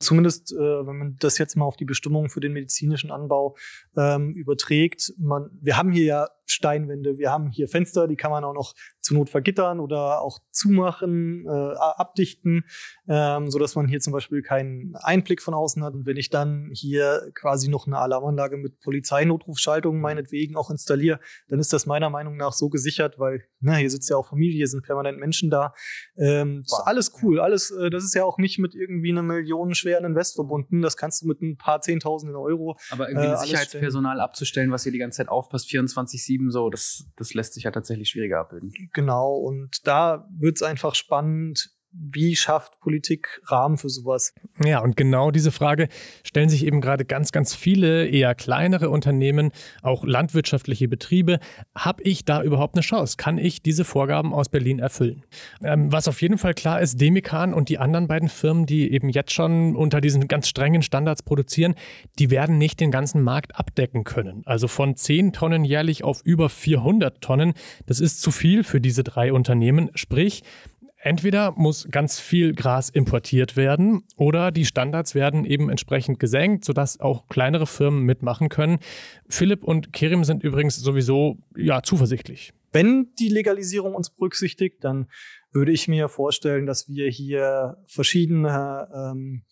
Zumindest, 0.00 0.52
äh, 0.52 0.56
wenn 0.56 0.96
man 0.96 1.16
das 1.18 1.38
jetzt 1.38 1.56
mal 1.56 1.64
auf 1.64 1.76
die 1.76 1.84
Bestimmungen 1.84 2.28
für 2.28 2.40
den 2.40 2.52
medizinischen 2.52 3.10
Anbau 3.10 3.56
ähm, 3.96 4.32
überträgt. 4.34 5.12
Man, 5.18 5.50
wir 5.60 5.76
haben 5.76 5.90
hier 5.90 6.04
ja 6.04 6.28
Steinwände, 6.50 7.18
wir 7.18 7.30
haben 7.30 7.50
hier 7.50 7.68
Fenster, 7.68 8.08
die 8.08 8.16
kann 8.16 8.30
man 8.30 8.44
auch 8.44 8.54
noch 8.54 8.74
zur 9.00 9.16
Not 9.16 9.30
vergittern 9.30 9.80
oder 9.80 10.20
auch 10.20 10.38
zumachen, 10.50 11.46
äh, 11.46 11.74
abdichten, 11.74 12.64
ähm, 13.08 13.50
so 13.50 13.58
dass 13.58 13.74
man 13.74 13.88
hier 13.88 14.00
zum 14.00 14.12
Beispiel 14.12 14.42
keinen 14.42 14.94
Einblick 14.96 15.42
von 15.42 15.54
außen 15.54 15.82
hat. 15.82 15.94
Und 15.94 16.06
wenn 16.06 16.16
ich 16.16 16.30
dann 16.30 16.70
hier 16.72 17.30
quasi 17.34 17.68
noch 17.68 17.86
eine 17.86 17.98
Alarmanlage 17.98 18.56
mit 18.56 18.80
Polizeinotrufschaltung 18.80 20.00
meinetwegen 20.00 20.56
auch 20.56 20.70
installiere, 20.70 21.20
dann 21.48 21.58
ist 21.58 21.72
das 21.72 21.86
meiner 21.86 22.10
Meinung 22.10 22.36
nach 22.36 22.52
so 22.52 22.68
gesichert, 22.68 23.18
weil 23.18 23.44
na, 23.60 23.74
hier 23.76 23.90
sitzt 23.90 24.08
ja 24.10 24.16
auch 24.16 24.28
Familie, 24.28 24.56
hier 24.56 24.68
sind 24.68 24.84
permanent 24.84 25.18
Menschen 25.18 25.50
da. 25.50 25.74
Ähm, 26.16 26.62
ist 26.64 26.82
alles 26.84 27.12
cool, 27.22 27.40
alles. 27.40 27.70
Äh, 27.70 27.90
das 27.90 28.04
ist 28.04 28.14
ja 28.14 28.24
auch 28.24 28.38
nicht 28.38 28.58
mit 28.58 28.74
irgendwie 28.74 29.10
einem 29.10 29.26
millionenschweren 29.26 30.04
Invest 30.04 30.34
verbunden. 30.34 30.82
Das 30.82 30.96
kannst 30.96 31.22
du 31.22 31.26
mit 31.26 31.40
ein 31.40 31.56
paar 31.56 31.80
Zehntausenden 31.80 32.36
Euro. 32.36 32.76
Aber 32.90 33.08
irgendwie 33.08 33.28
äh, 33.28 33.36
Sicherheitspersonal 33.36 34.20
abzustellen, 34.20 34.70
was 34.70 34.82
hier 34.82 34.92
die 34.92 34.98
ganze 34.98 35.18
Zeit 35.18 35.28
aufpasst, 35.28 35.68
24/7 35.68 36.37
so, 36.50 36.70
das, 36.70 37.06
das 37.16 37.34
lässt 37.34 37.54
sich 37.54 37.64
ja 37.64 37.70
tatsächlich 37.70 38.08
schwieriger 38.08 38.40
abbilden. 38.40 38.72
Genau, 38.92 39.34
und 39.34 39.86
da 39.86 40.28
wird 40.38 40.56
es 40.56 40.62
einfach 40.62 40.94
spannend, 40.94 41.70
wie 42.00 42.36
schafft 42.36 42.80
Politik 42.80 43.40
Rahmen 43.46 43.76
für 43.76 43.88
sowas? 43.88 44.34
Ja, 44.64 44.80
und 44.80 44.96
genau 44.96 45.30
diese 45.30 45.50
Frage 45.50 45.88
stellen 46.22 46.48
sich 46.48 46.64
eben 46.64 46.80
gerade 46.80 47.04
ganz, 47.04 47.32
ganz 47.32 47.54
viele 47.54 48.06
eher 48.06 48.34
kleinere 48.34 48.90
Unternehmen, 48.90 49.50
auch 49.82 50.04
landwirtschaftliche 50.04 50.88
Betriebe. 50.88 51.40
Habe 51.74 52.02
ich 52.04 52.24
da 52.24 52.42
überhaupt 52.42 52.76
eine 52.76 52.82
Chance? 52.82 53.16
Kann 53.16 53.38
ich 53.38 53.62
diese 53.62 53.84
Vorgaben 53.84 54.32
aus 54.32 54.48
Berlin 54.48 54.78
erfüllen? 54.78 55.24
Ähm, 55.62 55.92
was 55.92 56.08
auf 56.08 56.22
jeden 56.22 56.38
Fall 56.38 56.54
klar 56.54 56.80
ist, 56.80 57.00
Demikan 57.00 57.52
und 57.52 57.68
die 57.68 57.78
anderen 57.78 58.06
beiden 58.06 58.28
Firmen, 58.28 58.66
die 58.66 58.92
eben 58.92 59.08
jetzt 59.08 59.32
schon 59.32 59.74
unter 59.74 60.00
diesen 60.00 60.28
ganz 60.28 60.48
strengen 60.48 60.82
Standards 60.82 61.22
produzieren, 61.22 61.74
die 62.18 62.30
werden 62.30 62.58
nicht 62.58 62.80
den 62.80 62.90
ganzen 62.90 63.22
Markt 63.22 63.56
abdecken 63.58 64.04
können. 64.04 64.42
Also 64.44 64.68
von 64.68 64.96
10 64.96 65.32
Tonnen 65.32 65.64
jährlich 65.64 66.04
auf 66.04 66.22
über 66.22 66.48
400 66.48 67.20
Tonnen, 67.20 67.54
das 67.86 68.00
ist 68.00 68.20
zu 68.20 68.30
viel 68.30 68.62
für 68.62 68.80
diese 68.80 69.02
drei 69.02 69.32
Unternehmen. 69.32 69.90
Sprich, 69.94 70.42
Entweder 71.00 71.52
muss 71.52 71.86
ganz 71.90 72.18
viel 72.18 72.54
Gras 72.54 72.90
importiert 72.90 73.56
werden 73.56 74.02
oder 74.16 74.50
die 74.50 74.64
Standards 74.64 75.14
werden 75.14 75.44
eben 75.44 75.70
entsprechend 75.70 76.18
gesenkt, 76.18 76.64
sodass 76.64 76.98
auch 76.98 77.28
kleinere 77.28 77.68
Firmen 77.68 78.02
mitmachen 78.02 78.48
können. 78.48 78.78
Philipp 79.28 79.62
und 79.62 79.92
Kerim 79.92 80.24
sind 80.24 80.42
übrigens 80.42 80.76
sowieso 80.76 81.38
ja 81.56 81.82
zuversichtlich. 81.82 82.52
Wenn 82.72 83.12
die 83.18 83.28
Legalisierung 83.28 83.94
uns 83.94 84.10
berücksichtigt, 84.10 84.82
dann 84.82 85.08
würde 85.52 85.72
ich 85.72 85.86
mir 85.86 86.08
vorstellen, 86.08 86.66
dass 86.66 86.88
wir 86.88 87.08
hier 87.08 87.76
verschiedene 87.86 88.88
ähm, 88.92 89.44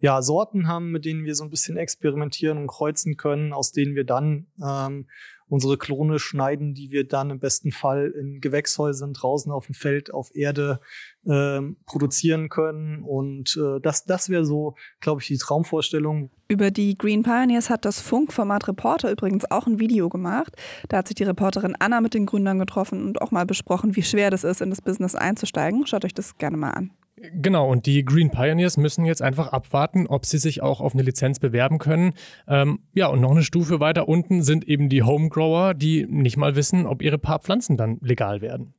ja, 0.00 0.20
Sorten 0.22 0.66
haben, 0.66 0.90
mit 0.90 1.04
denen 1.04 1.24
wir 1.24 1.34
so 1.34 1.44
ein 1.44 1.50
bisschen 1.50 1.76
experimentieren 1.76 2.58
und 2.58 2.66
kreuzen 2.66 3.16
können, 3.16 3.52
aus 3.52 3.72
denen 3.72 3.94
wir 3.94 4.04
dann 4.04 4.48
ähm, 4.62 5.08
unsere 5.48 5.76
Klone 5.76 6.18
schneiden, 6.18 6.74
die 6.74 6.90
wir 6.90 7.06
dann 7.06 7.30
im 7.30 7.38
besten 7.38 7.72
Fall 7.72 8.12
in 8.18 8.40
Gewächshäusern 8.40 9.12
draußen 9.12 9.52
auf 9.52 9.66
dem 9.66 9.74
Feld, 9.74 10.12
auf 10.12 10.34
Erde 10.34 10.80
ähm, 11.26 11.76
produzieren 11.86 12.48
können. 12.48 13.02
Und 13.02 13.56
äh, 13.56 13.80
das, 13.80 14.04
das 14.04 14.28
wäre 14.28 14.44
so, 14.44 14.74
glaube 15.00 15.20
ich, 15.20 15.28
die 15.28 15.38
Traumvorstellung. 15.38 16.30
Über 16.48 16.70
die 16.70 16.96
Green 16.96 17.22
Pioneers 17.22 17.70
hat 17.70 17.84
das 17.84 18.00
Funkformat 18.00 18.68
Reporter 18.68 19.10
übrigens 19.10 19.50
auch 19.50 19.66
ein 19.66 19.78
Video 19.78 20.08
gemacht. 20.08 20.54
Da 20.88 20.98
hat 20.98 21.08
sich 21.08 21.14
die 21.14 21.24
Reporterin 21.24 21.76
Anna 21.78 22.00
mit 22.00 22.14
den 22.14 22.26
Gründern 22.26 22.58
getroffen 22.58 23.04
und 23.04 23.20
auch 23.22 23.30
mal 23.30 23.46
besprochen, 23.46 23.96
wie 23.96 24.02
schwer 24.02 24.30
das 24.30 24.44
ist, 24.44 24.60
in 24.60 24.70
das 24.70 24.80
Business 24.80 25.14
einzusteigen. 25.14 25.86
Schaut 25.86 26.04
euch 26.04 26.14
das 26.14 26.36
gerne 26.38 26.56
mal 26.56 26.70
an. 26.70 26.90
Genau, 27.16 27.70
und 27.70 27.86
die 27.86 28.04
Green 28.04 28.30
Pioneers 28.30 28.76
müssen 28.76 29.04
jetzt 29.04 29.22
einfach 29.22 29.52
abwarten, 29.52 30.08
ob 30.08 30.26
sie 30.26 30.38
sich 30.38 30.62
auch 30.62 30.80
auf 30.80 30.94
eine 30.94 31.02
Lizenz 31.02 31.38
bewerben 31.38 31.78
können. 31.78 32.14
Ähm, 32.48 32.80
ja, 32.92 33.06
und 33.06 33.20
noch 33.20 33.30
eine 33.30 33.44
Stufe 33.44 33.78
weiter 33.78 34.08
unten 34.08 34.42
sind 34.42 34.66
eben 34.66 34.88
die 34.88 35.04
Homegrower, 35.04 35.74
die 35.74 36.06
nicht 36.08 36.36
mal 36.36 36.56
wissen, 36.56 36.86
ob 36.86 37.02
ihre 37.02 37.18
paar 37.18 37.38
Pflanzen 37.38 37.76
dann 37.76 37.98
legal 38.00 38.40
werden. 38.40 38.74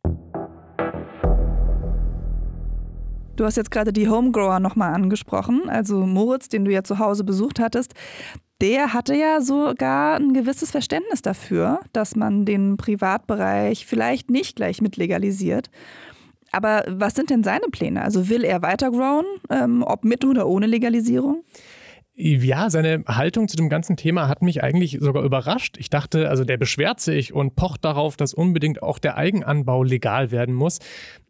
Du 3.37 3.45
hast 3.45 3.55
jetzt 3.55 3.71
gerade 3.71 3.93
die 3.93 4.09
Homegrower 4.09 4.59
nochmal 4.59 4.93
angesprochen. 4.93 5.69
Also 5.69 6.05
Moritz, 6.05 6.49
den 6.49 6.65
du 6.65 6.71
ja 6.71 6.83
zu 6.83 6.99
Hause 6.99 7.23
besucht 7.23 7.59
hattest, 7.59 7.93
der 8.61 8.93
hatte 8.93 9.15
ja 9.15 9.41
sogar 9.41 10.17
ein 10.17 10.33
gewisses 10.33 10.71
Verständnis 10.71 11.21
dafür, 11.21 11.79
dass 11.93 12.15
man 12.15 12.45
den 12.45 12.77
Privatbereich 12.77 13.85
vielleicht 13.85 14.29
nicht 14.29 14.55
gleich 14.55 14.81
mit 14.81 14.95
legalisiert. 14.95 15.69
Aber 16.55 16.85
was 16.87 17.13
sind 17.15 17.29
denn 17.29 17.43
seine 17.43 17.67
Pläne? 17.69 18.01
Also 18.01 18.29
will 18.29 18.45
er 18.45 18.61
weiter 18.61 18.89
growen, 18.89 19.25
ähm, 19.49 19.83
ob 19.83 20.05
mit 20.05 20.23
oder 20.23 20.47
ohne 20.47 20.67
Legalisierung? 20.67 21.43
Ja, 22.17 22.69
seine 22.69 23.03
Haltung 23.09 23.49
zu 23.49 23.57
dem 23.57 23.67
ganzen 23.67 23.97
Thema 23.97 24.29
hat 24.29 24.41
mich 24.41 24.63
eigentlich 24.63 24.99
sogar 25.01 25.23
überrascht. 25.23 25.75
Ich 25.77 25.89
dachte, 25.89 26.29
also 26.29 26.45
der 26.45 26.55
beschwert 26.55 27.01
sich 27.01 27.33
und 27.33 27.57
pocht 27.57 27.83
darauf, 27.83 28.15
dass 28.15 28.33
unbedingt 28.33 28.81
auch 28.81 28.99
der 28.99 29.17
Eigenanbau 29.17 29.83
legal 29.83 30.31
werden 30.31 30.55
muss. 30.55 30.79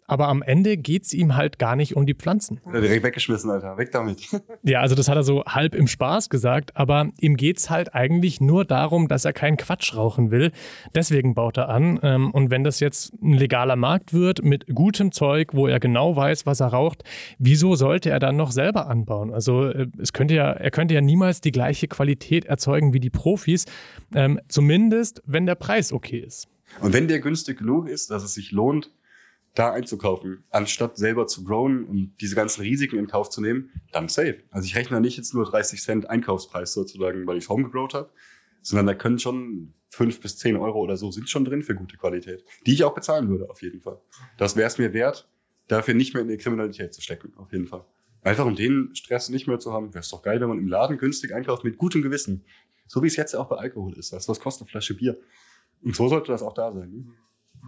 Aber 0.07 0.27
am 0.27 0.43
Ende 0.43 0.77
geht 0.77 1.03
es 1.03 1.13
ihm 1.13 1.35
halt 1.35 1.57
gar 1.57 1.75
nicht 1.75 1.95
um 1.95 2.05
die 2.05 2.13
Pflanzen. 2.13 2.61
Ja, 2.65 2.79
direkt 2.79 3.03
weggeschmissen, 3.03 3.49
Alter. 3.49 3.77
Weg 3.77 3.91
damit. 3.91 4.27
Ja, 4.63 4.81
also 4.81 4.95
das 4.95 5.07
hat 5.09 5.15
er 5.15 5.23
so 5.23 5.43
halb 5.45 5.75
im 5.75 5.87
Spaß 5.87 6.29
gesagt, 6.29 6.75
aber 6.75 7.11
ihm 7.19 7.37
geht 7.37 7.57
es 7.57 7.69
halt 7.69 7.93
eigentlich 7.93 8.41
nur 8.41 8.65
darum, 8.65 9.07
dass 9.07 9.23
er 9.23 9.33
keinen 9.33 9.57
Quatsch 9.57 9.95
rauchen 9.95 10.31
will. 10.31 10.51
Deswegen 10.95 11.35
baut 11.35 11.57
er 11.57 11.69
an. 11.69 11.99
Ähm, 12.01 12.31
und 12.31 12.49
wenn 12.49 12.63
das 12.63 12.79
jetzt 12.79 13.13
ein 13.21 13.33
legaler 13.33 13.75
Markt 13.75 14.13
wird 14.13 14.43
mit 14.43 14.65
gutem 14.73 15.11
Zeug, 15.11 15.53
wo 15.53 15.67
er 15.67 15.79
genau 15.79 16.15
weiß, 16.15 16.45
was 16.45 16.61
er 16.61 16.67
raucht, 16.67 17.03
wieso 17.37 17.75
sollte 17.75 18.09
er 18.09 18.19
dann 18.19 18.37
noch 18.37 18.51
selber 18.51 18.87
anbauen? 18.87 19.31
Also 19.31 19.65
äh, 19.65 19.87
es 19.99 20.13
könnte 20.13 20.33
ja, 20.33 20.51
er 20.51 20.71
könnte 20.71 20.95
ja 20.95 21.01
niemals 21.01 21.41
die 21.41 21.51
gleiche 21.51 21.87
Qualität 21.87 22.45
erzeugen 22.45 22.93
wie 22.93 22.99
die 22.99 23.11
Profis. 23.11 23.65
Ähm, 24.13 24.39
zumindest, 24.47 25.21
wenn 25.25 25.45
der 25.45 25.55
Preis 25.55 25.93
okay 25.93 26.19
ist. 26.19 26.47
Und 26.81 26.93
wenn 26.93 27.07
der 27.07 27.19
günstig 27.19 27.59
genug 27.59 27.87
ist, 27.87 28.09
dass 28.09 28.23
es 28.23 28.33
sich 28.33 28.51
lohnt, 28.51 28.91
da 29.55 29.71
einzukaufen, 29.71 30.43
anstatt 30.49 30.97
selber 30.97 31.27
zu 31.27 31.43
growen 31.43 31.85
und 31.85 32.15
diese 32.21 32.35
ganzen 32.35 32.61
Risiken 32.61 32.99
in 32.99 33.07
Kauf 33.07 33.29
zu 33.29 33.41
nehmen, 33.41 33.71
dann 33.91 34.09
safe. 34.09 34.43
Also 34.51 34.65
ich 34.65 34.75
rechne 34.75 34.97
da 34.97 34.99
nicht 34.99 35.17
jetzt 35.17 35.33
nur 35.33 35.45
30 35.45 35.81
Cent 35.81 36.09
Einkaufspreis 36.09 36.73
sozusagen, 36.73 37.25
weil 37.25 37.37
ich 37.37 37.49
Home 37.49 37.63
gegrowt 37.63 37.93
habe, 37.93 38.09
sondern 38.61 38.87
da 38.87 38.93
können 38.93 39.19
schon 39.19 39.73
fünf 39.89 40.19
bis 40.19 40.37
zehn 40.37 40.57
Euro 40.57 40.79
oder 40.79 40.97
so 40.97 41.11
sind 41.11 41.29
schon 41.29 41.45
drin 41.45 41.63
für 41.63 41.75
gute 41.75 41.97
Qualität, 41.97 42.43
die 42.65 42.73
ich 42.73 42.83
auch 42.83 42.93
bezahlen 42.93 43.29
würde 43.29 43.49
auf 43.49 43.61
jeden 43.61 43.81
Fall. 43.81 43.99
Das 44.37 44.55
wäre 44.55 44.67
es 44.67 44.77
mir 44.77 44.93
wert, 44.93 45.29
dafür 45.67 45.93
nicht 45.93 46.13
mehr 46.13 46.23
in 46.23 46.29
die 46.29 46.37
Kriminalität 46.37 46.93
zu 46.93 47.01
stecken, 47.01 47.33
auf 47.37 47.51
jeden 47.53 47.67
Fall. 47.67 47.85
Einfach 48.21 48.45
um 48.45 48.55
den 48.55 48.93
Stress 48.95 49.29
nicht 49.29 49.47
mehr 49.47 49.59
zu 49.59 49.71
haben, 49.71 49.93
wäre 49.93 50.01
es 50.01 50.09
doch 50.09 50.21
geil, 50.21 50.41
wenn 50.41 50.49
man 50.49 50.57
im 50.57 50.67
Laden 50.67 50.97
günstig 50.97 51.33
einkauft 51.33 51.63
mit 51.63 51.77
gutem 51.77 52.01
Gewissen. 52.01 52.43
So 52.87 53.01
wie 53.03 53.07
es 53.07 53.15
jetzt 53.15 53.35
auch 53.35 53.47
bei 53.47 53.57
Alkohol 53.57 53.93
ist. 53.97 54.11
Was 54.13 54.39
kostet 54.39 54.63
eine 54.63 54.71
Flasche 54.71 54.95
Bier? 54.95 55.17
Und 55.83 55.95
so 55.95 56.07
sollte 56.07 56.31
das 56.31 56.41
auch 56.41 56.53
da 56.53 56.73
sein. 56.73 56.91
Ne? 56.91 57.05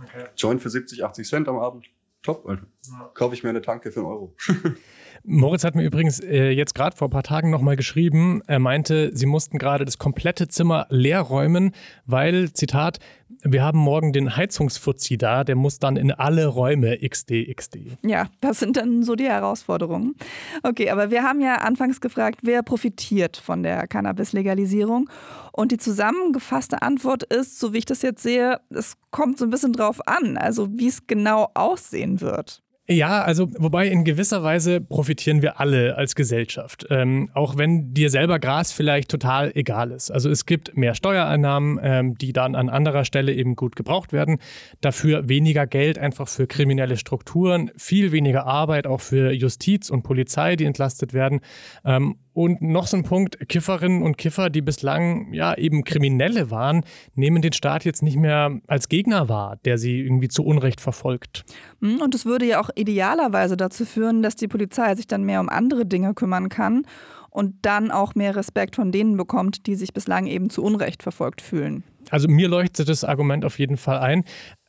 Okay. 0.04 0.26
Joint 0.36 0.62
für 0.62 0.70
70, 0.70 1.04
80 1.04 1.28
Cent 1.28 1.48
am 1.48 1.58
Abend. 1.58 1.88
Top, 2.24 2.45
Alter. 2.48 2.68
Ja. 2.88 3.12
Kaufe 3.14 3.36
ich 3.36 3.43
mir 3.43 3.50
eine 3.50 3.62
Tanke 3.62 3.91
für 3.91 4.02
einen 4.02 4.10
Euro. 4.10 4.36
Moritz 5.24 5.63
hat 5.63 5.76
mir 5.76 5.84
übrigens 5.84 6.20
äh, 6.20 6.49
jetzt 6.51 6.76
gerade 6.76 6.95
vor 6.95 7.07
ein 7.07 7.11
paar 7.11 7.24
Tagen 7.24 7.49
nochmal 7.49 7.76
geschrieben. 7.76 8.41
Er 8.47 8.59
meinte, 8.59 9.11
sie 9.15 9.26
mussten 9.26 9.57
gerade 9.57 9.86
das 9.86 9.97
komplette 9.97 10.47
Zimmer 10.47 10.88
leer 10.89 11.22
räumen, 11.22 11.72
weil, 12.05 12.51
Zitat, 12.53 12.99
wir 13.43 13.63
haben 13.63 13.80
morgen 13.80 14.13
den 14.13 14.36
Heizungsfuzzi 14.36 15.18
da, 15.18 15.43
der 15.43 15.55
muss 15.55 15.80
dann 15.80 15.97
in 15.97 16.11
alle 16.11 16.47
Räume 16.47 16.97
XD, 16.97 17.53
XD. 17.55 17.97
Ja, 18.03 18.28
das 18.41 18.59
sind 18.59 18.78
dann 18.78 19.03
so 19.03 19.15
die 19.15 19.28
Herausforderungen. 19.28 20.15
Okay, 20.63 20.89
aber 20.89 21.11
wir 21.11 21.24
haben 21.24 21.41
ja 21.41 21.55
anfangs 21.55 22.01
gefragt, 22.01 22.39
wer 22.43 22.63
profitiert 22.63 23.38
von 23.38 23.63
der 23.63 23.88
Cannabis-Legalisierung? 23.88 25.09
Und 25.51 25.72
die 25.72 25.78
zusammengefasste 25.78 26.82
Antwort 26.82 27.24
ist, 27.24 27.59
so 27.59 27.74
wie 27.74 27.80
ich 27.80 27.86
das 27.86 28.01
jetzt 28.01 28.24
sehe, 28.24 28.59
es 28.70 28.95
kommt 29.11 29.38
so 29.38 29.45
ein 29.45 29.49
bisschen 29.49 29.74
drauf 29.74 30.07
an, 30.07 30.38
also 30.38 30.68
wie 30.72 30.88
es 30.88 31.07
genau 31.07 31.49
aussehen 31.53 32.22
wird. 32.22 32.63
Ja, 32.89 33.21
also 33.21 33.49
wobei 33.57 33.89
in 33.89 34.05
gewisser 34.05 34.43
Weise 34.43 34.79
profitieren 34.79 35.41
wir 35.41 35.59
alle 35.59 35.97
als 35.97 36.15
Gesellschaft, 36.15 36.88
ähm, 36.89 37.29
auch 37.33 37.57
wenn 37.57 37.93
dir 37.93 38.09
selber 38.09 38.39
Gras 38.39 38.71
vielleicht 38.71 39.11
total 39.11 39.51
egal 39.55 39.91
ist. 39.91 40.09
Also 40.09 40.29
es 40.29 40.45
gibt 40.45 40.77
mehr 40.77 40.95
Steuereinnahmen, 40.95 41.79
ähm, 41.83 42.17
die 42.17 42.31
dann 42.31 42.55
an 42.55 42.69
anderer 42.69 43.03
Stelle 43.03 43.33
eben 43.33 43.57
gut 43.57 43.75
gebraucht 43.75 44.13
werden, 44.13 44.38
dafür 44.79 45.27
weniger 45.27 45.67
Geld 45.67 45.99
einfach 45.99 46.29
für 46.29 46.47
kriminelle 46.47 46.95
Strukturen, 46.95 47.71
viel 47.75 48.13
weniger 48.13 48.45
Arbeit 48.45 48.88
auch 48.88 49.01
für 49.01 49.33
Justiz 49.33 49.89
und 49.89 50.03
Polizei, 50.03 50.55
die 50.55 50.63
entlastet 50.63 51.13
werden. 51.13 51.41
Ähm, 51.83 52.15
und 52.38 52.61
noch 52.61 52.85
so 52.85 52.97
ein 52.97 53.01
Punkt, 53.01 53.49
Kifferinnen 53.49 54.03
und 54.03 54.19
Kiffer, 54.19 54.51
die 54.51 54.61
bislang 54.61 55.33
ja 55.33 55.57
eben 55.57 55.83
Kriminelle 55.83 56.51
waren, 56.51 56.83
nehmen 57.15 57.41
den 57.41 57.51
Staat 57.51 57.83
jetzt 57.83 58.03
nicht 58.03 58.15
mehr 58.15 58.61
als 58.67 58.89
Gegner 58.89 59.27
wahr, 59.27 59.57
der 59.65 59.79
sie 59.79 60.01
irgendwie 60.01 60.27
zu 60.27 60.45
Unrecht 60.45 60.79
verfolgt. 60.79 61.45
Hm, 61.81 61.99
und 61.99 62.13
es 62.13 62.27
würde 62.27 62.45
ja 62.45 62.61
auch 62.61 62.69
idealerweise 62.75 63.57
dazu 63.57 63.85
führen, 63.85 64.21
dass 64.21 64.35
die 64.35 64.47
Polizei 64.47 64.93
sich 64.93 65.07
dann 65.07 65.23
mehr 65.23 65.41
um 65.41 65.49
andere 65.49 65.88
Dinge 65.88 66.13
kümmern 66.13 66.47
kann 66.47 66.83
und 67.31 67.55
dann 67.63 67.89
auch 67.89 68.13
mehr 68.13 68.35
Respekt 68.35 68.75
von 68.75 68.91
denen 68.91 69.17
bekommt, 69.17 69.65
die 69.65 69.73
sich 69.73 69.91
bislang 69.91 70.27
eben 70.27 70.51
zu 70.51 70.63
Unrecht 70.63 71.01
verfolgt 71.01 71.41
fühlen. 71.41 71.85
Also 72.11 72.27
mir 72.27 72.47
leuchtet 72.47 72.88
das 72.88 73.03
Argument 73.03 73.45
auf 73.45 73.57
jeden 73.59 73.77
Fall 73.77 73.97
ein. 73.97 74.23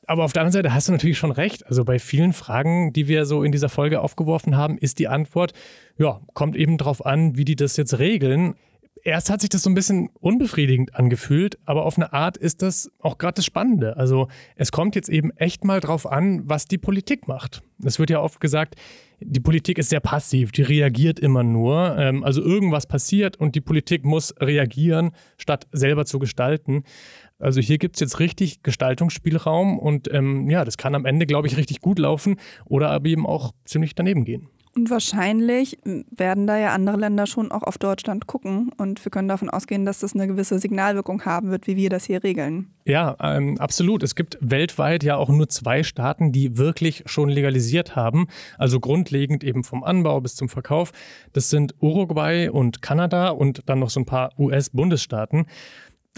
Aber 0.09 0.25
auf 0.25 0.33
der 0.33 0.41
anderen 0.41 0.53
Seite 0.53 0.73
hast 0.75 0.89
du 0.89 0.93
natürlich 0.93 1.19
schon 1.19 1.31
recht. 1.31 1.67
Also 1.67 1.85
bei 1.85 1.99
vielen 1.99 2.33
Fragen, 2.33 2.95
die 2.95 3.09
wir 3.09 3.27
so 3.27 3.43
in 3.43 3.53
dieser 3.53 3.69
Folge 3.69 4.01
aufgeworfen 4.01 4.57
haben, 4.57 4.79
ist 4.79 4.99
die 4.99 5.07
Antwort, 5.07 5.53
ja, 5.99 6.23
kommt 6.33 6.57
eben 6.57 6.79
drauf 6.79 7.05
an, 7.05 7.37
wie 7.37 7.45
die 7.45 7.57
das 7.57 7.77
jetzt 7.77 7.99
regeln. 7.99 8.55
Erst 9.05 9.29
hat 9.29 9.43
sich 9.43 9.51
das 9.51 9.63
so 9.63 9.71
ein 9.71 9.75
bisschen 9.75 10.09
unbefriedigend 10.19 10.95
angefühlt, 10.95 11.59
aber 11.67 11.85
auf 11.85 11.97
eine 11.97 12.13
Art 12.15 12.39
ist 12.39 12.63
das 12.63 12.91
auch 13.01 13.19
gerade 13.19 13.35
das 13.35 13.45
Spannende. 13.45 13.99
Also 13.99 14.29
es 14.57 14.73
kommt 14.73 14.97
jetzt 14.97 15.11
eben 15.11 15.31
echt 15.33 15.63
mal 15.65 15.81
drauf 15.81 16.11
an, 16.11 16.43
was 16.47 16.65
die 16.65 16.79
Politik 16.79 17.29
macht. 17.29 17.63
Es 17.85 17.99
wird 17.99 18.09
ja 18.09 18.21
oft 18.21 18.41
gesagt, 18.41 18.77
die 19.21 19.41
Politik 19.41 19.79
ist 19.79 19.91
sehr 19.91 20.01
passiv, 20.01 20.53
die 20.53 20.63
reagiert 20.63 21.19
immer 21.21 21.43
nur. 21.43 21.97
Ähm, 21.99 22.25
also 22.25 22.43
irgendwas 22.43 22.87
passiert 22.87 23.37
und 23.37 23.55
die 23.55 23.61
Politik 23.61 24.05
muss 24.05 24.35
reagieren, 24.41 25.11
statt 25.37 25.67
selber 25.73 26.07
zu 26.07 26.19
gestalten. 26.19 26.85
Also 27.39 27.61
hier 27.61 27.79
gibt 27.79 27.97
es 27.97 28.01
jetzt 28.01 28.19
richtig 28.19 28.63
Gestaltungsspielraum 28.63 29.79
und 29.79 30.13
ähm, 30.13 30.51
ja, 30.51 30.65
das 30.65 30.77
kann 30.77 30.95
am 30.95 31.05
Ende, 31.05 31.27
glaube 31.27 31.47
ich, 31.47 31.57
richtig 31.57 31.81
gut 31.81 31.99
laufen 31.99 32.37
oder 32.65 32.91
aber 32.91 33.07
eben 33.07 33.27
auch 33.27 33.53
ziemlich 33.65 33.95
daneben 33.95 34.25
gehen. 34.25 34.49
Und 34.79 34.91
wahrscheinlich 34.91 35.77
werden 35.83 36.47
da 36.47 36.57
ja 36.57 36.73
andere 36.73 36.97
Länder 36.97 37.27
schon 37.27 37.51
auch 37.51 37.65
auf 37.65 37.79
Deutschland 37.79 38.29
gucken. 38.29 38.71
Und 38.77 39.05
wir 39.05 39.11
können 39.11 39.27
davon 39.27 39.51
ausgehen, 39.51 39.85
dass 39.85 39.99
das 39.99 40.15
eine 40.15 40.29
gewisse 40.29 40.61
Signalwirkung 40.61 41.25
haben 41.25 41.51
wird, 41.51 41.67
wie 41.67 41.75
wir 41.75 41.91
das 41.91 42.05
hier 42.05 42.23
regeln. 42.23 42.69
Ja, 42.85 43.17
ähm, 43.21 43.59
absolut. 43.59 44.05
Es 44.05 44.15
gibt 44.15 44.39
weltweit 44.41 45.03
ja 45.03 45.17
auch 45.17 45.31
nur 45.31 45.49
zwei 45.49 45.83
Staaten, 45.83 46.31
die 46.31 46.59
wirklich 46.59 47.03
schon 47.07 47.29
legalisiert 47.29 47.97
haben. 47.97 48.29
Also 48.57 48.79
grundlegend 48.79 49.43
eben 49.43 49.65
vom 49.65 49.83
Anbau 49.83 50.21
bis 50.21 50.37
zum 50.37 50.49
Verkauf. 50.49 50.93
Das 51.33 51.51
sind 51.51 51.75
Uruguay 51.81 52.49
und 52.49 52.81
Kanada 52.81 53.31
und 53.31 53.63
dann 53.67 53.81
noch 53.81 53.91
so 53.91 53.99
ein 53.99 54.07
paar 54.07 54.31
US-Bundesstaaten. 54.39 55.47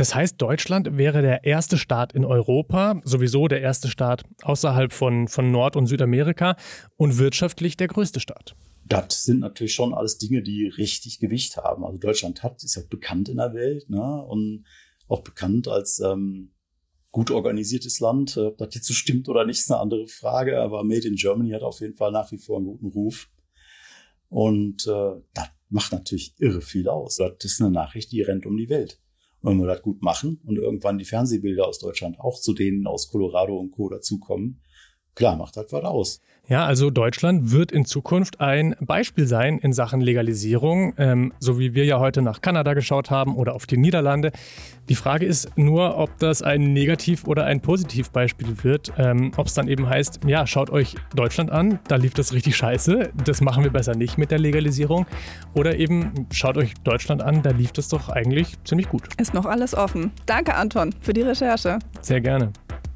Das 0.01 0.15
heißt, 0.15 0.37
Deutschland 0.41 0.97
wäre 0.97 1.21
der 1.21 1.45
erste 1.45 1.77
Staat 1.77 2.15
in 2.15 2.25
Europa, 2.25 3.03
sowieso 3.05 3.49
der 3.49 3.61
erste 3.61 3.89
Staat 3.89 4.25
außerhalb 4.41 4.95
von, 4.95 5.29
von 5.29 5.51
Nord- 5.51 5.77
und 5.77 5.89
Südamerika 5.89 6.57
und 6.97 7.19
wirtschaftlich 7.19 7.77
der 7.77 7.89
größte 7.89 8.19
Staat. 8.19 8.57
Das 8.87 9.25
sind 9.25 9.41
natürlich 9.41 9.75
schon 9.75 9.93
alles 9.93 10.17
Dinge, 10.17 10.43
die 10.43 10.69
richtig 10.69 11.19
Gewicht 11.19 11.59
haben. 11.59 11.85
Also 11.85 11.99
Deutschland 11.99 12.43
hat, 12.43 12.63
ist 12.63 12.77
ja 12.77 12.83
bekannt 12.89 13.29
in 13.29 13.37
der 13.37 13.53
Welt 13.53 13.91
ne? 13.91 14.25
und 14.25 14.65
auch 15.07 15.21
bekannt 15.21 15.69
als 15.69 16.01
ähm, 16.01 16.55
gut 17.11 17.31
organisiertes 17.31 18.01
Land. 18.01 18.39
Ob 18.39 18.57
das 18.57 18.75
jetzt 18.75 18.87
so 18.87 18.95
stimmt 18.95 19.29
oder 19.29 19.45
nicht, 19.45 19.59
ist 19.59 19.71
eine 19.71 19.81
andere 19.81 20.09
Frage. 20.09 20.63
Aber 20.63 20.83
Made 20.83 21.07
in 21.07 21.17
Germany 21.17 21.51
hat 21.51 21.61
auf 21.61 21.81
jeden 21.81 21.97
Fall 21.97 22.11
nach 22.11 22.33
wie 22.33 22.39
vor 22.39 22.57
einen 22.57 22.65
guten 22.65 22.87
Ruf. 22.87 23.29
Und 24.31 24.87
äh, 24.87 25.21
das 25.35 25.49
macht 25.69 25.93
natürlich 25.93 26.37
irre 26.39 26.63
viel 26.63 26.89
aus. 26.89 27.19
Das 27.19 27.35
ist 27.45 27.61
eine 27.61 27.71
Nachricht, 27.71 28.13
die 28.13 28.23
rennt 28.23 28.47
um 28.47 28.57
die 28.57 28.71
Welt 28.71 28.99
wenn 29.43 29.59
wir 29.59 29.67
das 29.67 29.83
gut 29.83 30.03
machen 30.03 30.41
und 30.45 30.57
irgendwann 30.57 30.99
die 30.99 31.05
Fernsehbilder 31.05 31.67
aus 31.67 31.79
Deutschland 31.79 32.21
auch 32.21 32.39
zu 32.41 32.53
denen 32.53 32.87
aus 32.87 33.09
Colorado 33.11 33.59
und 33.59 33.71
Co. 33.71 33.89
dazukommen, 33.89 34.61
klar, 35.15 35.37
macht 35.37 35.57
das 35.57 35.73
was 35.73 35.85
aus. 35.85 36.21
Ja, 36.51 36.67
also 36.67 36.91
Deutschland 36.91 37.53
wird 37.53 37.71
in 37.71 37.85
Zukunft 37.85 38.41
ein 38.41 38.75
Beispiel 38.81 39.29
sein 39.29 39.59
in 39.59 39.73
Sachen 39.73 40.01
Legalisierung, 40.01 40.95
ähm, 40.99 41.33
so 41.39 41.61
wie 41.61 41.75
wir 41.75 41.85
ja 41.85 42.01
heute 42.01 42.23
nach 42.23 42.41
Kanada 42.41 42.75
geschaut 42.75 43.09
haben 43.09 43.37
oder 43.37 43.55
auf 43.55 43.67
die 43.67 43.77
Niederlande. 43.77 44.33
Die 44.89 44.97
Frage 44.97 45.27
ist 45.27 45.57
nur, 45.57 45.97
ob 45.97 46.19
das 46.19 46.43
ein 46.43 46.73
Negativ- 46.73 47.29
oder 47.29 47.45
ein 47.45 47.61
Positivbeispiel 47.61 48.65
wird. 48.65 48.93
Ähm, 48.99 49.31
ob 49.37 49.47
es 49.47 49.55
dann 49.55 49.69
eben 49.69 49.89
heißt, 49.89 50.21
ja, 50.27 50.45
schaut 50.45 50.71
euch 50.71 50.97
Deutschland 51.15 51.53
an, 51.53 51.79
da 51.87 51.95
lief 51.95 52.15
das 52.15 52.33
richtig 52.33 52.57
scheiße, 52.57 53.13
das 53.25 53.41
machen 53.41 53.63
wir 53.63 53.71
besser 53.71 53.95
nicht 53.95 54.19
mit 54.19 54.33
der 54.33 54.41
Legalisierung. 54.41 55.07
Oder 55.55 55.77
eben 55.77 56.27
schaut 56.33 56.57
euch 56.57 56.75
Deutschland 56.83 57.23
an, 57.23 57.43
da 57.43 57.51
lief 57.51 57.71
das 57.71 57.87
doch 57.87 58.09
eigentlich 58.09 58.57
ziemlich 58.65 58.89
gut. 58.89 59.05
Ist 59.19 59.35
noch 59.35 59.47
alles 59.47 59.77
offen. 59.77 60.11
Danke, 60.27 60.57
Anton, 60.57 60.93
für 61.01 61.13
die 61.13 61.23
Recherche. 61.23 61.79
Sehr 62.01 62.21
gerne. 62.21 62.53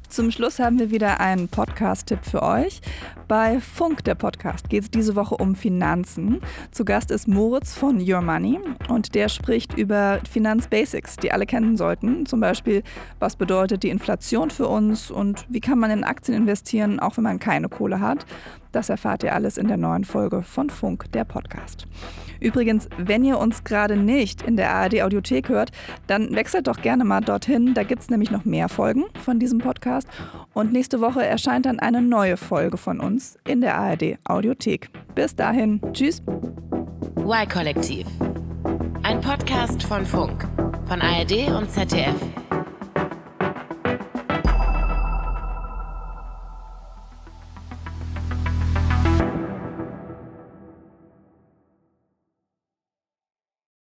Zum 0.09 0.31
Schluss 0.31 0.59
haben 0.59 0.79
wir 0.79 0.91
wieder 0.91 1.19
einen 1.19 1.47
Podcast-Tipp 1.47 2.19
für 2.23 2.43
euch. 2.43 2.81
Bei 3.27 3.59
Funk, 3.59 4.03
der 4.03 4.15
Podcast, 4.15 4.69
geht 4.69 4.83
es 4.83 4.91
diese 4.91 5.15
Woche 5.15 5.35
um 5.35 5.55
Finanzen. 5.55 6.41
Zu 6.71 6.85
Gast 6.85 7.11
ist 7.11 7.27
Moritz 7.27 7.73
von 7.73 7.99
Your 7.99 8.21
Money 8.21 8.59
und 8.87 9.15
der 9.15 9.29
spricht 9.29 9.77
über 9.77 10.19
Finanzbasics, 10.29 11.17
die 11.17 11.31
alle 11.31 11.45
kennen 11.45 11.75
sollten. 11.75 12.25
Zum 12.25 12.39
Beispiel, 12.39 12.83
was 13.19 13.35
bedeutet 13.35 13.83
die 13.83 13.89
Inflation 13.89 14.51
für 14.51 14.67
uns 14.67 15.09
und 15.11 15.45
wie 15.49 15.59
kann 15.59 15.79
man 15.79 15.91
in 15.91 16.03
Aktien 16.03 16.37
investieren, 16.37 16.99
auch 16.99 17.17
wenn 17.17 17.23
man 17.23 17.39
keine 17.39 17.67
Kohle 17.67 17.99
hat. 17.99 18.25
Das 18.75 18.89
erfahrt 18.89 19.23
ihr 19.23 19.33
alles 19.33 19.57
in 19.57 19.69
der 19.69 19.77
neuen 19.77 20.03
Folge 20.03 20.43
von 20.43 20.69
Funk, 20.69 21.09
der 21.13 21.23
Podcast. 21.23 21.87
Übrigens, 22.41 22.89
wenn 22.97 23.23
ihr 23.23 23.39
uns 23.39 23.63
gerade 23.63 23.95
nicht 23.95 24.41
in 24.41 24.57
der 24.57 24.69
ARD 24.71 25.01
Audiothek 25.01 25.47
hört, 25.47 25.71
dann 26.07 26.35
wechselt 26.35 26.67
doch 26.67 26.81
gerne 26.81 27.05
mal 27.05 27.21
dorthin. 27.21 27.73
Da 27.73 27.83
gibt 27.83 28.01
es 28.01 28.09
nämlich 28.09 28.31
noch 28.31 28.43
mehr 28.43 28.67
Folgen 28.67 29.05
von 29.23 29.39
diesem 29.39 29.59
Podcast. 29.59 30.09
Und 30.53 30.73
nächste 30.73 30.99
Woche 30.99 31.25
erscheint 31.25 31.67
dann 31.67 31.79
eine 31.79 32.01
neue 32.01 32.35
Folge 32.35 32.75
von 32.75 32.99
uns 32.99 33.37
in 33.47 33.61
der 33.61 33.77
ARD 33.77 34.17
Audiothek. 34.25 34.89
Bis 35.15 35.37
dahin, 35.37 35.79
tschüss. 35.93 36.21
Y-Kollektiv. 37.17 38.05
Ein 39.03 39.21
Podcast 39.21 39.83
von 39.83 40.05
Funk, 40.05 40.45
von 40.89 41.01
ARD 41.01 41.47
und 41.47 41.71
ZDF. 41.71 42.15